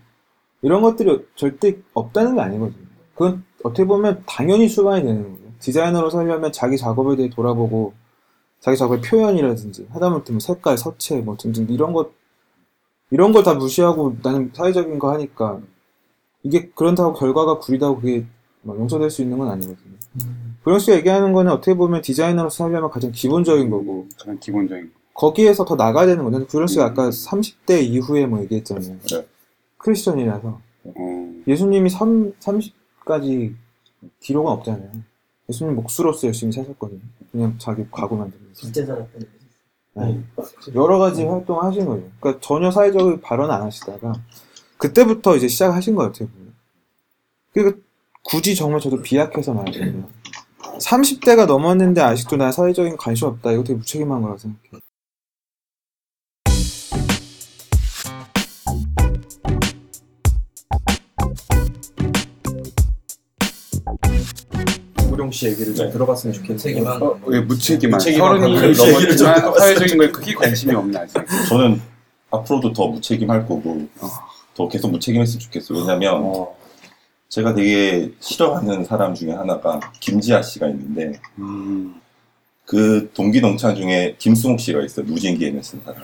이런 0.61 0.81
것들이 0.81 1.25
절대 1.35 1.77
없다는 1.93 2.35
게 2.35 2.41
아니거든요. 2.41 2.85
그건 3.13 3.43
어떻게 3.63 3.85
보면 3.85 4.23
당연히 4.27 4.67
수반이 4.67 5.03
되는 5.03 5.23
거예요. 5.23 5.40
디자이너로 5.61 6.09
살려면 6.09 6.51
자기 6.51 6.77
작업에 6.77 7.15
대해 7.15 7.29
돌아보고 7.29 7.93
자기 8.59 8.77
작업의 8.77 9.01
표현이라든지 9.01 9.87
하다못해 9.91 10.33
뭐 10.33 10.39
색깔, 10.39 10.77
서체 10.77 11.17
뭐 11.21 11.35
등등 11.37 11.67
이런 11.69 11.93
것 11.93 12.11
이런 13.09 13.31
걸 13.33 13.43
다 13.43 13.53
무시하고 13.55 14.17
나는 14.23 14.51
사회적인 14.53 14.99
거 14.99 15.11
하니까 15.13 15.59
이게 16.43 16.69
그런다고 16.75 17.13
결과가 17.13 17.59
구리다고 17.59 17.97
그게 17.99 18.25
막 18.61 18.77
용서될 18.77 19.09
수 19.09 19.21
있는 19.21 19.37
건 19.37 19.49
아니거든요. 19.49 19.95
구령 20.63 20.79
씨가 20.79 20.97
얘기하는 20.97 21.33
거는 21.33 21.51
어떻게 21.51 21.73
보면 21.73 22.01
디자이너로서 22.01 22.63
살려면 22.65 22.89
가장 22.91 23.11
기본적인 23.11 23.69
거고 23.69 24.07
가장 24.17 24.39
기본적인. 24.39 24.91
거기에서 25.13 25.65
더 25.65 25.75
나가야 25.75 26.05
되는 26.05 26.23
거죠. 26.23 26.45
구령 26.47 26.67
씨가 26.67 26.85
아까 26.85 27.09
30대 27.09 27.83
이후에 27.83 28.25
뭐 28.27 28.41
얘기했잖아요. 28.41 28.97
네. 29.11 29.27
크리스천이라서 29.77 30.61
어, 30.85 31.33
예수님이 31.47 31.89
3, 31.89 32.33
30까지 32.39 33.55
기록은 34.19 34.51
없잖아요. 34.51 34.91
예수님 35.51 35.75
목수로서 35.75 36.27
열심히 36.27 36.53
사셨거든요. 36.53 37.01
그냥 37.31 37.55
자기 37.57 37.85
가구 37.91 38.15
만들면서. 38.15 38.61
진짜 38.61 38.85
살았던 38.85 39.27
네. 39.93 40.23
여러 40.73 40.97
가지 40.97 41.25
활동을 41.25 41.63
하신 41.65 41.85
거예요. 41.85 42.09
그러니까 42.19 42.41
전혀 42.41 42.71
사회적인 42.71 43.19
발언 43.21 43.51
안 43.51 43.61
하시다가 43.61 44.13
그때부터 44.77 45.35
이제 45.35 45.47
시작하신. 45.49 45.97
어떻게 45.97 46.25
보면. 46.25 46.53
그러니까 47.53 47.81
굳이 48.23 48.55
정말 48.55 48.79
저도 48.79 49.01
비약해서 49.01 49.53
말하자면 49.53 50.07
30대가 50.79 51.45
넘었는데 51.45 51.99
아직도 52.01 52.37
나 52.37 52.51
사회적인 52.51 52.95
관심 52.95 53.27
없다. 53.27 53.51
이거 53.51 53.63
되게 53.63 53.77
무책임한 53.77 54.21
거라고 54.21 54.37
생각해요. 54.37 54.79
우룡 65.21 65.31
씨 65.31 65.47
얘기를 65.47 65.75
좀 65.75 65.85
네. 65.85 65.91
들어봤으면 65.91 66.33
좋겠는데. 66.33 66.61
책임한 66.63 67.01
어, 67.01 67.19
왜 67.25 67.39
무책임한 67.41 67.97
무책임한 67.97 68.39
서른이 68.39 68.55
그런 68.55 68.87
얘기를 68.95 69.17
좀 69.17 69.27
넘었지만 69.27 69.59
사회적인 69.59 69.97
거에 69.97 70.11
크게 70.11 70.33
관심이 70.33 70.73
없나 70.73 71.01
아직. 71.01 71.15
저는 71.47 71.79
앞으로도 72.31 72.73
더 72.73 72.87
무책임할 72.87 73.45
거고 73.47 73.87
더 74.55 74.67
계속 74.67 74.89
무책임했으면 74.91 75.39
좋겠어요. 75.39 75.79
왜냐면 75.79 76.21
어, 76.23 76.55
제가 77.29 77.53
되게 77.53 78.11
싫어하는 78.19 78.83
사람 78.85 79.13
중에 79.13 79.31
하나가 79.31 79.79
김지아 79.99 80.41
씨가 80.41 80.67
있는데 80.69 81.19
음, 81.37 81.95
그 82.65 83.11
동기 83.13 83.41
동창 83.41 83.75
중에 83.75 84.15
김승욱 84.17 84.59
씨가 84.59 84.81
있어요. 84.83 85.05
무진기에는 85.05 85.61
쓴 85.61 85.81
사람. 85.85 86.03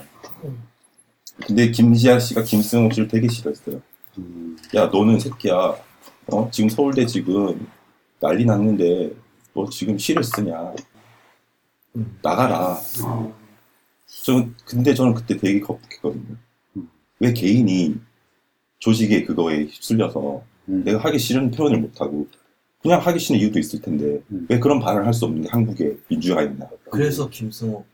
근데 1.46 1.70
김지아 1.70 2.18
씨가 2.18 2.42
김승욱 2.42 2.94
씨를 2.94 3.08
되게 3.08 3.28
싫어했어요. 3.28 3.80
음, 4.18 4.56
야 4.74 4.86
너는 4.86 5.18
새끼야. 5.18 5.74
어? 6.30 6.48
지금 6.52 6.68
서울대 6.68 7.06
지금 7.06 7.66
난리 8.20 8.44
났는데 8.44 9.12
너 9.54 9.68
지금 9.70 9.96
시를 9.98 10.22
쓰냐? 10.24 10.74
음. 11.96 12.18
나가라. 12.22 12.78
좀 14.24 14.54
근데 14.64 14.94
저는 14.94 15.14
그때 15.14 15.36
되게 15.36 15.60
겁했거든요. 15.60 16.36
왜 17.20 17.32
개인이 17.32 17.96
조직의 18.78 19.24
그거에 19.24 19.64
휩쓸려서 19.64 20.42
음. 20.68 20.84
내가 20.84 20.98
하기 21.00 21.18
싫은 21.18 21.50
표현을 21.50 21.80
못하고 21.80 22.26
그냥 22.80 23.00
하기 23.00 23.18
싫은 23.18 23.40
이유도 23.40 23.58
있을 23.58 23.80
텐데 23.80 24.20
음. 24.30 24.46
왜 24.48 24.58
그런 24.58 24.78
발언을 24.80 25.06
할 25.06 25.12
수 25.12 25.24
없는 25.24 25.42
게 25.42 25.48
한국의 25.50 25.98
민주화가 26.08 26.42
있나? 26.42 26.68
그래서 26.90 27.28
김승호 27.28 27.84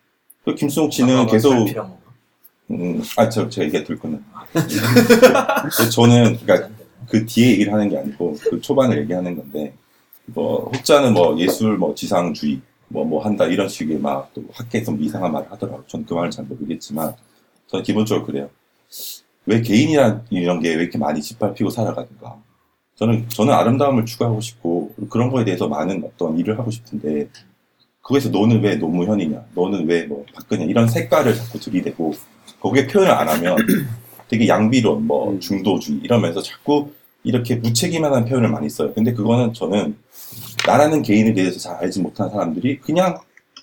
그 0.45 0.55
김승욱 0.55 0.93
씨는 0.93 1.27
계속? 1.27 1.53
음, 2.71 3.03
아, 3.19 3.29
저, 3.29 3.47
제가 3.49 3.67
얘기가 3.67 3.85
들 3.85 3.99
거는. 3.99 4.23
근데 4.53 5.91
저는, 5.93 6.37
그니까, 6.39 6.69
그 7.11 7.27
뒤에 7.27 7.51
얘기를 7.53 7.71
하는 7.73 7.91
게 7.91 7.99
아니고, 7.99 8.37
그 8.41 8.59
초반을 8.59 9.03
얘기하는 9.03 9.37
건데, 9.37 9.75
뭐, 10.27 10.71
혹자는 10.75 11.13
뭐, 11.15 11.39
예술, 11.39 11.77
뭐, 11.77 11.95
지상주의, 11.95 12.61
뭐, 12.89 13.05
뭐 13.05 13.25
한다, 13.25 13.47
이런 13.47 13.69
식의 13.69 13.99
막, 13.99 14.31
또, 14.35 14.45
학계에서 14.53 14.93
뭐 14.93 15.01
이상한 15.05 15.33
말을 15.33 15.51
하더라고요. 15.53 15.85
저는 15.87 16.07
그 16.07 16.15
말을 16.15 16.31
잘 16.31 16.45
모르겠지만, 16.47 17.15
저는 17.69 17.83
기본적으로 17.85 18.25
그래요. 18.27 18.51
왜 19.47 19.61
개인이란 19.61 20.27
이런 20.31 20.61
게 20.61 20.69
왜 20.75 20.83
이렇게 20.85 20.97
많이 20.99 21.21
짓밟히고 21.21 21.71
살아가는가. 21.71 22.37
저는, 22.97 23.29
저는 23.29 23.53
아름다움을 23.53 24.07
추구하고 24.07 24.41
싶고, 24.41 24.95
그런 25.11 25.31
거에 25.31 25.45
대해서 25.45 25.69
많은 25.69 26.03
어떤 26.05 26.39
일을 26.39 26.59
하고 26.59 26.71
싶은데, 26.71 27.29
거기서 28.03 28.31
너는 28.31 28.63
왜 28.63 28.77
노무현이냐, 28.77 29.45
너는 29.55 29.87
왜 29.89 30.07
뭐 30.07 30.25
박근혜, 30.35 30.65
이런 30.65 30.89
색깔을 30.89 31.35
자꾸 31.35 31.59
들이대고, 31.59 32.13
거기에 32.61 32.87
표현을 32.87 33.13
안 33.13 33.29
하면 33.29 33.57
되게 34.29 34.49
양비론, 34.49 35.07
뭐 35.07 35.33
음. 35.33 35.41
중도주의 35.41 36.01
이러면서 36.03 36.41
자꾸 36.43 36.93
이렇게 37.25 37.57
무책임한 37.57 38.25
표현을 38.27 38.49
많이 38.51 38.69
써요. 38.71 38.93
근데 38.95 39.13
그거는 39.13 39.53
저는 39.55 39.97
나라는 40.67 41.03
개인에 41.03 41.33
대해서 41.33 41.59
잘 41.59 41.77
알지 41.77 42.01
못한 42.01 42.31
사람들이 42.31 42.79
그냥 42.79 43.19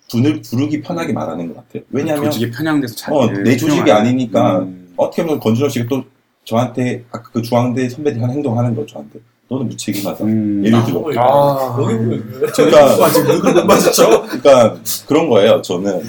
분을 0.10 0.42
부르기 0.42 0.82
편하게 0.82 1.14
말하는 1.14 1.48
것 1.48 1.56
같아요. 1.56 1.84
왜냐하면 1.90 2.26
조직에 2.32 2.52
편향돼서 2.52 2.96
자기 2.96 3.18
어, 3.18 3.28
내 3.28 3.56
조직이 3.56 3.92
아니니까 3.92 4.60
음. 4.60 4.94
어떻게 4.98 5.24
보면 5.24 5.40
권준호 5.40 5.70
씨가 5.70 5.86
또 5.90 6.04
저한테 6.44 7.04
아까 7.12 7.30
그 7.32 7.42
중앙대 7.42 7.88
선배들이 7.88 8.22
하는 8.22 8.36
행동하는 8.36 8.76
거죠. 8.76 8.94
저한테 8.94 9.20
너는 9.48 9.68
무책임하다. 9.68 10.24
음. 10.24 10.64
예를 10.66 10.84
들어. 10.86 11.04
아, 11.18 11.78
여기 11.82 12.22
그러니까 12.54 12.98
맞아, 12.98 13.24
누구 13.24 13.52
못 13.52 13.66
맞았죠? 13.66 14.22
그러니까 14.24 14.78
그런 15.08 15.30
거예요. 15.30 15.62
저는 15.62 16.02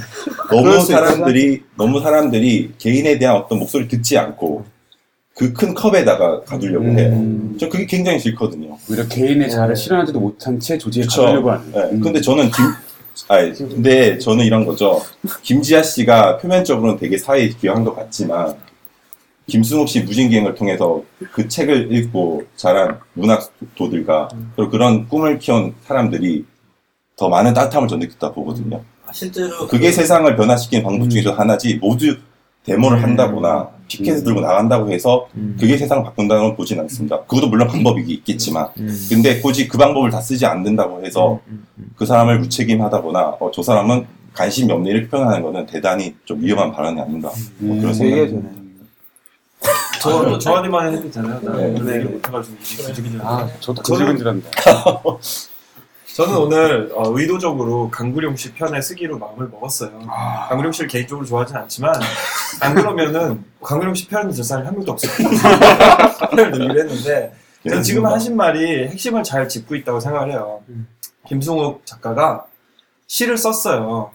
너무 0.51 0.81
수 0.81 0.87
사람들이 0.87 1.63
너무 1.77 2.01
사람들이 2.01 2.73
개인에 2.79 3.19
대한 3.19 3.37
어떤 3.37 3.59
목소리를 3.59 3.89
듣지 3.89 4.17
않고 4.17 4.65
그 5.35 5.53
큰 5.55 5.73
컵에다가 5.75 6.43
가두려고 6.43 6.85
해요. 6.87 7.09
음. 7.13 7.57
저 7.59 7.69
그게 7.69 7.87
굉장히 7.87 8.19
싫거든요. 8.19 8.77
오히려 8.89 9.07
개인의 9.09 9.51
자아를 9.51 9.75
실현하지도 9.75 10.21
못한 10.21 10.61
채 10.61 10.77
조직에 10.77 11.05
그쵸. 11.05 11.23
가려고 11.23 11.51
하는. 11.51 11.73
네, 11.73 11.81
음. 11.91 12.01
근데 12.01 12.21
저는 12.21 12.51
김, 12.51 12.65
아니, 13.29 13.53
근데 13.55 14.19
저는 14.19 14.45
이런 14.45 14.67
거죠. 14.67 15.03
김지아 15.43 15.83
씨가 15.83 16.37
표면적으로는 16.39 16.99
되게 16.99 17.17
사회에 17.17 17.49
기여한 17.49 17.83
것 17.85 17.95
같지만, 17.97 18.55
김승욱 19.49 19.89
씨 19.89 20.01
무진기행을 20.03 20.55
통해서 20.55 21.03
그 21.33 21.49
책을 21.49 21.93
읽고 21.93 22.45
자란 22.57 22.99
문학도들과 23.15 24.29
그리고 24.55 24.71
그런 24.71 25.09
꿈을 25.09 25.39
키운 25.39 25.75
사람들이 25.87 26.45
더 27.17 27.29
많은 27.29 27.53
따뜻함을 27.55 27.89
전 27.89 27.99
느꼈다 27.99 28.33
보거든요. 28.33 28.83
아, 29.07 29.13
실제로 29.13 29.67
그게 29.67 29.87
그- 29.91 29.93
세상을 29.97 30.37
변화시키는 30.37 30.85
방법 30.85 31.09
중에서 31.11 31.33
하나지, 31.33 31.75
모두 31.77 32.17
데모를 32.65 33.03
한다거나, 33.03 33.69
피켓을 33.89 34.25
들고 34.25 34.41
나간다고 34.41 34.91
해서 34.91 35.29
음. 35.35 35.57
그게 35.61 35.77
세상을 35.77 36.03
바꾼다는 36.05 36.43
건 36.45 36.57
보진 36.57 36.79
않습니다. 36.81 37.21
그것도 37.23 37.49
물론 37.49 37.69
방법이 37.69 38.03
있겠지만, 38.15 38.69
음. 38.79 39.07
근데 39.09 39.41
굳이 39.41 39.69
그 39.69 39.77
방법을 39.77 40.11
다 40.11 40.21
쓰지 40.21 40.47
않는다고 40.47 41.05
해서 41.05 41.41
음, 41.49 41.67
음, 41.79 41.91
그 41.97 42.07
사람을 42.07 42.39
무책임하다거나 42.39 43.21
어, 43.41 43.51
저 43.53 43.63
사람은 43.63 44.07
관심이 44.33 44.73
없네 44.73 44.91
이렇게 44.91 45.09
표현하는 45.09 45.43
거는 45.43 45.67
대단히 45.67 46.15
좀 46.25 46.41
위험한 46.41 46.73
발언이 46.73 46.99
아닌가 47.01 47.31
뭐 47.59 47.77
그런 47.77 47.89
음. 47.91 47.93
생각이 47.93 48.27
듭니다. 48.29 48.49
되나요? 48.51 48.73
저, 50.01 50.39
저 50.39 50.51
한마디만 50.55 50.93
해도 50.95 51.03
되잖아요. 51.03 51.41
나 51.43 51.57
네. 51.57 51.99
못해가지고 51.99 52.57
이게 52.63 53.19
아, 53.21 53.47
저도 53.61 53.83
저는- 53.83 53.99
근질근질한다. 53.99 54.51
저는 56.15 56.37
오늘 56.37 56.93
어, 56.95 57.05
의도적으로 57.17 57.89
강구룡 57.91 58.37
씨 58.37 58.53
편에 58.53 58.81
쓰기로 58.83 59.19
마음을 59.19 59.49
먹었어요. 59.49 59.99
아, 60.09 60.49
강구룡 60.49 60.73
씨를 60.73 60.89
개인적으로 60.89 61.25
좋아하진 61.27 61.57
않지만 61.57 61.95
안 62.61 62.75
그러면은 62.75 63.45
강구룡 63.63 63.95
씨 63.95 64.09
편을 64.09 64.33
들 64.33 64.45
사람이 64.45 64.67
한 64.67 64.75
명도 64.77 64.93
없을 64.93 65.09
거예요. 65.09 65.31
편을 66.31 66.53
들기로 66.53 66.81
했는데 66.81 67.35
저는 67.67 67.83
지금 67.83 68.05
하신 68.05 68.37
말이 68.37 68.89
핵심을 68.89 69.23
잘 69.23 69.49
짚고 69.49 69.75
있다고 69.77 70.01
생각을 70.01 70.33
해요. 70.33 70.63
음. 70.69 70.87
김승욱 71.27 71.87
작가가 71.87 72.45
시를 73.07 73.39
썼어요. 73.39 74.11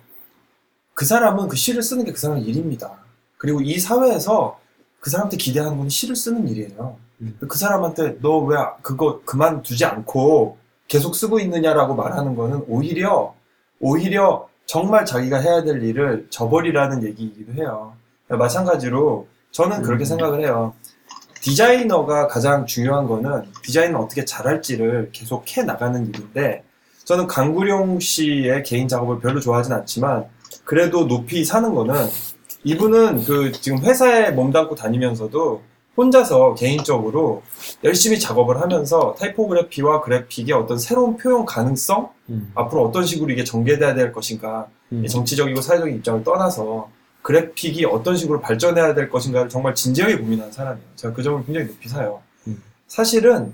그 0.94 1.06
사람은 1.06 1.48
그 1.48 1.56
시를 1.56 1.82
쓰는 1.82 2.06
게 2.06 2.12
그 2.12 2.20
사람의 2.20 2.44
일입니다. 2.44 2.92
그리고 3.38 3.62
이 3.62 3.80
사회에서 3.80 4.60
그 5.00 5.10
사람한테 5.10 5.38
기대하는 5.38 5.78
건 5.78 5.90
시를 5.90 6.16
쓰는 6.16 6.48
일이에요. 6.48 6.98
음. 7.22 7.38
그 7.48 7.58
사람한테 7.58 8.20
너 8.22 8.40
왜 8.46 8.58
그거 8.84 9.22
그만두지 9.26 9.84
않고 9.86 10.58
계속 10.88 11.16
쓰고 11.16 11.40
있느냐라고 11.40 11.96
말하는 11.96 12.36
거는 12.36 12.66
오히려 12.68 13.34
오히려 13.80 14.48
정말 14.66 15.06
자기가 15.06 15.40
해야 15.40 15.64
될 15.64 15.84
일을 15.84 16.28
저버리라는 16.30 17.04
얘기이기도 17.04 17.54
해요. 17.54 17.94
마찬가지로 18.28 19.28
저는 19.52 19.82
그렇게 19.82 20.04
음. 20.04 20.06
생각을 20.06 20.42
해요. 20.42 20.74
디자이너가 21.42 22.28
가장 22.28 22.66
중요한 22.66 23.08
거는 23.08 23.44
디자인을 23.64 23.96
어떻게 23.96 24.26
잘할지를 24.26 25.10
계속 25.14 25.46
해 25.56 25.64
나가는 25.64 26.06
일인데 26.06 26.64
저는 27.06 27.28
강구룡 27.28 28.00
씨의 28.00 28.64
개인 28.64 28.88
작업을 28.88 29.20
별로 29.20 29.40
좋아하진 29.40 29.72
않지만 29.72 30.26
그래도 30.66 31.08
높이 31.08 31.46
사는 31.46 31.74
거는 31.74 31.96
이분은 32.66 33.24
그 33.24 33.54
지금 33.54 33.80
회사에 33.80 34.32
몸담고 34.32 34.76
다니면서도 34.76 35.62
혼자서 35.98 36.54
개인적으로 36.54 37.42
열심히 37.84 38.20
작업을 38.20 38.62
하면서 38.62 39.16
타이포그래피와 39.20 40.02
그래픽의 40.02 40.54
어떤 40.54 40.78
새로운 40.78 41.18
표현 41.18 41.44
가능성 41.44 42.12
음. 42.30 42.52
앞으로 42.54 42.86
어떤 42.86 43.04
식으로 43.04 43.32
이게 43.32 43.44
전개돼야 43.44 43.96
될 43.96 44.12
것인가 44.12 44.68
음. 44.92 45.04
이 45.04 45.10
정치적이고 45.10 45.60
사회적인 45.60 45.96
입장을 45.96 46.24
떠나서 46.24 46.92
그래픽이 47.24 47.84
어떤 47.86 48.16
식으로 48.16 48.40
발전해야 48.40 48.94
될 48.94 49.10
것인가를 49.10 49.50
정말 49.50 49.74
진지하게 49.76 50.18
고민하는 50.18 50.52
사람이에요. 50.52 50.88
제가 50.96 51.14
그 51.14 51.24
점을 51.24 51.44
굉장히 51.46 51.68
높이 51.68 51.90
사요. 51.90 52.22
음. 52.46 52.62
사실은 52.88 53.54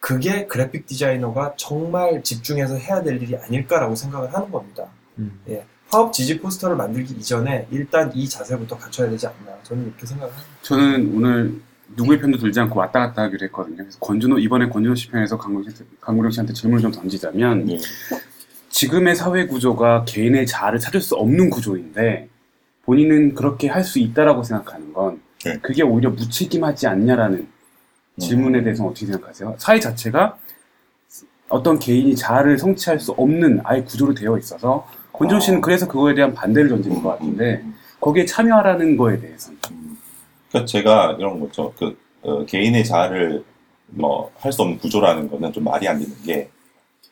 그게 0.00 0.46
그래픽 0.46 0.86
디자이너가 0.86 1.54
정말 1.56 2.22
집중해서 2.22 2.76
해야 2.76 3.02
될 3.02 3.22
일이 3.22 3.36
아닐까라고 3.36 3.94
생각을 3.94 4.34
하는 4.34 4.50
겁니다. 4.50 4.88
음. 5.18 5.40
파업 5.88 6.12
지지 6.12 6.40
포스터를 6.40 6.76
만들기 6.76 7.14
이전에 7.14 7.68
일단 7.70 8.10
이 8.14 8.28
자세부터 8.28 8.76
갖춰야 8.76 9.08
되지 9.08 9.26
않나 9.28 9.56
저는 9.62 9.86
이렇게 9.86 10.04
생각을 10.04 10.32
합니다. 10.32 10.52
저는 10.62 11.14
오늘 11.16 11.60
누구의 11.96 12.18
편도 12.20 12.38
들지 12.38 12.58
않고 12.60 12.78
왔다 12.78 13.00
갔다 13.00 13.22
하기로 13.22 13.44
했거든요. 13.46 13.76
그래서 13.76 13.98
권준호 14.00 14.38
이번에 14.38 14.68
권준호 14.68 14.94
씨 14.94 15.10
편에서 15.10 15.38
강구령 15.38 16.30
씨한테 16.30 16.52
질문을 16.52 16.82
좀 16.82 16.90
던지자면 16.90 17.66
네. 17.66 17.78
지금의 18.70 19.14
사회 19.14 19.46
구조가 19.46 20.04
개인의 20.06 20.46
자아를 20.46 20.78
찾을 20.78 21.00
수 21.00 21.14
없는 21.14 21.50
구조인데 21.50 22.28
본인은 22.84 23.34
그렇게 23.34 23.68
할 23.68 23.84
수 23.84 23.98
있다라고 23.98 24.42
생각하는 24.42 24.92
건 24.92 25.20
네. 25.44 25.58
그게 25.60 25.82
오히려 25.82 26.10
무책임하지 26.10 26.86
않냐라는 26.86 27.46
질문에 28.18 28.62
대해서 28.62 28.84
어떻게 28.86 29.06
생각하세요? 29.06 29.56
사회 29.58 29.78
자체가 29.78 30.38
어떤 31.48 31.78
개인이 31.78 32.14
자아를 32.16 32.58
성취할 32.58 32.98
수 32.98 33.12
없는 33.12 33.60
아예 33.64 33.82
구조로 33.82 34.14
되어 34.14 34.38
있어서 34.38 34.88
권준호 35.12 35.40
씨는 35.40 35.60
그래서 35.60 35.86
그거에 35.86 36.14
대한 36.14 36.34
반대를 36.34 36.68
던지는 36.70 37.02
것 37.02 37.10
같은데 37.10 37.62
거기에 38.00 38.24
참여하라는 38.24 38.96
거에 38.96 39.20
대해서는 39.20 39.58
그러니까 40.54 40.66
제가 40.66 41.16
이런 41.18 41.40
거죠. 41.40 41.72
그 41.76 41.98
어, 42.22 42.44
개인의 42.46 42.84
자아를 42.84 43.44
뭐 43.88 44.30
할 44.38 44.52
수 44.52 44.62
없는 44.62 44.78
구조라는 44.78 45.28
거는 45.30 45.52
좀 45.52 45.64
말이 45.64 45.86
안 45.88 45.98
되는 45.98 46.14
게 46.22 46.48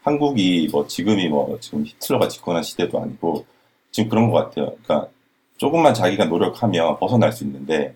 한국이 0.02 0.68
뭐 0.70 0.87
지금이 0.87 1.28
뭐 1.28 1.59
지금 1.61 1.85
히틀러가 1.85 2.28
집권한 2.28 2.62
시대도 2.62 3.00
아니고 3.00 3.44
지금 3.90 4.09
그런 4.09 4.31
것 4.31 4.38
같아요. 4.38 4.74
그러니까 4.83 5.09
조금만 5.59 5.92
자기가 5.92 6.26
노력하면 6.26 6.98
벗어날 6.98 7.33
수 7.33 7.44
있는데 7.44 7.94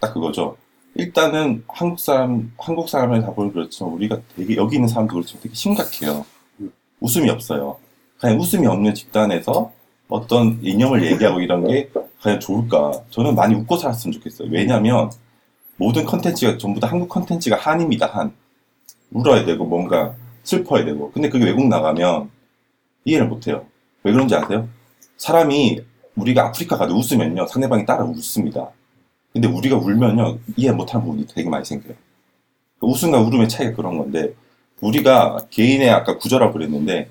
딱 0.00 0.14
그거죠. 0.14 0.56
일단은 0.94 1.64
한국 1.68 1.98
사람 1.98 2.52
한국 2.56 2.88
사람을 2.88 3.20
다 3.22 3.32
보면 3.32 3.52
그렇지만 3.52 3.92
우리가 3.94 4.20
되게 4.36 4.54
여기 4.56 4.76
있는 4.76 4.88
사람도 4.88 5.14
그렇지만 5.14 5.42
되게 5.42 5.54
심각해요. 5.54 6.24
웃음이 7.00 7.28
없어요. 7.30 7.78
그냥 8.20 8.38
웃음이 8.38 8.64
없는 8.66 8.94
집단에서 8.94 9.72
어떤 10.08 10.58
이념을 10.62 11.04
얘기하고 11.12 11.40
이런 11.40 11.66
게 11.66 11.90
과연 12.20 12.40
좋을까? 12.40 12.92
저는 13.10 13.34
많이 13.34 13.54
웃고 13.54 13.76
살았으면 13.76 14.12
좋겠어요. 14.12 14.48
왜냐하면 14.50 15.10
모든 15.76 16.04
컨텐츠가 16.04 16.58
전부 16.58 16.80
다 16.80 16.88
한국 16.88 17.08
컨텐츠가 17.08 17.56
한입니다. 17.56 18.06
한 18.06 18.32
울어야 19.10 19.44
되고 19.44 19.64
뭔가 19.64 20.14
슬퍼야 20.42 20.84
되고. 20.84 21.10
근데 21.12 21.28
그게 21.28 21.44
외국 21.46 21.66
나가면 21.66 22.30
이해를 23.04 23.28
못해요. 23.28 23.66
왜 24.02 24.12
그런지 24.12 24.34
아세요? 24.34 24.68
사람이 25.16 25.80
우리가 26.16 26.46
아프리카 26.46 26.76
가도 26.76 26.94
웃으면요 26.94 27.46
상대방이 27.46 27.86
따라 27.86 28.04
웃습니다. 28.04 28.70
근데 29.32 29.48
우리가 29.48 29.76
울면요 29.76 30.38
이해 30.56 30.70
못하는 30.70 31.04
부분이 31.04 31.26
되게 31.26 31.48
많이 31.48 31.64
생겨요. 31.64 31.94
그 32.78 32.86
웃음과 32.86 33.20
울음의 33.20 33.48
차이가 33.48 33.74
그런 33.74 33.98
건데 33.98 34.34
우리가 34.80 35.38
개인의 35.50 35.90
아까 35.90 36.18
구조라고 36.18 36.52
그랬는데 36.52 37.10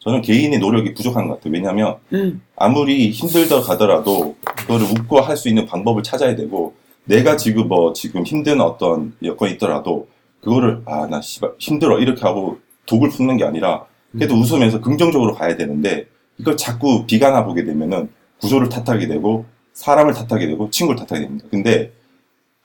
저는 0.00 0.22
개인의 0.22 0.58
노력이 0.60 0.94
부족한 0.94 1.26
것 1.28 1.34
같아요. 1.36 1.52
왜냐하면 1.52 1.96
음. 2.12 2.40
아무리 2.56 3.10
힘들다 3.10 3.60
가더라도 3.62 4.36
그거를 4.56 4.86
웃고 4.86 5.20
할 5.20 5.36
수 5.36 5.48
있는 5.48 5.66
방법을 5.66 6.02
찾아야 6.02 6.36
되고 6.36 6.74
내가 7.04 7.36
지금 7.36 7.68
뭐 7.68 7.92
지금 7.92 8.24
힘든 8.24 8.60
어떤 8.60 9.14
여건이 9.22 9.54
있더라도 9.54 10.08
그거를 10.42 10.82
아 10.86 11.06
나 11.06 11.20
씨발 11.20 11.52
힘들어 11.58 11.98
이렇게 11.98 12.20
하고 12.22 12.58
독을 12.86 13.10
품는 13.10 13.36
게 13.38 13.44
아니라 13.44 13.84
그래도 14.12 14.34
웃으면서 14.34 14.80
긍정적으로 14.80 15.34
가야 15.34 15.56
되는데 15.56 16.06
이걸 16.38 16.56
자꾸 16.56 17.04
비관하 17.06 17.44
보게 17.44 17.64
되면은 17.64 18.08
구조를 18.40 18.68
탓하게 18.68 19.08
되고 19.08 19.46
사람을 19.74 20.14
탓하게 20.14 20.46
되고 20.46 20.70
친구를 20.70 20.98
탓하게 21.04 21.26
됩니다. 21.26 21.46
근데 21.50 21.92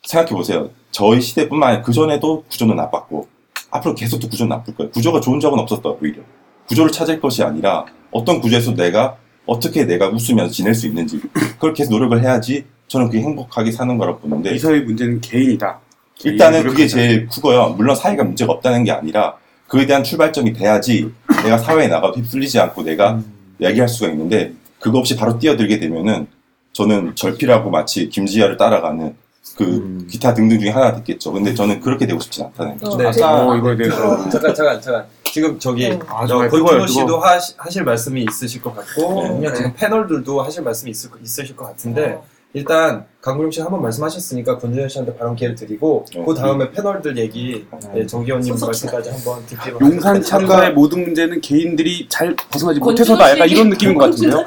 생각해 0.03 0.31
보세요. 0.35 0.69
저희 0.91 1.19
시대뿐만 1.21 1.69
아니라 1.69 1.83
그 1.83 1.91
전에도 1.91 2.43
구조는 2.49 2.75
나빴고 2.75 3.27
앞으로 3.71 3.95
계속 3.95 4.19
또 4.19 4.29
구조는 4.29 4.49
나쁠 4.49 4.75
거예요. 4.75 4.91
구조가 4.91 5.19
좋은 5.21 5.39
적은 5.39 5.57
없었다 5.59 5.89
오히려 5.89 6.21
구조를 6.67 6.91
찾을 6.91 7.19
것이 7.19 7.43
아니라 7.43 7.85
어떤 8.11 8.39
구조에서 8.41 8.73
내가 8.75 9.17
어떻게 9.45 9.85
내가 9.85 10.07
웃으면서 10.07 10.51
지낼 10.51 10.73
수 10.73 10.87
있는지 10.87 11.19
그걸 11.33 11.73
계속 11.73 11.91
노력을 11.91 12.21
해야지 12.21 12.65
저는 12.87 13.07
그게 13.07 13.19
행복하게 13.19 13.71
사는 13.71 13.97
거라고 13.97 14.19
보는데 14.19 14.53
이 14.53 14.59
사회의 14.59 14.81
문제는 14.83 15.21
개인이다. 15.21 15.79
일단은 16.23 16.63
그게. 16.63 16.87
제일 16.87 17.27
크고요. 17.27 17.69
물론 17.77 17.95
사회가 17.95 18.23
문제가 18.23 18.53
없다는 18.53 18.83
게 18.83 18.91
아니라 18.91 19.35
그에 19.67 19.85
대한 19.85 20.03
출발점이 20.03 20.53
돼야지 20.53 21.11
내가 21.43 21.57
사회에 21.57 21.87
나가도 21.87 22.19
휩쓸리지 22.19 22.59
않고 22.59 22.83
내가 22.83 23.13
음. 23.13 23.25
얘기할 23.61 23.87
수가 23.89 24.11
있는데 24.11 24.53
그거 24.79 24.99
없이 24.99 25.15
바로 25.15 25.39
뛰어들게 25.39 25.79
되면은 25.79 26.27
저는 26.73 27.15
절필하고 27.15 27.69
마치 27.69 28.09
김지아를 28.09 28.57
따라가는 28.57 29.15
그 29.57 29.63
음. 29.63 30.07
기타 30.09 30.33
등등 30.33 30.59
중에 30.59 30.69
하나 30.69 30.93
됐겠죠. 30.95 31.31
근데 31.33 31.53
저는 31.53 31.81
그렇게 31.81 32.05
되고 32.07 32.19
싶진 32.19 32.45
않다는 32.45 32.77
거죠. 32.77 32.97
네. 32.97 33.07
아까 33.07 33.47
어, 33.47 33.57
이거에 33.57 33.75
대해서 33.75 34.29
잠깐 34.29 34.53
잠깐 34.55 34.81
잠깐 34.81 35.05
지금 35.33 35.57
저기 35.57 35.89
네. 35.89 35.99
아, 36.07 36.27
저 36.27 36.47
정말 36.47 36.87
씨도. 36.87 37.17
하시, 37.17 37.55
하실 37.57 37.83
말씀이 37.83 38.23
있으실 38.29 38.61
것 38.61 38.75
같고 38.75 39.39
네. 39.41 39.51
지금 39.51 39.73
패널들도 39.73 40.39
하실 40.43 40.61
말씀이 40.61 40.91
있을, 40.91 41.09
거- 41.09 41.17
있으실 41.23 41.55
것 41.55 41.65
같은데 41.65 42.11
어. 42.11 42.23
일단 42.53 43.07
강구림 43.19 43.49
씨 43.49 43.59
한번 43.59 43.81
말씀하셨으니까 43.81 44.59
권준호 44.59 44.87
씨한테 44.87 45.17
발언 45.17 45.35
기회를 45.35 45.55
드리고 45.55 46.05
네. 46.13 46.23
그 46.23 46.35
다음에 46.35 46.69
패널들 46.69 47.17
얘기 47.17 47.65
네, 47.95 48.05
정 48.05 48.21
의원님 48.21 48.53
소속사. 48.55 48.91
말씀까지 48.91 49.09
한번 49.09 49.43
듣기로 49.47 49.79
용산. 49.81 50.21
참가의 50.21 50.73
모든 50.73 51.01
문제는 51.01 51.41
개인들이 51.41 52.05
잘 52.09 52.35
벗어나지 52.51 52.79
못해서다. 52.79 53.31
약간 53.31 53.47
씨 53.47 53.55
이런 53.55 53.69
느낌인 53.69 53.97
것 53.97 54.11
같은데요. 54.11 54.37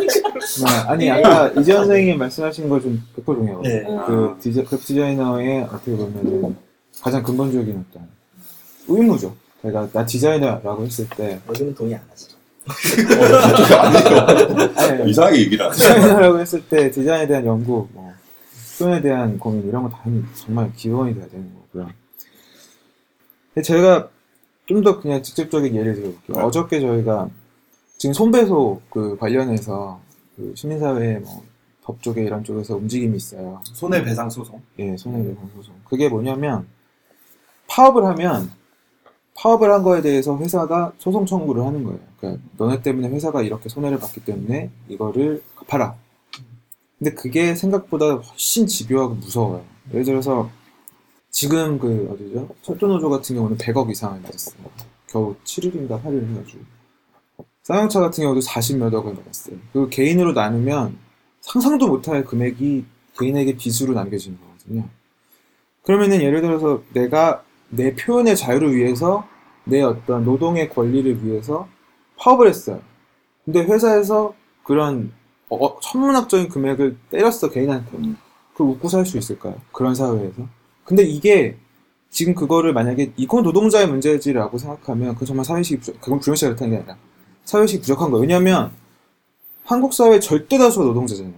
아, 0.69 0.93
아니 0.93 1.11
아까 1.11 1.49
이재현 1.49 1.79
선생님 1.85 2.17
말씀하신 2.17 2.69
거좀100% 2.69 3.25
동의하고 3.25 3.63
네. 3.63 3.83
그 4.07 4.37
디자, 4.41 4.63
그 4.63 4.79
디자이너의 4.79 5.63
어떻게 5.65 5.97
보면은 5.97 6.55
가장 7.03 7.25
근본적인 7.25 7.85
어떤 7.91 8.09
의무죠. 8.87 9.35
제가 9.67 9.89
나 9.93 10.07
디자이너라고 10.07 10.85
했을 10.85 11.09
때 11.09 11.41
여기는 11.49 11.75
동의 11.75 11.97
안 11.97 12.03
하지. 12.09 12.29
아니, 14.77 15.11
이상하게 15.11 15.39
얘기를 15.41 15.65
하네. 15.65 15.75
디자이너라고 15.77 16.39
했을 16.41 16.63
때 16.69 16.91
디자인에 16.91 17.27
대한 17.27 17.47
연구, 17.47 17.89
뭐 17.93 18.13
표현에 18.79 19.01
대한 19.03 19.39
고민 19.39 19.67
이런 19.69 19.83
거 19.83 19.89
당연히 19.89 20.25
정말 20.35 20.73
기본이 20.75 21.15
돼야 21.15 21.27
되는 21.29 21.51
거고요. 21.73 21.91
근데 23.55 23.63
제가 23.63 24.09
좀 24.67 24.83
더 24.83 25.01
그냥 25.01 25.23
직접적인 25.23 25.75
예를 25.75 25.95
들어볼게요. 25.95 26.37
네. 26.37 26.43
어저께 26.43 26.81
저희가 26.81 27.29
지금 27.99 28.13
손배소 28.13 28.83
그 28.91 29.17
관련해서 29.17 30.01
그 30.37 30.53
시민사회 30.57 31.19
뭐 31.21 31.43
법조계 31.85 32.23
이런 32.25 32.43
쪽에서 32.45 32.77
움직임이 32.77 33.17
있어요. 33.17 33.61
손해배상 33.65 34.29
소송 34.29 34.61
예, 34.81 34.97
손해배상 34.97 35.51
소송. 35.57 35.75
그게 35.89 36.09
뭐냐면 36.09 36.67
파업을 37.69 38.05
하면 38.07 38.51
파업을 39.37 39.71
한 39.73 39.83
거에 39.83 40.01
대해서 40.03 40.37
회사가 40.39 40.93
소송 40.99 41.27
청구를 41.27 41.65
하는 41.65 41.85
거예요. 41.85 42.01
그러니까 42.19 42.43
너네 42.57 42.83
때문에 42.83 43.09
회사가 43.09 43.43
이렇게 43.43 43.69
손해를 43.69 43.99
봤기 43.99 44.25
때문에 44.25 44.71
이거를 44.89 45.43
갚아라. 45.55 45.95
근데 46.99 47.13
그게 47.13 47.55
생각보다 47.55 48.15
훨씬 48.15 48.67
집요하고 48.67 49.15
무서워요. 49.15 49.65
예를 49.93 50.05
들어서 50.05 50.51
지금 51.31 51.79
그 51.79 52.09
어디죠? 52.13 52.49
철도노조 52.63 53.11
같은 53.11 53.37
경우는 53.37 53.59
100억 53.59 53.91
이상을 53.91 54.21
맞았어요. 54.21 54.57
겨우 55.07 55.37
7일인가 55.45 56.03
8일 56.03 56.31
해가지고. 56.31 56.65
쌍용차 57.63 58.01
같은 58.01 58.23
경우도 58.23 58.41
40몇 58.41 58.95
억을 58.95 59.15
받았어요. 59.17 59.57
그 59.73 59.89
개인으로 59.91 60.33
나누면 60.33 60.97
상상도 61.41 61.89
못할 61.89 62.25
금액이 62.25 62.85
개인에게 63.19 63.57
빚으로 63.57 63.93
남겨지는 63.93 64.39
거거든요. 64.41 64.89
그러면은 65.83 66.23
예를 66.23 66.41
들어서 66.41 66.83
내가 66.95 67.45
내 67.69 67.95
표현의 67.95 68.37
자유를 68.37 68.75
위해서 68.75 69.27
내 69.65 69.83
어떤 69.83 70.25
노동의 70.25 70.69
권리를 70.71 71.25
위해서 71.25 71.69
파업을 72.19 72.49
했어요. 72.49 72.81
근데 73.45 73.61
회사에서 73.63 74.35
그런 74.63 75.13
어, 75.49 75.79
천문학적인 75.81 76.49
금액을 76.49 76.97
때렸어 77.11 77.51
개인한테. 77.51 77.91
그걸 78.53 78.69
웃고 78.69 78.89
살 78.89 79.05
수 79.05 79.19
있을까요? 79.19 79.55
그런 79.73 79.95
사회에서. 79.95 80.43
근데 80.85 81.03
이게 81.03 81.57
지금 82.11 82.35
그거를 82.35 82.73
만약에 82.73 83.13
이건 83.17 83.43
노동자의 83.43 83.87
문제지라고 83.89 84.57
생각하면 84.59 85.13
그건 85.15 85.27
정말 85.27 85.45
사회식이 85.45 85.81
부족, 85.81 86.01
그건 86.01 86.21
불현 86.21 86.37
씨가 86.37 86.51
그렇다는 86.51 86.71
게 86.73 86.79
아니라 86.79 86.97
사회식이 87.45 87.83
부족한 87.83 88.11
거예요. 88.11 88.23
왜냐하면 88.23 88.73
한국 89.65 89.93
사회 89.93 90.19
절대 90.21 90.59
다수가 90.59 90.85
노동자잖아요. 90.87 91.35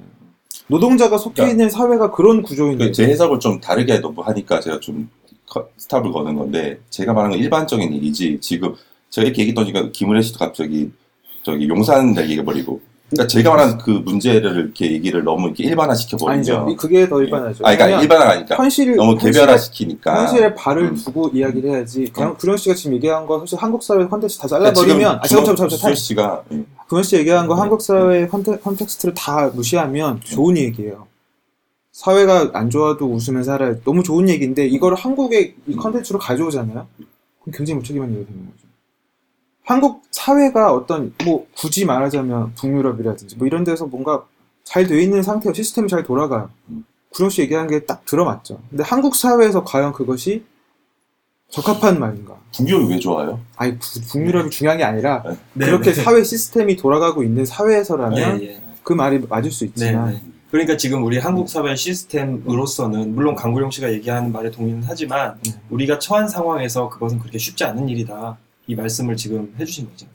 노동자가 0.69 1.17
속해 1.19 1.35
그러니까 1.35 1.53
있는 1.53 1.71
사회가 1.71 2.11
그런 2.12 2.43
구조인데 2.43 2.87
그제 2.87 3.07
해석을 3.09 3.41
좀 3.41 3.59
다르게 3.61 3.99
너무 4.01 4.21
하니까 4.23 4.61
제가 4.61 4.79
좀 4.81 5.11
커- 5.11 5.17
스탑을 5.77 6.13
거는 6.13 6.35
건데 6.37 6.79
제가 6.91 7.13
말하는 7.13 7.37
건 7.37 7.45
일반적인 7.45 7.93
얘기지 7.95 8.39
지금 8.41 8.75
제가 9.11 9.27
이렇게 9.27 9.43
얘기했더니 9.43 9.93
김은혜 9.93 10.21
씨도 10.23 10.39
갑자기 10.39 10.91
저기 11.43 11.69
용산 11.69 12.17
얘기해 12.17 12.45
버리고 12.45 12.81
그러니까 13.11 13.27
제가 13.27 13.51
말하는 13.51 13.79
그 13.79 13.91
문제를 13.91 14.57
이렇게 14.65 14.93
얘기를 14.93 15.25
너무 15.25 15.47
이렇게 15.47 15.65
일반화 15.65 15.95
시켜 15.95 16.19
아니죠. 16.29 16.57
버리면 16.57 16.77
그게 16.77 17.09
더 17.09 17.23
일반화죠. 17.23 17.65
아 17.67 17.75
그러니까 17.75 18.03
일반화가 18.03 18.31
아니까 18.33 18.57
현실을 18.57 18.97
너무 18.97 19.15
현실에- 19.15 19.25
개별화 19.33 19.57
시키니까 19.57 20.21
현실에 20.21 20.55
발을 20.55 20.83
음. 20.91 20.95
두고 20.95 21.31
이야기를 21.33 21.71
해야지. 21.71 22.05
그냥 22.13 22.33
음. 22.33 22.37
구현 22.37 22.59
씨가 22.59 22.75
지금 22.75 22.95
얘기한 22.97 23.25
거 23.27 23.41
사실 23.41 23.57
한국 23.59 23.83
사회 23.83 24.07
context 24.07 24.42
다 24.43 24.49
그러니까 24.49 24.75
잘라버리면 24.75 25.21
아 25.23 25.27
잠깐 25.27 25.45
잠깐 25.47 25.57
잠깐 25.57 25.79
잠깐 25.79 25.95
씨가 25.95 26.43
예. 26.53 26.65
구현 26.87 27.03
씨 27.03 27.17
얘기한 27.17 27.47
거 27.47 27.55
음. 27.55 27.61
한국 27.61 27.81
사회 27.81 28.27
contex, 28.27 28.62
context를 28.62 29.14
다 29.15 29.49
무시하면 29.55 30.21
좋은 30.21 30.59
얘기예요. 30.59 31.08
사회가 32.09 32.51
안 32.53 32.71
좋아도 32.71 33.07
웃으면 33.13 33.43
살아야 33.43 33.75
너무 33.85 34.05
좋은 34.05 34.29
얘기인데 34.29 34.65
이걸 34.69 34.95
한국의 34.95 35.57
이 35.67 35.75
컨텐츠로 35.75 36.21
가져오잖아요. 36.21 36.87
그럼 37.43 37.53
굉장히 37.53 37.79
무책임한 37.79 38.13
일이 38.13 38.25
되는 38.25 38.47
거죠. 38.47 38.69
한국 39.65 40.03
사회가 40.13 40.73
어떤 40.73 41.13
뭐 41.25 41.49
굳이 41.57 41.85
말하자면 41.85 42.55
북유럽이라든지 42.55 43.35
뭐 43.37 43.49
이런 43.49 43.65
데서 43.65 43.87
뭔가 43.87 44.25
잘 44.63 44.87
돼 44.87 45.03
있는 45.03 45.25
상태요. 45.25 45.53
시스템이 45.53 45.89
잘 45.89 46.05
돌아가요. 46.05 46.51
음. 46.71 46.85
구룡 47.11 47.31
씨 47.31 47.41
얘기한 47.43 47.67
게 47.67 47.85
딱 47.85 48.05
들어맞죠. 48.05 48.61
근데 48.71 48.85
한국 48.85 49.17
사회에서 49.17 49.65
과연 49.65 49.93
그것이 49.93 50.45
적합한 51.51 51.99
말인가? 51.99 52.37
북유럽이 52.55 52.93
왜 52.93 52.99
좋아요? 53.01 53.41
아니 53.57 53.77
부- 53.77 54.01
북유럽이 54.13 54.51
중요한 54.51 54.79
게 54.79 54.85
아니라 54.85 55.25
네, 55.55 55.67
그렇게 55.67 55.93
네. 55.93 56.01
사회 56.01 56.23
시스템이 56.23 56.77
돌아가고 56.77 57.25
있는 57.25 57.44
사회에서라면 57.44 58.40
예, 58.42 58.46
예. 58.46 58.61
그 58.85 58.92
말이 58.92 59.19
맞을 59.29 59.51
수 59.51 59.65
네, 59.65 59.71
있지만 59.71 60.13
네. 60.13 60.23
그러니까 60.51 60.77
지금 60.77 61.05
우리 61.05 61.19
한국 61.19 61.49
사회 61.49 61.75
시스템으로서는 61.77 63.15
물론 63.15 63.35
강구룡 63.35 63.71
씨가 63.71 63.92
얘기하는 63.92 64.33
말에 64.33 64.51
동의는 64.51 64.83
하지만 64.87 65.38
음. 65.46 65.53
우리가 65.71 65.99
처한 65.99 66.27
상황에서 66.29 66.88
그것은 66.88 67.19
그렇게 67.19 67.38
쉽지 67.38 67.65
않은 67.65 67.88
일이다. 67.88 68.38
이 68.67 68.75
말씀을 68.75 69.17
지금 69.17 69.55
해주신 69.59 69.90
거죠. 69.90 70.07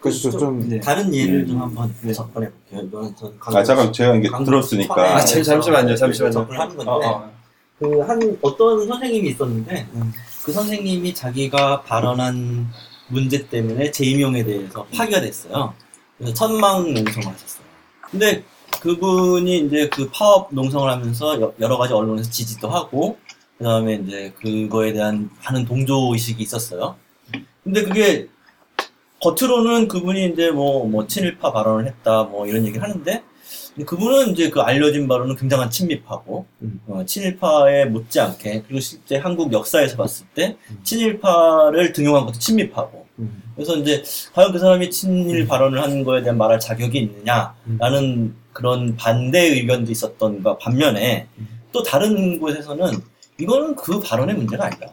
그래서 0.00 0.30
좀 0.30 0.68
네. 0.68 0.78
다른 0.78 1.12
예를 1.14 1.46
좀 1.46 1.56
음. 1.56 1.62
한번 1.62 1.94
네. 2.02 2.12
접근해 2.12 2.50
볼게요. 2.70 3.14
아 3.46 3.62
잠깐 3.62 3.92
제가 3.92 4.14
이게 4.16 4.28
들었으니까 4.44 5.16
아, 5.16 5.20
잠- 5.20 5.42
잠시만요, 5.42 5.96
잠시만요. 5.96 6.32
접근하는 6.32 6.76
건데 6.76 6.90
어, 6.90 7.10
어. 7.10 7.32
그한 7.78 8.38
어떤 8.42 8.86
선생님이 8.86 9.30
있었는데 9.30 9.86
음. 9.94 10.12
그 10.44 10.52
선생님이 10.52 11.14
자기가 11.14 11.82
발언한 11.82 12.68
문제 13.08 13.48
때문에 13.48 13.90
재임용에 13.90 14.44
대해서 14.44 14.84
파기가 14.94 15.20
됐어요. 15.22 15.72
그래서 16.18 16.34
천막 16.34 16.90
농성을 16.92 17.26
하셨어요. 17.26 17.64
근데 18.10 18.44
그분이 18.80 19.58
이제 19.66 19.88
그 19.88 20.08
파업 20.10 20.48
농성을 20.54 20.90
하면서 20.90 21.40
여- 21.40 21.52
여러 21.60 21.76
가지 21.78 21.92
언론에서 21.92 22.30
지지도 22.30 22.68
하고 22.68 23.18
그 23.56 23.64
다음에 23.64 23.94
이제 23.94 24.32
그거에 24.40 24.92
대한 24.92 25.30
많은 25.44 25.64
동조 25.64 26.12
의식이 26.12 26.42
있었어요. 26.42 26.96
근데 27.64 27.82
그게 27.82 28.28
겉으로는 29.20 29.88
그분이 29.88 30.26
이제 30.26 30.50
뭐, 30.52 30.86
뭐, 30.86 31.06
친일파 31.08 31.52
발언을 31.52 31.88
했다, 31.88 32.22
뭐, 32.22 32.46
이런 32.46 32.64
얘기를 32.64 32.80
하는데, 32.84 33.24
그분은 33.84 34.28
이제 34.30 34.48
그 34.48 34.60
알려진 34.60 35.08
바로는 35.08 35.34
굉장한 35.34 35.70
친미파고, 35.70 36.46
음. 36.62 36.80
어, 36.86 37.04
친일파에 37.04 37.86
못지않게, 37.86 38.62
그리고 38.62 38.78
실제 38.78 39.16
한국 39.16 39.52
역사에서 39.52 39.96
봤을 39.96 40.24
때, 40.36 40.56
음. 40.70 40.78
친일파를 40.84 41.92
등용한 41.94 42.26
것도 42.26 42.38
친미파고, 42.38 43.06
음, 43.18 43.42
그래서 43.58 43.74
이제, 43.74 44.04
과연 44.34 44.52
그 44.52 44.60
사람이 44.60 44.88
친일 44.88 45.48
발언을 45.48 45.82
하는 45.82 46.04
거에 46.04 46.22
대한 46.22 46.38
말할 46.38 46.60
자격이 46.60 46.96
있느냐라는 46.96 48.32
그런 48.52 48.94
반대 48.94 49.48
의견도 49.48 49.90
있었던 49.90 50.44
가 50.44 50.56
반면에, 50.58 51.26
음. 51.38 51.48
또 51.72 51.82
다른 51.82 52.38
곳에서는, 52.38 52.92
이거는 53.40 53.74
그 53.74 53.98
발언의 53.98 54.36
문제가 54.36 54.66
아니다. 54.66 54.86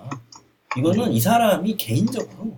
이거는 0.77 1.11
이 1.11 1.19
사람이 1.19 1.77
개인적으로 1.77 2.57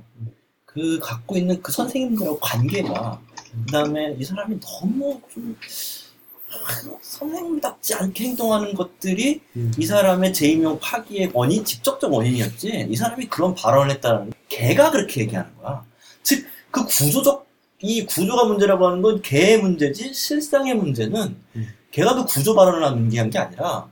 그 0.63 0.97
갖고 0.99 1.35
있는 1.35 1.61
그 1.61 1.73
선생님들하고 1.73 2.39
관계가 2.39 3.19
그 3.65 3.71
다음에 3.71 4.15
이 4.17 4.23
사람이 4.23 4.59
너무 4.61 5.19
좀 5.33 5.57
아, 6.49 6.97
선생님답지 7.01 7.95
않게 7.95 8.23
행동하는 8.23 8.73
것들이 8.73 9.41
음. 9.57 9.73
이 9.77 9.85
사람의 9.85 10.31
재임용 10.31 10.79
파기의 10.79 11.31
원인, 11.33 11.65
직접적 11.65 12.13
원인이었지. 12.13 12.87
이 12.89 12.95
사람이 12.95 13.27
그런 13.27 13.53
발언을 13.55 13.93
했다는 13.95 14.31
걔가 14.47 14.91
그렇게 14.91 15.21
얘기하는 15.21 15.51
거야. 15.57 15.86
즉, 16.27 16.45
그 16.71 16.83
구조적, 16.85 17.47
이 17.79 18.05
구조가 18.05 18.43
문제라고 18.45 18.85
하는 18.85 19.01
건 19.01 19.21
걔의 19.21 19.61
문제지, 19.61 20.13
실상의 20.13 20.75
문제는 20.75 21.37
음. 21.55 21.67
걔가 21.91 22.15
그 22.15 22.25
구조 22.25 22.53
발언을 22.53 22.81
남기한 22.81 23.29
게 23.29 23.39
아니라, 23.39 23.87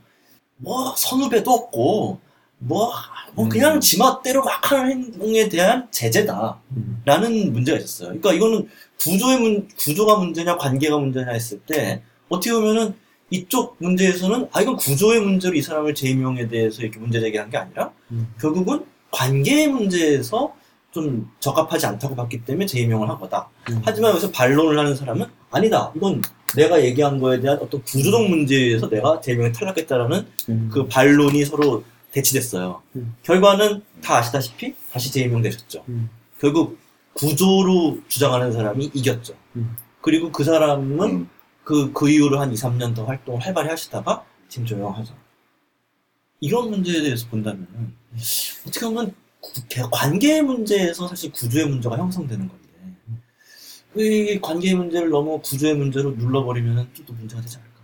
뭐, 0.58 0.94
선후배도 0.98 1.50
없고, 1.50 2.20
뭐, 2.58 2.92
뭐 3.36 3.48
그냥 3.48 3.76
음. 3.76 3.80
지멋대로 3.80 4.44
막 4.44 4.70
하는 4.70 4.92
행동에 4.92 5.48
대한 5.48 5.88
제재다. 5.92 6.60
음. 6.76 7.02
라는 7.06 7.54
문제가 7.54 7.78
있었어요. 7.78 8.20
그러니까 8.20 8.34
이거는 8.34 8.68
구조의 9.00 9.40
문, 9.40 9.70
구조가 9.78 10.18
문제냐, 10.18 10.58
관계가 10.58 10.98
문제냐 10.98 11.32
했을 11.32 11.60
때, 11.60 12.02
어떻게 12.28 12.52
보면은 12.52 12.96
이쪽 13.30 13.78
문제에서는, 13.80 14.50
아, 14.52 14.62
이건 14.62 14.76
구조의 14.76 15.22
문제로 15.22 15.56
이 15.56 15.62
사람을 15.62 15.96
재임용에 15.96 16.50
대해서 16.50 16.82
이렇게 16.82 17.00
문제 17.00 17.22
제기한 17.22 17.50
게 17.50 17.56
아니라, 17.56 17.94
음. 18.12 18.28
결국은 18.42 18.84
관계의 19.12 19.70
문제에서 19.70 20.54
좀 20.96 21.30
적합하지 21.42 21.88
않다고 21.88 22.16
봤기 22.16 22.46
때문에 22.46 22.66
재임용을 22.66 23.10
한 23.10 23.20
거다. 23.20 23.50
음. 23.70 23.82
하지만 23.84 24.12
여기서 24.12 24.32
반론을 24.32 24.80
하는 24.80 24.96
사람은, 24.96 25.28
아니다. 25.52 25.92
이건 25.94 26.22
내가 26.56 26.82
얘기한 26.82 27.20
거에 27.20 27.42
대한 27.42 27.58
어떤 27.60 27.84
구조적 27.84 28.30
문제에서 28.30 28.88
내가 28.88 29.20
재임용에 29.20 29.52
탈락했다라는 29.52 30.26
음. 30.48 30.70
그 30.72 30.88
반론이 30.88 31.44
서로 31.44 31.84
대치됐어요. 32.14 32.82
음. 32.96 33.14
결과는 33.24 33.84
다 34.02 34.20
아시다시피 34.20 34.74
다시 34.90 35.12
재임용되셨죠. 35.12 35.84
음. 35.90 36.10
결국 36.40 36.80
구조로 37.12 38.00
주장하는 38.08 38.54
사람이 38.54 38.92
이겼죠. 38.94 39.34
음. 39.58 39.76
그리고 40.00 40.32
그 40.32 40.46
사람은 40.46 41.02
음. 41.02 41.30
그, 41.66 41.92
그 41.92 42.10
이후로 42.10 42.40
한 42.40 42.54
2, 42.54 42.56
3년 42.56 42.96
더 42.96 43.04
활동을 43.04 43.42
활발히 43.42 43.68
하시다가 43.68 44.24
지금 44.48 44.66
조용하죠. 44.66 45.14
이런 46.40 46.70
문제에 46.70 47.02
대해서 47.02 47.28
본다면 47.28 47.68
어떻게 48.66 48.86
보면 48.86 49.14
관계의 49.92 50.42
문제에서 50.42 51.08
사실 51.08 51.32
구조의 51.32 51.68
문제가 51.68 51.98
형성되는 51.98 52.48
건데 52.48 52.66
이 53.98 54.40
관계의 54.42 54.76
문제를 54.76 55.10
너무 55.10 55.40
구조의 55.42 55.76
문제로 55.76 56.12
눌러버리면 56.12 56.90
또, 56.96 57.06
또 57.06 57.14
문제가 57.14 57.42
되지 57.42 57.58
않을까? 57.58 57.76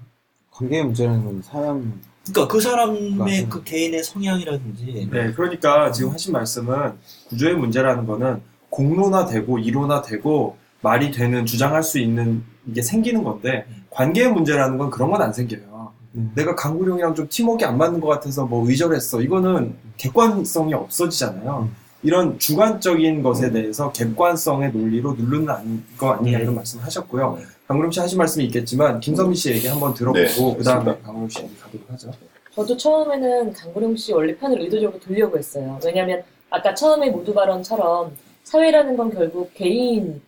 관계의 0.51 0.83
문제라는 0.85 1.23
건 1.25 1.41
사람 1.41 2.01
그러니까 2.25 2.53
그 2.53 2.59
사람의 2.61 3.11
맞아요. 3.13 3.49
그 3.49 3.63
개인의 3.63 4.03
성향이라든지 4.03 5.09
네, 5.11 5.31
그러니까 5.33 5.91
지금 5.91 6.11
하신 6.11 6.33
말씀은 6.33 6.93
구조의 7.29 7.55
문제라는 7.55 8.05
거는 8.05 8.41
공론화되고 8.69 9.59
이론화되고 9.59 10.57
말이 10.81 11.11
되는 11.11 11.45
주장할 11.45 11.81
수 11.83 11.99
있는 11.99 12.43
이게 12.67 12.81
생기는 12.81 13.23
건데 13.23 13.65
음. 13.69 13.85
관계의 13.89 14.31
문제라는 14.31 14.77
건 14.77 14.89
그런 14.89 15.09
건 15.11 15.21
안 15.21 15.33
생겨요. 15.33 15.70
음. 16.15 16.31
내가 16.35 16.55
강구룡이랑 16.55 17.15
좀 17.15 17.27
팀워크가 17.29 17.69
안 17.69 17.77
맞는 17.77 17.99
것 17.99 18.07
같아서 18.07 18.45
뭐 18.45 18.67
의절했어. 18.67 19.21
이거는 19.21 19.75
객관성이 19.97 20.73
없어지잖아요. 20.73 21.69
음. 21.69 21.75
이런 22.03 22.39
주관적인 22.39 23.21
것에 23.21 23.51
대해서 23.51 23.91
객관성의 23.91 24.71
논리로 24.71 25.13
누르는 25.13 25.83
거 25.97 26.11
아니냐 26.11 26.37
음. 26.37 26.41
이런 26.41 26.55
말씀을 26.55 26.83
하셨고요. 26.83 27.37
네. 27.39 27.45
강구룡 27.67 27.91
씨 27.91 27.99
하신 27.99 28.17
말씀이 28.17 28.45
있겠지만 28.45 28.99
김선미 28.99 29.35
씨 29.35 29.51
얘기 29.51 29.67
한번 29.67 29.93
들어보고 29.93 30.19
네, 30.19 30.57
그 30.57 30.63
다음에 30.63 30.79
알겠습니다. 30.79 31.05
강구룡 31.05 31.29
씨 31.29 31.43
얘기 31.43 31.57
가도록 31.59 31.91
하죠. 31.91 32.11
저도 32.53 32.75
처음에는 32.75 33.53
강구룡 33.53 33.95
씨 33.95 34.11
원래 34.13 34.35
편을 34.35 34.59
의도적으로 34.61 34.99
돌려고 34.99 35.37
했어요. 35.37 35.79
왜냐면 35.85 36.23
아까 36.49 36.73
처음에 36.73 37.09
모두 37.11 37.33
발언처럼 37.33 38.13
사회라는 38.43 38.97
건 38.97 39.09
결국 39.13 39.53
개인에서 39.53 40.19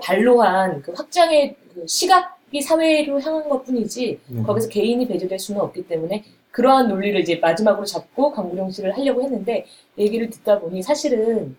발로한 0.00 0.82
그 0.82 0.92
확장의 0.92 1.56
그 1.74 1.84
시각 1.88 2.37
이 2.50 2.62
사회로 2.62 3.20
향한 3.20 3.48
것 3.48 3.64
뿐이지 3.64 4.20
음. 4.30 4.42
거기서 4.44 4.68
개인이 4.68 5.06
배제될 5.06 5.38
수는 5.38 5.60
없기 5.60 5.86
때문에 5.86 6.24
그러한 6.50 6.88
논리를 6.88 7.20
이제 7.20 7.36
마지막으로 7.36 7.84
잡고 7.84 8.32
강구룡 8.32 8.70
씨를 8.70 8.96
하려고 8.96 9.22
했는데 9.22 9.66
얘기를 9.98 10.30
듣다 10.30 10.58
보니 10.58 10.82
사실은 10.82 11.56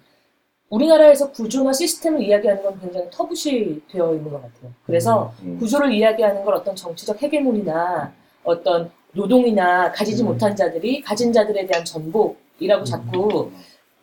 우리나라에서 0.69 1.31
구조나 1.31 1.73
시스템을 1.73 2.21
이야기하는 2.21 2.63
건 2.63 2.79
굉장히 2.79 3.07
터부시 3.11 3.81
되어 3.89 4.13
있는 4.13 4.31
것 4.31 4.41
같아요. 4.41 4.71
그래서 4.85 5.33
음. 5.43 5.57
구조를 5.59 5.93
이야기하는 5.93 6.43
걸 6.43 6.53
어떤 6.53 6.75
정치적 6.75 7.21
헤게모니나 7.21 8.13
어떤 8.43 8.91
노동이나 9.13 9.91
가지지 9.91 10.23
음. 10.23 10.27
못한 10.27 10.55
자들이 10.55 11.01
가진 11.01 11.33
자들에 11.33 11.65
대한 11.65 11.83
전복이라고 11.85 12.83
자꾸 12.83 13.51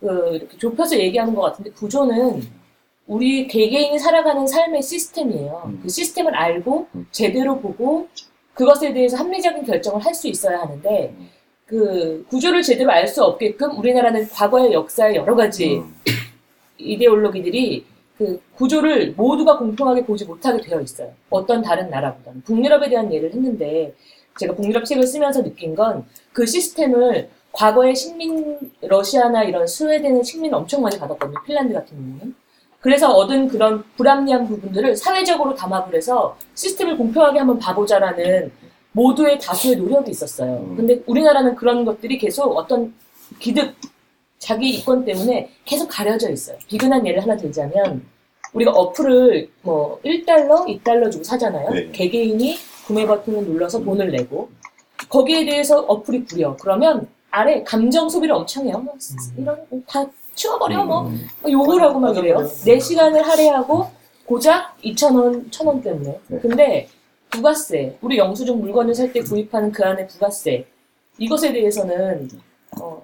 그 0.01 0.37
이렇게 0.37 0.59
좁혀서 0.59 0.99
얘기하는 0.99 1.35
것 1.35 1.43
같은데 1.43 1.71
구조는 1.71 2.43
우리 3.07 3.47
개개인이 3.47 3.99
살아가는 3.99 4.47
삶의 4.47 4.83
시스템이에요. 4.83 5.63
음. 5.67 5.81
그 5.83 5.89
시스템을 5.89 6.35
알고 6.35 6.89
음. 6.95 7.07
제대로 7.13 7.61
보고 7.61 8.09
그것에 8.55 8.93
대해서 8.93 9.17
합리적인 9.17 9.65
결정을 9.65 10.05
할 10.05 10.15
수 10.15 10.29
있어야 10.29 10.61
하는데 10.61 11.15
음. 11.17 11.29
그 11.67 12.25
구조를 12.29 12.63
제대로 12.63 12.91
알 12.91 13.07
수 13.07 13.23
없게끔 13.25 13.77
우리나라는 13.79 14.29
과거의 14.29 14.73
역사의 14.73 15.17
여러 15.17 15.35
가지 15.37 15.77
음. 15.79 15.95
이데올로기들이 16.79 17.85
그 18.19 18.41
구조를 18.57 19.13
모두가 19.17 19.59
공평하게 19.59 20.05
보지 20.05 20.25
못하게 20.25 20.63
되어 20.63 20.81
있어요. 20.81 21.13
어떤 21.31 21.63
다른 21.63 21.91
나라보다는. 21.91 22.43
북유럽에 22.43 22.89
대한 22.89 23.13
예를 23.13 23.33
했는데 23.33 23.95
제가 24.39 24.55
북유럽 24.55 24.85
책을 24.85 25.07
쓰면서 25.07 25.43
느낀 25.43 25.75
건 25.75 26.05
그 26.33 26.45
시스템을 26.45 27.31
과거에 27.53 27.95
식민, 27.95 28.59
러시아나 28.83 29.45
이런 29.45 29.67
스웨덴은 29.67 30.23
식민 30.23 30.53
엄청 30.53 30.83
많이 30.83 30.99
받았거든요. 30.99 31.43
핀란드 31.47 31.73
같은 31.73 31.97
경우는. 31.97 32.35
그래서 32.81 33.13
얻은 33.13 33.49
그런 33.49 33.85
불합리한 33.97 34.47
부분들을 34.47 34.97
사회적으로 34.97 35.55
담합을 35.55 35.95
해서 35.95 36.37
시스템을 36.55 36.97
공평하게 36.97 37.39
한번 37.39 37.59
봐보자라는 37.59 38.53
모두의 38.93 39.39
다수의 39.39 39.77
노력이 39.77 40.11
있었어요. 40.11 40.59
음. 40.59 40.77
근데 40.77 41.03
우리나라는 41.07 41.55
그런 41.55 41.85
것들이 41.85 42.19
계속 42.19 42.57
어떤 42.57 42.95
기득, 43.39 43.75
자기 44.39 44.71
이권 44.71 45.05
때문에 45.05 45.51
계속 45.65 45.89
가려져 45.89 46.31
있어요. 46.31 46.57
비근한 46.69 47.07
예를 47.07 47.23
하나 47.23 47.37
들자면 47.37 48.03
우리가 48.53 48.71
어플을 48.71 49.51
뭐 49.63 50.01
1달러, 50.05 50.67
2달러 50.67 51.11
주고 51.11 51.25
사잖아요. 51.25 51.71
네. 51.71 51.91
개개인이 51.93 52.57
구매 52.87 53.07
버튼을 53.07 53.45
눌러서 53.45 53.83
돈을 53.83 54.11
내고 54.11 54.49
거기에 55.09 55.45
대해서 55.45 55.81
어플이 55.81 56.25
구려. 56.25 56.57
그러면 56.57 57.09
아래 57.31 57.63
감정 57.65 58.09
소비를 58.09 58.35
엄청 58.35 58.67
해요. 58.67 58.79
뭐 58.79 58.95
이런 59.37 59.59
거다 59.69 60.11
치워버려 60.41 60.85
뭐 60.85 61.07
음. 61.09 61.27
요걸 61.49 61.83
하고 61.83 61.99
막 61.99 62.17
이래요. 62.17 62.37
맞아. 62.37 62.49
4시간을 62.49 63.23
할애하고 63.23 63.89
고작 64.27 64.77
2,000원, 64.83 65.51
1,000원 65.51 65.83
때문에. 65.83 66.21
네. 66.29 66.39
근데 66.41 66.89
부가세, 67.31 67.99
우리 68.01 68.19
영수증 68.19 68.61
물건을 68.61 68.95
살 68.95 69.13
때 69.13 69.21
구입하는 69.21 69.73
그 69.73 69.85
안에 69.85 70.07
부가세 70.07 70.67
이것에 71.19 71.53
대해서는 71.53 72.29
어, 72.81 73.03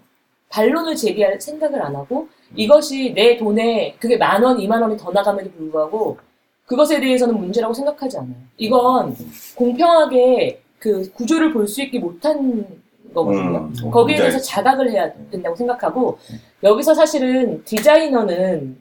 반론을 0.51 0.95
제기할 0.95 1.41
생각을 1.41 1.83
안 1.83 1.97
하고 1.97 2.28
이것이 2.55 3.12
내 3.14 3.37
돈에 3.39 3.97
그게 3.99 4.16
만 4.16 4.43
원, 4.43 4.61
이만 4.61 4.83
원이 4.83 4.97
더 4.99 5.11
나감에도 5.11 5.51
불구하고 5.53 6.18
그것에 6.66 7.01
대해서는 7.01 7.37
문제라고 7.39 7.72
생각하지 7.74 8.18
않아요. 8.18 8.35
이건 8.59 9.16
공평하게 9.57 10.62
그 10.78 11.11
구조를 11.12 11.53
볼 11.53 11.66
수 11.66 11.80
있게 11.83 11.99
못한 11.99 12.66
거거든요. 13.15 13.59
음. 13.59 13.91
거기에 13.91 14.17
뭔지 14.17 14.17
대해서 14.17 14.37
알겠어. 14.37 14.39
자각을 14.51 14.91
해야 14.91 15.13
된다고 15.31 15.55
생각하고 15.57 16.19
여기서 16.63 16.95
사실은 16.95 17.63
디자이너는 17.65 18.79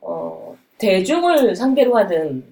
어, 0.00 0.56
대중을 0.78 1.54
상대로 1.56 1.96
하는 1.96 2.44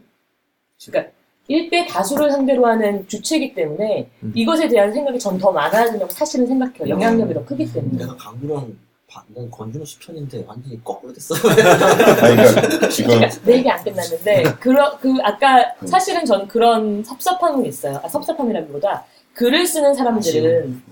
그러니까 0.87 1.13
일대 1.49 1.87
다수를 1.87 2.31
상대로 2.31 2.67
하는 2.67 3.07
주체이기 3.09 3.55
때문에 3.55 4.11
음. 4.23 4.33
이것에 4.35 4.69
대한 4.69 4.93
생각이 4.93 5.19
전 5.19 5.39
더 5.39 5.51
많아야 5.51 5.91
된다고 5.91 6.11
사실은 6.13 6.47
생각해요. 6.47 6.85
음. 6.85 6.89
영향력이 6.91 7.33
더 7.35 7.45
크기 7.45 7.71
때문에. 7.73 7.97
내가 7.99 8.15
강구랑 8.17 8.77
난 9.35 9.51
권준호 9.51 9.85
수편인데 9.87 10.45
완전히 10.47 10.79
거꾸로. 10.85 11.13
아니, 12.23 12.37
그러니까 12.37 12.89
지금 12.91 13.19
내 13.45 13.55
얘기 13.57 13.71
안 13.71 13.83
끝났는데 13.83 14.43
그러, 14.61 14.99
그 14.99 15.15
아까 15.23 15.61
음. 15.81 15.87
사실은 15.87 16.25
전 16.27 16.47
그런 16.47 17.03
섭섭함은 17.03 17.65
있어요. 17.65 17.99
아, 18.05 18.09
섭섭함이라기보다 18.09 19.05
글을 19.39 19.67
쓰는 19.67 19.95
사람들은 19.95 20.83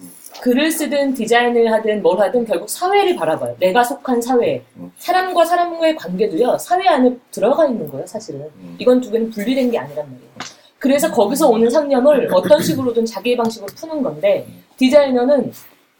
글을 0.41 0.71
쓰든 0.71 1.15
디자인을 1.15 1.73
하든 1.73 2.01
뭘 2.03 2.21
하든 2.21 2.47
결국 2.47 2.71
사회를 2.71 3.17
바라봐요. 3.17 3.57
내가 3.59 3.83
속한 3.83 4.21
사회. 4.23 4.63
음. 4.77 4.93
사람과 4.99 5.45
사람과의 5.45 5.97
관계도요. 5.97 6.57
사회 6.59 6.87
안에 6.87 7.17
들어가 7.33 7.67
있는 7.67 7.89
거예요, 7.89 8.07
사실은. 8.07 8.43
음. 8.43 8.77
이건 8.79 9.01
두 9.01 9.11
개는 9.11 9.31
분리된 9.31 9.71
게 9.73 9.79
아니란 9.79 10.05
말이에요. 10.05 10.31
그래서 10.79 11.11
거기서 11.11 11.49
오는 11.49 11.69
상념을 11.69 12.29
어떤 12.33 12.63
식으로든 12.63 13.05
자기의 13.05 13.37
방식으로 13.37 13.67
푸는 13.75 14.03
건데 14.03 14.47
디자이너는 14.77 15.53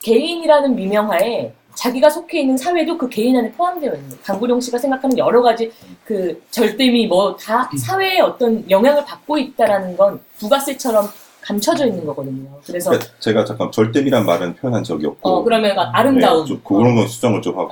개인이라는 0.03 0.77
미명하에 0.77 1.53
자기가 1.75 2.09
속해 2.11 2.41
있는 2.43 2.57
사회도 2.57 2.97
그 2.97 3.09
개인 3.09 3.37
안에 3.37 3.51
포함되어 3.53 3.93
있는 3.95 4.09
거예요. 4.11 4.23
강구룡 4.23 4.61
씨가 4.61 4.79
생각하는 4.79 5.19
여러 5.19 5.43
가지 5.43 5.73
그 6.05 6.41
절대미 6.51 7.07
뭐 7.09 7.37
다 7.37 7.69
사회에 7.77 8.21
어떤 8.21 8.71
영향을 8.71 9.05
받고 9.05 9.37
있다라는 9.39 9.97
건 9.97 10.21
부가세처럼 10.39 11.07
감춰져 11.47 11.87
있는 11.87 12.05
거거든요. 12.05 12.49
그래서 12.67 12.91
그러니까 12.91 13.13
제가 13.21 13.45
잠깐 13.45 13.71
절대미란 13.71 14.27
말은 14.27 14.57
표현한 14.57 14.83
적이 14.83 15.07
없고 15.07 15.29
어 15.29 15.45
그러면 15.45 15.79
아름다운 15.93 16.43
네, 16.43 16.49
좀 16.49 16.61
그런 16.65 16.97
건 16.97 17.07
수정을 17.07 17.41
좀 17.41 17.57
하고 17.57 17.71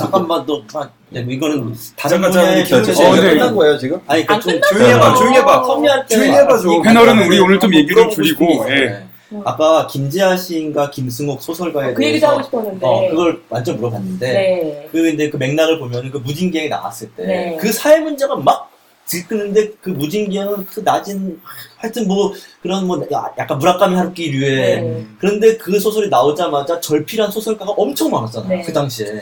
잠깐만 0.00 0.44
너 0.44 0.60
아, 0.74 0.86
네, 1.08 1.24
이거는 1.26 1.74
다른 1.96 2.20
잠깐 2.20 2.30
잠깐 2.30 2.30
분야의 2.30 2.66
씨 2.66 2.74
어, 2.74 2.80
이제 2.80 2.92
네. 3.22 3.30
끝난 3.30 3.56
거예요 3.56 3.78
지금? 3.78 3.98
아니 4.06 4.26
그러니까 4.26 4.34
안좀 4.34 4.52
끝났어요. 4.60 4.78
조용히 4.78 4.92
해봐 4.92 5.14
조용히 5.14 5.36
해봐 5.38 5.64
섭리할 5.64 6.06
때 6.06 6.14
조용히 6.14 6.36
해봐 6.36 6.58
좀 6.58 6.82
패널은 6.82 7.26
우리 7.26 7.38
오늘 7.40 7.58
좀 7.58 7.74
얘기 7.74 7.94
좀 7.94 8.10
줄이고. 8.10 8.66
예. 8.68 8.74
네. 8.74 9.06
아까 9.44 9.86
김지아 9.86 10.36
씨인가 10.36 10.90
김승옥 10.90 11.40
소설가에 11.42 11.94
그 11.94 12.04
얘기도 12.04 12.26
하고 12.26 12.42
싶었는데 12.42 12.86
어, 12.86 13.08
그걸 13.08 13.42
완전 13.48 13.76
물어봤는데 13.78 14.32
네. 14.32 14.88
그 14.92 15.08
이제 15.08 15.30
그 15.30 15.38
맥락을 15.38 15.78
보면 15.80 16.10
그 16.12 16.18
무진기행이 16.18 16.68
나왔을 16.68 17.10
때 17.16 17.24
네. 17.26 17.56
그 17.58 17.72
사회 17.72 17.98
문제가 17.98 18.36
막 18.36 18.70
들끓는데 19.06 19.72
그 19.80 19.90
무진기행은 19.90 20.66
그 20.66 20.80
낮은 20.80 21.40
하여튼 21.76 22.08
뭐 22.08 22.32
그런 22.62 22.86
뭐 22.86 23.00
약간 23.12 23.58
무라카미 23.58 23.94
하루키류의 23.94 24.82
네. 24.82 25.06
그런데 25.18 25.56
그 25.56 25.78
소설이 25.78 26.08
나오자마자 26.08 26.80
절필한 26.80 27.30
소설가가 27.30 27.72
엄청 27.72 28.10
많았잖아요. 28.10 28.58
네. 28.58 28.62
그 28.62 28.72
당시에. 28.72 29.20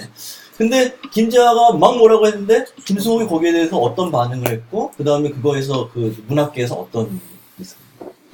근데 0.57 0.95
김지아가 1.11 1.73
막 1.73 1.97
뭐라고 1.97 2.27
했는데 2.27 2.65
김수홍이 2.85 3.27
거기에 3.27 3.53
대해서 3.53 3.79
어떤 3.79 4.13
반응을 4.13 4.49
했고 4.49 4.93
그 4.97 5.03
다음에 5.03 5.31
그거에서 5.31 5.91
그 5.93 6.23
문학계에서 6.29 6.75
어떤 6.75 7.21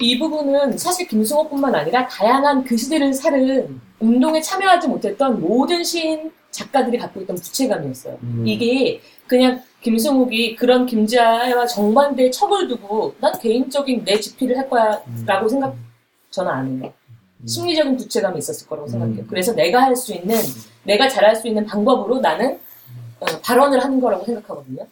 이 0.01 0.17
부분은 0.17 0.77
사실 0.77 1.07
김승호뿐만 1.07 1.75
아니라 1.75 2.07
다양한 2.07 2.63
그 2.63 2.77
시대를 2.77 3.13
살은 3.13 3.81
운동에 3.99 4.41
참여하지 4.41 4.87
못했던 4.87 5.41
모든 5.41 5.83
시인 5.83 6.31
작가들이 6.51 6.97
갖고 6.97 7.21
있던 7.21 7.35
부채감이었어요. 7.35 8.17
음. 8.23 8.43
이게 8.47 9.01
그냥 9.27 9.61
김승욱이 9.81 10.55
그런 10.55 10.85
김지아와 10.85 11.65
정반대의 11.65 12.31
척을 12.31 12.67
두고 12.67 13.15
난 13.19 13.37
개인적인 13.39 14.03
내 14.03 14.19
집필을 14.19 14.57
할 14.57 14.69
거야 14.69 15.01
라고 15.25 15.47
생각 15.47 15.75
저는 16.31 16.51
안 16.51 16.81
해요. 16.81 16.93
심리적인 17.45 17.95
부채감이 17.95 18.37
있었을 18.39 18.67
거라고 18.67 18.87
생각해요. 18.89 19.19
음. 19.21 19.27
그래서 19.29 19.53
내가 19.53 19.81
할 19.83 19.95
수 19.95 20.13
있는 20.13 20.35
내가 20.83 21.07
잘할 21.07 21.35
수 21.35 21.47
있는 21.47 21.65
방법으로 21.65 22.19
나는 22.19 22.59
어, 23.21 23.25
발언을 23.43 23.81
하는 23.83 23.99
거라고 24.01 24.25
생각하거든요. 24.25 24.85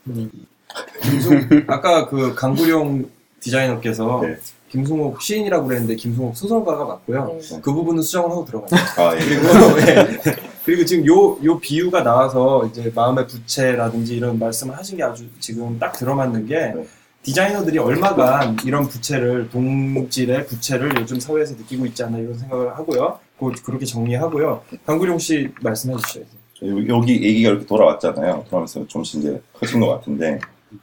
김승 1.02 1.66
아까 1.68 2.08
그 2.08 2.34
강구룡 2.36 3.10
디자이너께서 3.42 4.22
네. 4.24 4.38
김승옥 4.72 5.22
시인이라고 5.22 5.68
그랬는데 5.68 5.96
김승옥 5.96 6.36
소설가가 6.36 6.86
맞고요. 6.86 7.26
네. 7.42 7.60
그 7.62 7.74
부분은 7.74 8.02
수정을 8.02 8.32
하고 8.32 8.46
들어가요. 8.46 8.70
아, 8.98 9.16
예. 9.16 9.20
그리고 9.20 9.82
예. 9.82 10.48
그리고 10.68 10.84
지금 10.84 11.06
요 11.08 11.38
요 11.46 11.60
비유가 11.62 12.04
나와서 12.04 12.66
이제 12.70 12.92
마음의 12.94 13.26
부채라든지 13.28 14.18
이런 14.18 14.38
말씀을 14.38 14.78
하신 14.78 14.98
게 14.98 15.04
아주 15.04 15.26
지금 15.40 15.80
딱 15.80 15.94
들어맞는 15.94 16.46
게 16.46 16.56
네. 16.76 16.86
디자이너들이 17.24 17.78
얼마간 17.78 18.58
이런 18.66 18.86
부채를 18.86 19.50
동질의 19.50 20.46
부채를 20.48 20.92
요즘 21.00 21.22
사회에서 21.22 21.56
느끼고 21.56 21.86
있지 21.86 22.04
않나 22.04 22.18
이런 22.18 22.38
생각을 22.38 22.76
하고요. 22.78 23.18
그 23.40 23.52
그렇게 23.64 23.86
정리하고요. 23.86 24.62
강구룡 24.86 25.20
씨 25.20 25.48
말씀해 25.62 25.96
주셔야죠. 26.06 26.88
여기- 26.90 27.14
얘기가 27.24 27.50
이렇게 27.52 27.66
돌아왔잖아요. 27.66 28.44
그러면서 28.50 28.86
좀씩 28.88 29.22
이제 29.22 29.42
커진 29.58 29.80
것 29.80 29.88
같은데 29.88 30.38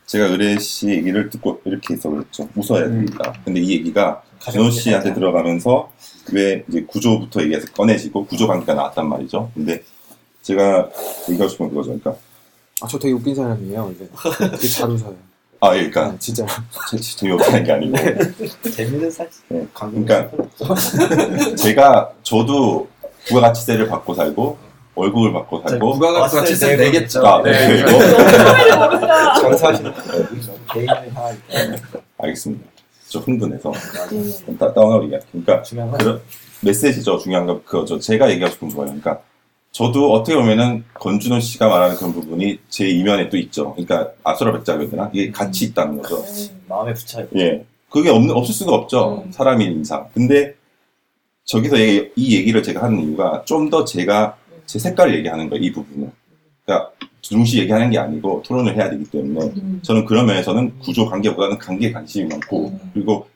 제가 0.06 0.26
의뢰 0.28 0.58
씨 0.58 0.88
얘기를 0.88 1.28
듣고 1.28 1.60
이렇게 1.66 1.92
해서 1.92 2.08
그랬죠. 2.08 2.48
웃어야 2.56 2.84
됩니다. 2.88 3.34
근데 3.44 3.60
이 3.60 3.70
얘기가 3.72 4.22
준호 4.50 4.70
씨한테 4.70 5.12
들어가면서 5.12 5.90
왜 6.32 6.64
이제 6.68 6.82
구조부터 6.84 7.42
얘기해서 7.42 7.66
꺼내지고 7.72 8.26
구조 8.26 8.46
관계가 8.46 8.74
나왔단 8.74 9.08
말이죠. 9.08 9.50
근데 9.54 9.82
제가 10.42 10.88
얘기하고 11.28 11.48
싶은 11.48 11.66
건 11.66 11.70
그거죠. 11.70 11.88
그러니까 11.98 12.14
아, 12.80 12.86
저 12.88 12.98
되게 12.98 13.12
웃긴 13.14 13.34
사람이에요, 13.34 13.82
원래. 13.84 14.50
되게 14.50 14.68
잘 14.68 14.90
웃어요. 14.90 15.14
아, 15.60 15.74
예, 15.76 15.88
그러니까 15.88 16.06
아, 16.06 16.16
진짜. 16.18 16.44
재미없다는 17.00 17.64
게 17.64 17.72
아니고 17.72 17.96
재밌는 18.70 19.10
사실. 19.10 19.30
네, 19.48 19.66
그러니까 19.72 20.30
제가 21.56 22.10
저도 22.22 22.88
부가가치세를 23.28 23.88
받고 23.88 24.14
살고 24.14 24.58
월급을 24.94 25.32
받고 25.32 25.62
살고 25.66 25.94
부가가치 25.94 26.20
왔을 26.20 26.38
가치세 26.40 26.76
때 26.76 26.84
내겠죠. 26.84 27.26
아, 27.26 27.42
네. 27.42 27.52
네. 27.52 27.82
그리고 27.82 27.98
정말 27.98 28.78
모른다. 28.78 29.34
장사하시는 29.40 29.92
개인을 30.72 30.94
하니까 30.94 31.32
알겠습니다. 32.18 32.73
저 33.14 33.20
흥분해서 33.20 33.70
음. 34.12 34.58
따- 34.58 34.72
다운하고 34.74 35.04
얘기할게요. 35.04 35.30
그러니까 35.30 35.62
중요한 35.62 35.90
건 35.92 35.98
그런 36.00 36.20
메시지죠. 36.62 37.18
중요한 37.18 37.46
건 37.46 37.62
그거죠. 37.64 38.00
제가 38.00 38.28
얘기하고 38.32 38.52
싶은 38.54 38.68
거예요. 38.70 38.86
그러니까 38.86 39.20
저도 39.70 40.12
어떻게 40.12 40.36
보면은 40.36 40.82
건준호 40.94 41.38
씨가 41.38 41.68
말하는 41.68 41.94
그런 41.96 42.12
부분이 42.12 42.58
제 42.68 42.88
이면에 42.88 43.28
또 43.28 43.36
있죠. 43.36 43.72
그러니까 43.74 44.10
아수라 44.24 44.52
백작이나 44.52 45.10
이게 45.12 45.30
같이 45.30 45.66
있다는 45.66 46.02
거죠. 46.02 46.16
음. 46.22 46.62
마음의 46.68 46.94
부차. 46.94 47.24
예. 47.36 47.64
그게 47.88 48.10
없는, 48.10 48.34
없을 48.34 48.52
수가 48.52 48.72
없죠. 48.74 49.22
음. 49.26 49.30
사람인 49.30 49.70
인상. 49.70 50.08
근데 50.12 50.54
저기서 51.44 51.78
얘기- 51.78 52.10
이 52.16 52.36
얘기를 52.36 52.62
제가 52.64 52.82
하는 52.82 53.00
이유가 53.00 53.44
좀 53.44 53.70
더 53.70 53.84
제가 53.84 54.36
제 54.66 54.80
색깔을 54.80 55.14
얘기하는 55.18 55.48
거예요. 55.50 55.62
이 55.62 55.70
부분은. 55.72 56.10
그러니까 56.64 56.90
둥시 57.28 57.58
얘기하는 57.60 57.90
게 57.90 57.98
아니고 57.98 58.42
토론을 58.44 58.76
해야 58.76 58.90
되기 58.90 59.04
때문에 59.04 59.46
음. 59.56 59.80
저는 59.82 60.04
그런 60.04 60.26
면에서는 60.26 60.78
구조 60.78 61.06
관계보다는 61.06 61.58
관계에 61.58 61.90
관심이 61.90 62.28
많고 62.28 62.68
음. 62.68 62.90
그리고 62.92 63.26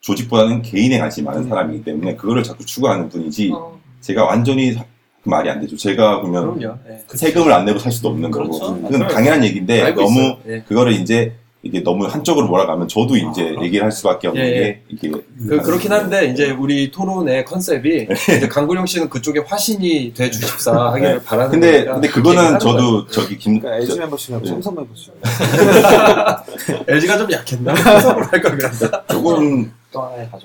조직보다는 0.00 0.62
개인에 0.62 0.98
관심이 0.98 1.24
많은 1.24 1.48
사람이기 1.48 1.84
때문에 1.84 2.16
그거를 2.16 2.42
자꾸 2.42 2.64
추구하는 2.64 3.08
분이지 3.08 3.52
어. 3.54 3.78
제가 4.00 4.24
완전히 4.24 4.74
그 4.74 5.28
말이 5.28 5.50
안 5.50 5.60
되죠. 5.60 5.76
제가 5.76 6.20
그럼요. 6.22 6.56
네. 6.86 7.02
세금을 7.08 7.52
안 7.52 7.64
내고 7.64 7.78
살 7.78 7.90
수도 7.90 8.08
없는 8.08 8.30
그렇죠. 8.30 8.60
거고. 8.60 8.82
그건 8.82 9.08
당연한 9.08 9.42
얘기인데 9.44 9.92
너무. 9.92 10.36
예. 10.46 10.60
그거를 10.60 10.92
이제 10.92 11.34
이게 11.66 11.82
너무 11.82 12.06
한쪽으로 12.06 12.46
몰아가면 12.46 12.86
저도 12.88 13.16
이제 13.16 13.54
아. 13.58 13.62
얘기를 13.62 13.84
할 13.84 13.90
수밖에 13.90 14.28
없는 14.28 14.42
예, 14.42 14.48
예. 14.48 14.52
게 14.60 14.82
이게 14.88 15.10
그, 15.10 15.60
그렇긴 15.62 15.92
한데 15.92 16.26
이제 16.26 16.50
우리 16.52 16.90
토론의 16.90 17.44
컨셉이 17.44 18.08
이제 18.12 18.48
강구룡 18.48 18.86
씨는 18.86 19.10
그쪽에 19.10 19.40
화신이 19.40 20.14
돼 20.14 20.30
주십사 20.30 20.72
하기를 20.92 21.18
네. 21.18 21.24
바라는 21.24 21.50
근데 21.50 21.72
거니까 21.72 21.92
근데 21.94 22.08
그거는 22.08 22.58
저도 22.60 23.06
저기 23.08 23.36
김 23.36 23.58
그러니까 23.58 23.82
LG 23.82 23.94
저- 23.94 24.00
멤버십하고 24.00 24.44
네. 24.44 24.50
삼성 24.50 24.74
멤버십. 24.76 25.12
거예요. 25.20 26.84
LG가 26.88 27.18
좀 27.18 27.32
약했나? 27.32 27.74
해석으로 27.74 28.26
할걸 28.26 28.58
그랬나? 28.58 29.04
조금. 29.08 29.72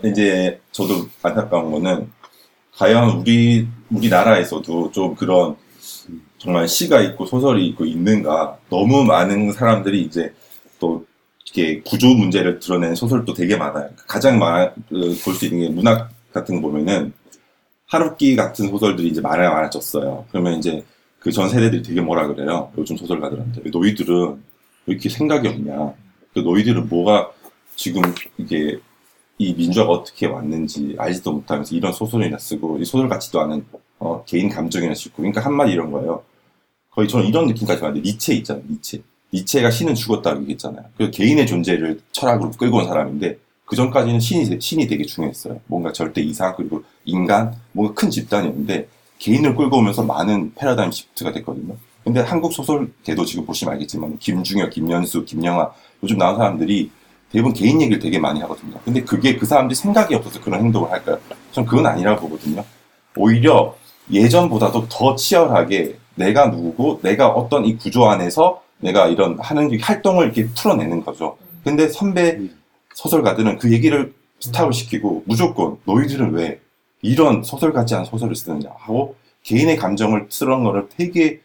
이제 0.05 0.59
저도 0.71 1.05
안타까운 1.21 1.71
거는 1.71 2.09
과연 2.77 3.19
우리 3.19 3.67
우리나라에서도 3.91 4.91
좀 4.91 5.15
그런 5.15 5.55
정말 6.37 6.67
시가 6.67 7.01
있고 7.01 7.25
소설이 7.25 7.67
있고 7.67 7.85
있는가 7.85 8.57
너무 8.69 9.03
많은 9.03 9.51
사람들이 9.51 10.01
이제 10.01 10.33
또 10.79 11.05
이렇게 11.53 11.81
구조 11.81 12.07
문제를 12.13 12.59
드러낸 12.59 12.95
소설도 12.95 13.33
되게 13.33 13.57
많아요. 13.57 13.89
가장 14.07 14.39
볼수 15.23 15.45
있는 15.45 15.67
게 15.67 15.69
문학 15.69 16.09
같은 16.33 16.61
거 16.61 16.69
보면은 16.69 17.13
하루키 17.87 18.35
같은 18.35 18.69
소설들이 18.69 19.09
이제 19.09 19.19
많아 19.21 19.49
많아졌어요. 19.49 20.25
그러면 20.31 20.57
이제 20.59 20.83
그 21.19 21.31
전 21.31 21.49
세대들이 21.49 21.83
되게 21.83 22.01
뭐라 22.01 22.27
그래요. 22.27 22.71
요즘 22.77 22.97
소설가들한테 22.97 23.69
너희들은 23.71 24.29
왜 24.87 24.93
이렇게 24.93 25.09
생각이 25.09 25.47
없냐? 25.47 25.93
그 26.33 26.39
너희들은 26.39 26.87
뭐가 26.89 27.31
지금 27.75 28.01
이게 28.37 28.79
이 29.37 29.53
민주화가 29.53 29.91
어떻게 29.91 30.25
왔는지 30.27 30.95
알지도 30.97 31.33
못하면서 31.33 31.75
이런 31.75 31.91
소설이나 31.93 32.37
쓰고 32.37 32.79
이 32.79 32.85
소설 32.85 33.09
같지도 33.09 33.39
않은 33.41 33.65
어, 33.99 34.23
개인 34.25 34.49
감정이나 34.49 34.93
싣고 34.95 35.17
그러니까 35.17 35.41
한마디 35.41 35.73
이런 35.73 35.91
거예요. 35.91 36.23
거의 36.91 37.07
저는 37.07 37.27
이런 37.27 37.45
느낌까지 37.47 37.83
왔는데 37.83 38.07
니체 38.09 38.33
있잖아요. 38.35 38.63
니체. 38.69 39.01
니체가 39.33 39.71
신은 39.71 39.95
죽었다고 39.95 40.41
얘기했잖아요. 40.41 40.85
그 40.97 41.11
개인의 41.11 41.47
존재를 41.47 42.01
철학으로 42.11 42.51
끌고 42.51 42.77
온 42.77 42.87
사람인데 42.87 43.37
그 43.65 43.75
전까지는 43.75 44.19
신이 44.19 44.59
신이 44.59 44.87
되게 44.87 45.05
중요했어요. 45.05 45.61
뭔가 45.67 45.93
절대 45.93 46.21
이상 46.21 46.53
그리고 46.57 46.83
인간 47.05 47.55
뭔가 47.71 47.93
큰 47.93 48.09
집단이었는데 48.09 48.87
개인을 49.19 49.55
끌고 49.55 49.77
오면서 49.77 50.03
많은 50.03 50.53
패러다임 50.55 50.91
시프트가 50.91 51.31
됐거든요. 51.31 51.75
근데 52.03 52.19
한국 52.19 52.51
소설계도 52.51 53.23
지금 53.25 53.45
보시면 53.45 53.75
알겠지만 53.75 54.17
김중혁, 54.17 54.71
김연수, 54.71 55.23
김영하 55.23 55.71
요즘 56.03 56.17
나온 56.17 56.35
사람들이 56.35 56.89
대부분 57.31 57.53
개인 57.53 57.79
얘기를 57.81 57.99
되게 57.99 58.19
많이 58.19 58.41
하거든요. 58.41 58.77
근데 58.83 59.01
그게 59.03 59.37
그 59.37 59.45
사람들이 59.45 59.75
생각이 59.75 60.15
없어서 60.15 60.41
그런 60.41 60.59
행동을 60.61 60.91
할까요? 60.91 61.17
전 61.51 61.65
그건 61.65 61.85
아니라고 61.85 62.27
보거든요. 62.27 62.65
오히려 63.15 63.75
예전보다도 64.11 64.87
더 64.89 65.15
치열하게 65.15 65.97
내가 66.15 66.47
누구고 66.47 66.99
내가 67.03 67.29
어떤 67.29 67.65
이 67.65 67.77
구조 67.77 68.05
안에서 68.05 68.60
내가 68.81 69.07
이런 69.07 69.39
하는 69.39 69.79
활동을 69.79 70.25
이렇게 70.25 70.47
풀어내는 70.49 71.03
거죠. 71.03 71.37
근데 71.63 71.87
선배 71.87 72.39
소설가들은 72.95 73.57
그 73.57 73.71
얘기를 73.71 74.13
스탑을 74.39 74.73
시키고 74.73 75.23
무조건 75.25 75.77
너희들은 75.85 76.33
왜 76.33 76.59
이런 77.01 77.43
소설 77.43 77.73
같지 77.73 77.95
않은 77.95 78.05
소설을 78.05 78.35
쓰느냐 78.35 78.69
하고 78.77 79.15
개인의 79.43 79.77
감정을 79.77 80.27
쓰는 80.29 80.63
거를 80.63 80.87
되게 80.89 81.39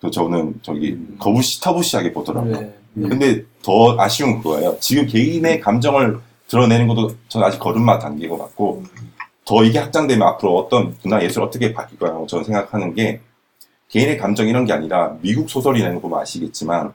그 0.00 0.10
저는 0.10 0.60
저기 0.62 0.98
거부시 1.18 1.60
터부시하게 1.60 2.12
보더라고요. 2.12 2.60
네. 2.60 2.74
근데 2.94 3.44
더 3.62 3.98
아쉬운 3.98 4.42
그거예요. 4.42 4.76
지금 4.80 5.06
개인의 5.06 5.60
감정을 5.60 6.18
드러내는 6.48 6.86
것도 6.88 7.14
저는 7.28 7.46
아직 7.46 7.58
걸음마 7.58 7.98
단계인 7.98 8.30
것 8.30 8.38
같고 8.38 8.84
더 9.44 9.64
이게 9.64 9.78
확장되면 9.78 10.26
앞으로 10.28 10.58
어떤 10.58 10.96
문화 11.02 11.22
예술 11.22 11.42
어떻게 11.42 11.72
바뀔 11.72 11.98
거라고 11.98 12.26
저는 12.26 12.44
생각하는 12.44 12.94
게 12.94 13.20
개인의 13.92 14.16
감정 14.16 14.48
이런 14.48 14.64
게 14.64 14.72
아니라 14.72 15.14
미국 15.20 15.50
소설이라는 15.50 15.96
거 15.96 16.00
보면 16.02 16.20
아시겠지만 16.20 16.92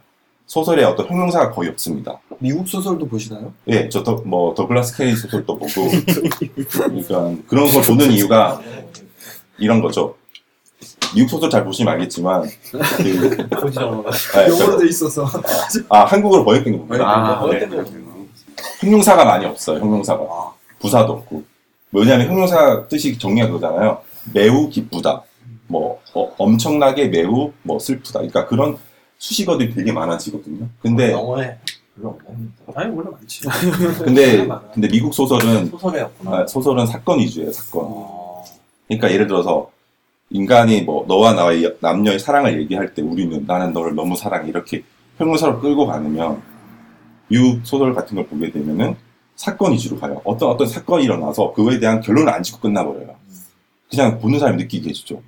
소설에 0.47 0.83
어떤 0.83 1.07
형용사가 1.07 1.51
거의 1.51 1.69
없습니다. 1.69 2.19
미국 2.39 2.67
소설도 2.67 3.07
보시나요? 3.07 3.53
예, 3.67 3.87
저뭐 3.87 4.55
더글라스 4.55 4.97
케리 4.97 5.15
소설도 5.15 5.59
보고 5.59 5.67
그러니까 6.71 7.35
그런 7.47 7.69
걸 7.69 7.83
보는 7.83 8.11
이유가 8.11 8.59
이런 9.59 9.81
거죠. 9.81 10.15
미국 11.13 11.29
소설 11.29 11.49
잘 11.51 11.63
보시면 11.63 11.93
알겠지만 11.93 12.49
그, 12.71 12.79
아, 14.35 14.47
영어로 14.47 14.77
돼 14.79 14.87
있어서. 14.87 15.29
아 15.89 16.05
한국어로 16.05 16.45
번역된 16.45 16.77
거 16.79 16.85
보면 16.85 17.01
아, 17.01 17.45
네. 17.51 17.59
네. 17.67 17.83
형용사가 18.81 19.23
많이 19.23 19.45
없어요. 19.45 19.79
형용사가 19.79 20.23
부사도 20.79 21.13
없고 21.13 21.43
뭐냐면 21.91 22.27
형용사 22.27 22.87
뜻이 22.87 23.19
정리가 23.19 23.47
그거잖아요. 23.47 23.99
매우 24.33 24.69
기쁘다. 24.69 25.23
뭐 25.67 26.01
어, 26.13 26.33
엄청나게 26.37 27.07
매우 27.09 27.51
뭐 27.63 27.79
슬프다. 27.79 28.19
그러니까 28.19 28.47
그런 28.47 28.77
수식어들이 29.17 29.73
되게 29.73 29.91
많아지거든요. 29.91 30.67
근데 30.81 31.11
영어에 31.11 31.57
별로 31.95 32.17
없네. 32.25 32.47
아니 32.75 32.95
원래 32.95 33.09
많지. 33.09 33.41
근데 34.03 34.47
근데 34.73 34.87
미국 34.87 35.13
소설은 35.13 35.69
소설에 35.69 36.01
없구나. 36.01 36.37
아, 36.37 36.47
소설은 36.47 36.85
사건 36.85 37.19
위주예요. 37.19 37.51
사건. 37.51 37.85
어. 37.87 38.43
그러니까 38.87 39.11
예를 39.11 39.27
들어서 39.27 39.69
인간이 40.29 40.81
뭐 40.81 41.05
너와 41.07 41.33
나의 41.33 41.77
남녀의 41.79 42.19
사랑을 42.19 42.59
얘기할 42.61 42.93
때 42.93 43.01
우리는 43.01 43.45
나는 43.47 43.73
너를 43.73 43.95
너무 43.95 44.15
사랑해 44.15 44.49
이렇게 44.49 44.83
형용사로 45.17 45.59
끌고 45.59 45.87
가면 45.87 46.41
미국 47.29 47.65
소설 47.65 47.93
같은 47.93 48.15
걸 48.15 48.27
보게 48.27 48.51
되면은 48.51 48.95
사건 49.35 49.73
위주로 49.73 49.99
가요. 49.99 50.21
어떤 50.23 50.49
어떤 50.49 50.67
사건이 50.67 51.03
일어나서 51.03 51.53
그거에 51.53 51.79
대한 51.79 52.01
결론을 52.01 52.31
안 52.31 52.43
짓고 52.43 52.59
끝나버려요. 52.59 53.15
그냥 53.89 54.19
보는 54.19 54.39
사람이 54.39 54.61
느끼게 54.63 54.89
해주죠. 54.89 55.21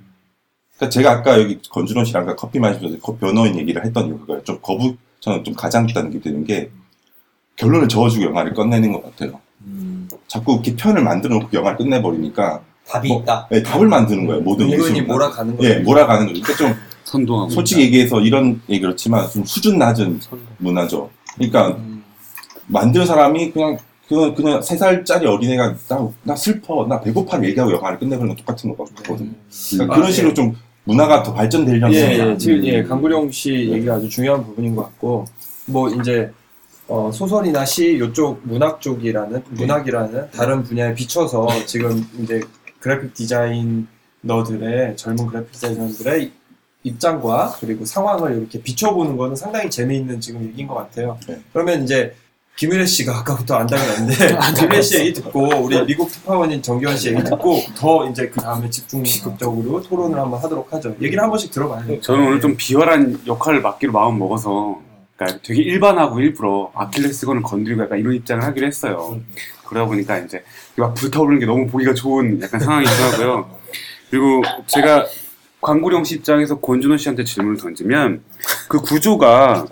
그러니까 0.80 0.88
제가 0.88 1.10
아까 1.10 1.38
여기 1.38 1.58
건준호 1.68 2.04
씨랑 2.04 2.22
아까 2.22 2.34
커피 2.34 2.58
마시면서 2.58 2.96
그 3.04 3.16
변호인 3.18 3.58
얘기를 3.58 3.84
했던 3.84 4.06
이유가 4.06 4.20
그거예요. 4.20 4.42
좀 4.44 4.58
거부 4.62 4.96
저는 5.20 5.44
좀 5.44 5.54
가장 5.54 5.86
게 5.86 5.92
되는 5.92 6.44
게 6.44 6.70
결론을 7.56 7.86
저어주고 7.86 8.24
영화를 8.24 8.54
끝내는 8.54 8.90
것 8.92 9.04
같아요. 9.04 9.38
음, 9.66 10.08
자꾸 10.26 10.54
이렇게 10.54 10.74
편을 10.74 11.02
만들어 11.02 11.34
놓고 11.34 11.48
영화를 11.52 11.76
끝내버리니까 11.76 12.62
답이 12.88 13.08
뭐, 13.08 13.20
있다. 13.20 13.46
네, 13.50 13.62
답을 13.62 13.88
만드는 13.88 14.26
거예요. 14.26 14.40
모든 14.40 14.70
예술은. 14.70 15.06
몰아가는 15.06 15.56
거예요. 15.58 15.74
예, 15.74 15.78
몰아가는 15.80 16.26
거죠. 16.28 16.40
그러니까 16.40 16.56
좀 16.56 16.74
선동하고. 17.04 17.50
솔직히 17.50 17.82
얘기해서 17.82 18.20
이런 18.20 18.62
얘기 18.70 18.80
그렇지만 18.80 19.28
좀 19.28 19.44
수준 19.44 19.78
낮은 19.78 20.20
문화죠. 20.56 21.10
그러니까 21.34 21.68
음. 21.76 22.02
만든 22.66 23.04
사람이 23.04 23.50
그냥 23.50 23.76
그냥 24.08 24.34
그냥 24.34 24.62
세 24.62 24.78
살짜리 24.78 25.26
어린애가 25.26 25.74
나, 25.88 26.08
나 26.22 26.34
슬퍼, 26.34 26.86
나 26.88 27.00
배고파 27.00 27.42
얘기하고 27.44 27.70
영화를 27.72 27.98
끝내버리는 27.98 28.28
건 28.28 28.36
똑같은 28.36 28.74
거 28.74 28.84
같거든. 28.84 29.34
그러니까 29.72 29.94
아, 29.94 29.96
그런 29.96 30.08
예. 30.08 30.12
식으로 30.12 30.32
좀 30.32 30.56
문화가 30.84 31.22
더 31.22 31.32
발전되려면 31.34 31.94
예, 31.94 32.30
예, 32.30 32.36
지금 32.36 32.64
예, 32.64 32.82
강구룡 32.82 33.30
씨 33.30 33.70
얘기가 33.70 33.94
아주 33.94 34.08
중요한 34.08 34.44
부분인 34.44 34.74
것 34.74 34.84
같고, 34.84 35.26
뭐 35.66 35.88
이제 35.88 36.32
어, 36.88 37.10
소설이나 37.12 37.64
시 37.64 37.98
요쪽 37.98 38.40
문학 38.42 38.80
쪽이라는 38.80 39.44
문학이라는 39.50 40.30
다른 40.32 40.62
분야에 40.64 40.94
비춰서 40.94 41.46
지금 41.66 42.04
이제 42.20 42.40
그래픽 42.80 43.14
디자이너들의 43.14 44.96
젊은 44.96 45.26
그래픽 45.26 45.52
디자이너들의 45.52 46.32
입장과 46.82 47.56
그리고 47.60 47.84
상황을 47.84 48.38
이렇게 48.38 48.60
비춰보는 48.60 49.16
거는 49.16 49.36
상당히 49.36 49.70
재미있는 49.70 50.20
지금 50.20 50.42
얘기인 50.44 50.66
것 50.66 50.74
같아요. 50.74 51.18
네. 51.28 51.38
그러면 51.52 51.84
이제 51.84 52.14
김일혜 52.60 52.84
씨가 52.84 53.20
아까부터 53.20 53.54
안 53.54 53.66
당했는데 53.66 54.36
김일혜 54.54 54.82
씨 54.82 54.98
얘기 54.98 55.12
듣고 55.14 55.48
우리 55.62 55.82
미국 55.86 56.12
특파원인 56.12 56.60
정기원 56.60 56.94
씨 56.94 57.08
얘기 57.08 57.24
듣고 57.24 57.62
더 57.74 58.06
이제 58.06 58.28
그 58.28 58.38
다음에 58.38 58.68
집중적으로 58.68 59.82
토론을 59.82 60.18
한번 60.18 60.38
하도록 60.42 60.70
하죠. 60.70 60.94
얘기를 61.00 61.22
한 61.22 61.30
번씩 61.30 61.52
들어봐요. 61.52 62.02
저는 62.02 62.26
오늘 62.26 62.38
좀 62.38 62.56
비열한 62.58 63.18
역할을 63.26 63.62
맡기로 63.62 63.92
마음 63.92 64.18
먹어서 64.18 64.78
그러니까 65.16 65.40
되게 65.42 65.62
일반하고 65.62 66.20
일부러 66.20 66.70
아킬레스건을 66.74 67.40
건드리고 67.40 67.82
약간 67.82 67.98
이런 67.98 68.12
입장을 68.12 68.44
하기로 68.44 68.66
했어요. 68.66 69.18
그러다 69.64 69.86
보니까 69.86 70.18
이제 70.18 70.44
막 70.76 70.92
불타오르는 70.92 71.40
게 71.40 71.46
너무 71.46 71.66
보기가 71.66 71.94
좋은 71.94 72.42
약간 72.42 72.60
상황이더라고요. 72.60 73.58
그리고 74.10 74.42
제가 74.66 75.06
광구령 75.62 76.04
씨 76.04 76.16
입장에서 76.16 76.60
권준호 76.60 76.98
씨한테 76.98 77.24
질문을 77.24 77.56
던지면 77.56 78.22
그 78.68 78.82
구조가 78.82 79.64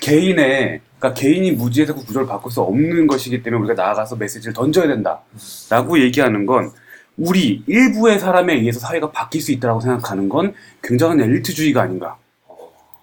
개인의 0.00 0.80
그러니까 1.02 1.20
개인이 1.20 1.50
무지해서 1.52 1.94
그 1.94 2.04
구조를 2.04 2.28
바꿀 2.28 2.52
수 2.52 2.60
없는 2.60 3.08
것이기 3.08 3.42
때문에 3.42 3.64
우리가 3.64 3.82
나아가서 3.82 4.14
메시지를 4.14 4.54
던져야 4.54 4.86
된다라고 4.86 5.98
얘기하는 6.00 6.46
건 6.46 6.70
우리 7.18 7.64
일부의 7.66 8.20
사람에 8.20 8.54
의해서 8.54 8.78
사회가 8.78 9.10
바뀔 9.10 9.42
수 9.42 9.50
있다고 9.50 9.80
생각하는 9.80 10.28
건 10.28 10.54
굉장한 10.80 11.20
엘리트주의가 11.20 11.82
아닌가. 11.82 12.16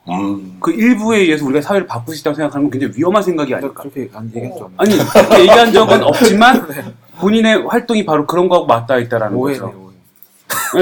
음, 0.07 0.55
그 0.61 0.71
일부에 0.71 1.19
의해서 1.19 1.45
우리가 1.45 1.61
사회를 1.61 1.87
바꿀 1.87 2.15
수 2.15 2.21
있다고 2.21 2.35
생각하는 2.35 2.69
건 2.69 2.71
굉장히 2.71 2.93
위험한 2.97 3.21
생각이 3.21 3.53
아닐까. 3.53 3.81
그렇게 3.81 4.09
안 4.13 4.31
얘기했죠. 4.33 4.71
아니 4.77 4.97
그렇게 4.97 5.39
얘기한 5.41 5.73
적은 5.73 6.01
없지만 6.07 6.67
본인의 7.19 7.65
활동이 7.67 8.05
바로 8.05 8.25
그런 8.25 8.47
거하고 8.47 8.65
맞닿아 8.65 8.97
있다라는 8.97 9.35
오해네, 9.35 9.59
거죠. 9.59 9.77
오해. 9.77 9.95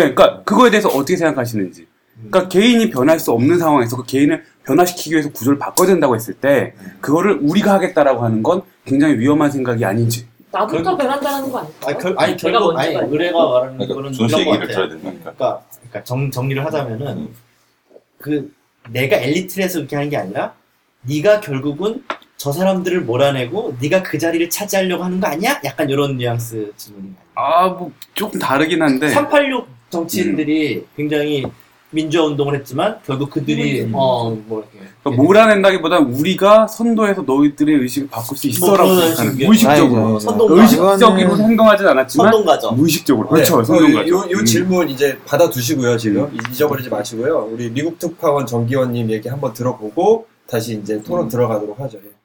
네, 0.04 0.14
그러니까 0.14 0.44
그거에 0.44 0.70
대해서 0.70 0.88
어떻게 0.90 1.18
생각하시는지. 1.18 1.88
그러니까 2.18 2.48
개인이 2.50 2.90
변할 2.90 3.20
수 3.20 3.32
없는 3.32 3.60
상황에서 3.60 3.98
그 3.98 4.06
개인을 4.06 4.44
변화시키기 4.66 5.12
위해서 5.14 5.30
구조를 5.32 5.60
바꿔야 5.60 5.88
된다고 5.88 6.16
했을 6.16 6.34
때 6.34 6.74
그거를 7.00 7.40
우리가 7.42 7.74
하겠다라고 7.74 8.24
하는 8.24 8.44
건 8.44 8.64
굉장히 8.86 9.18
위험한 9.20 9.52
생각이 9.52 9.86
아닌지. 9.86 10.28
나부터 10.52 10.98
변한다는 10.98 11.52
거 11.52 11.60
아닐까? 11.60 11.88
아니, 11.88 11.98
결, 12.00 12.16
아니 12.18 12.38
제가 12.38 12.60
결국 12.60 12.80
아니 12.80 12.96
의뢰가 12.96 13.48
말하는 13.48 13.78
그러니까 13.78 13.96
거는 13.96 14.12
것 14.14 14.40
얘기를 14.40 14.46
같아요. 14.60 14.68
들어야 14.68 14.90
된다니까. 14.90 15.22
그러니까, 15.34 15.62
그러니까 15.80 16.04
정, 16.04 16.32
정리를 16.32 16.66
하자면은 16.66 17.08
음. 17.18 17.36
그 18.18 18.52
내가 18.90 19.18
엘리트에서 19.18 19.80
그렇게 19.80 19.96
하는 19.96 20.10
게 20.10 20.18
아니라 20.18 20.54
네가 21.04 21.42
결국은 21.42 22.04
저 22.38 22.52
사람들을 22.52 23.02
몰아내고 23.02 23.76
네가 23.82 24.04
그 24.04 24.18
자리를 24.18 24.50
차지하려고 24.50 25.04
하는 25.04 25.20
거 25.20 25.28
아니야? 25.28 25.60
약간 25.64 25.90
이런 25.90 26.18
뉘앙스 26.18 26.74
질문인 26.78 27.16
거예요. 27.16 27.28
아, 27.36 27.68
뭐 27.70 27.92
조금 28.14 28.40
다르긴 28.40 28.82
한데. 28.82 29.10
386 29.10 29.68
정치인들이 29.90 30.86
굉장히 30.96 31.46
민주화 31.90 32.26
운동을 32.26 32.56
했지만 32.56 32.98
결국 33.06 33.30
그들이 33.30 33.82
음. 33.82 33.94
어뭐 33.96 34.44
이렇게 34.50 34.88
그러니까 35.04 35.24
몰아낸다기보다 35.24 36.00
우리가 36.00 36.68
선도해서 36.68 37.22
너희들의 37.22 37.76
의식을 37.76 38.10
바꿀 38.10 38.38
수 38.38 38.48
있어라고 38.48 38.90
그런 38.90 39.00
생각하는 39.02 39.32
식의- 39.38 39.46
무의식적으로 39.46 40.02
아니죠. 40.06 40.20
선동가 40.20 40.62
의식적으로 40.62 40.98
그거는- 41.18 41.40
행동하진 41.44 41.88
않았지만 41.88 42.32
선동가죠. 42.32 42.72
무의식적으로 42.72 43.28
그렇죠 43.30 43.58
네, 43.60 43.64
선동가죠. 43.64 44.10
요, 44.10 44.18
요 44.18 44.38
음. 44.38 44.46
질문 44.46 44.90
이제 44.90 45.18
받아두시고요, 45.26 45.98
지금. 45.98 46.38
잊어버리지 46.52 46.90
마시고요. 46.90 47.50
우리 47.54 47.70
미국 47.72 47.98
특파원 48.00 48.46
정기원님 48.46 49.10
얘기 49.12 49.30
한번 49.30 49.54
들어보고 49.54 50.28
다시 50.46 50.80
이제 50.82 51.02
토론 51.04 51.26
음. 51.26 51.30
들어가도록 51.30 51.80
하죠. 51.80 51.98
예. 52.04 52.17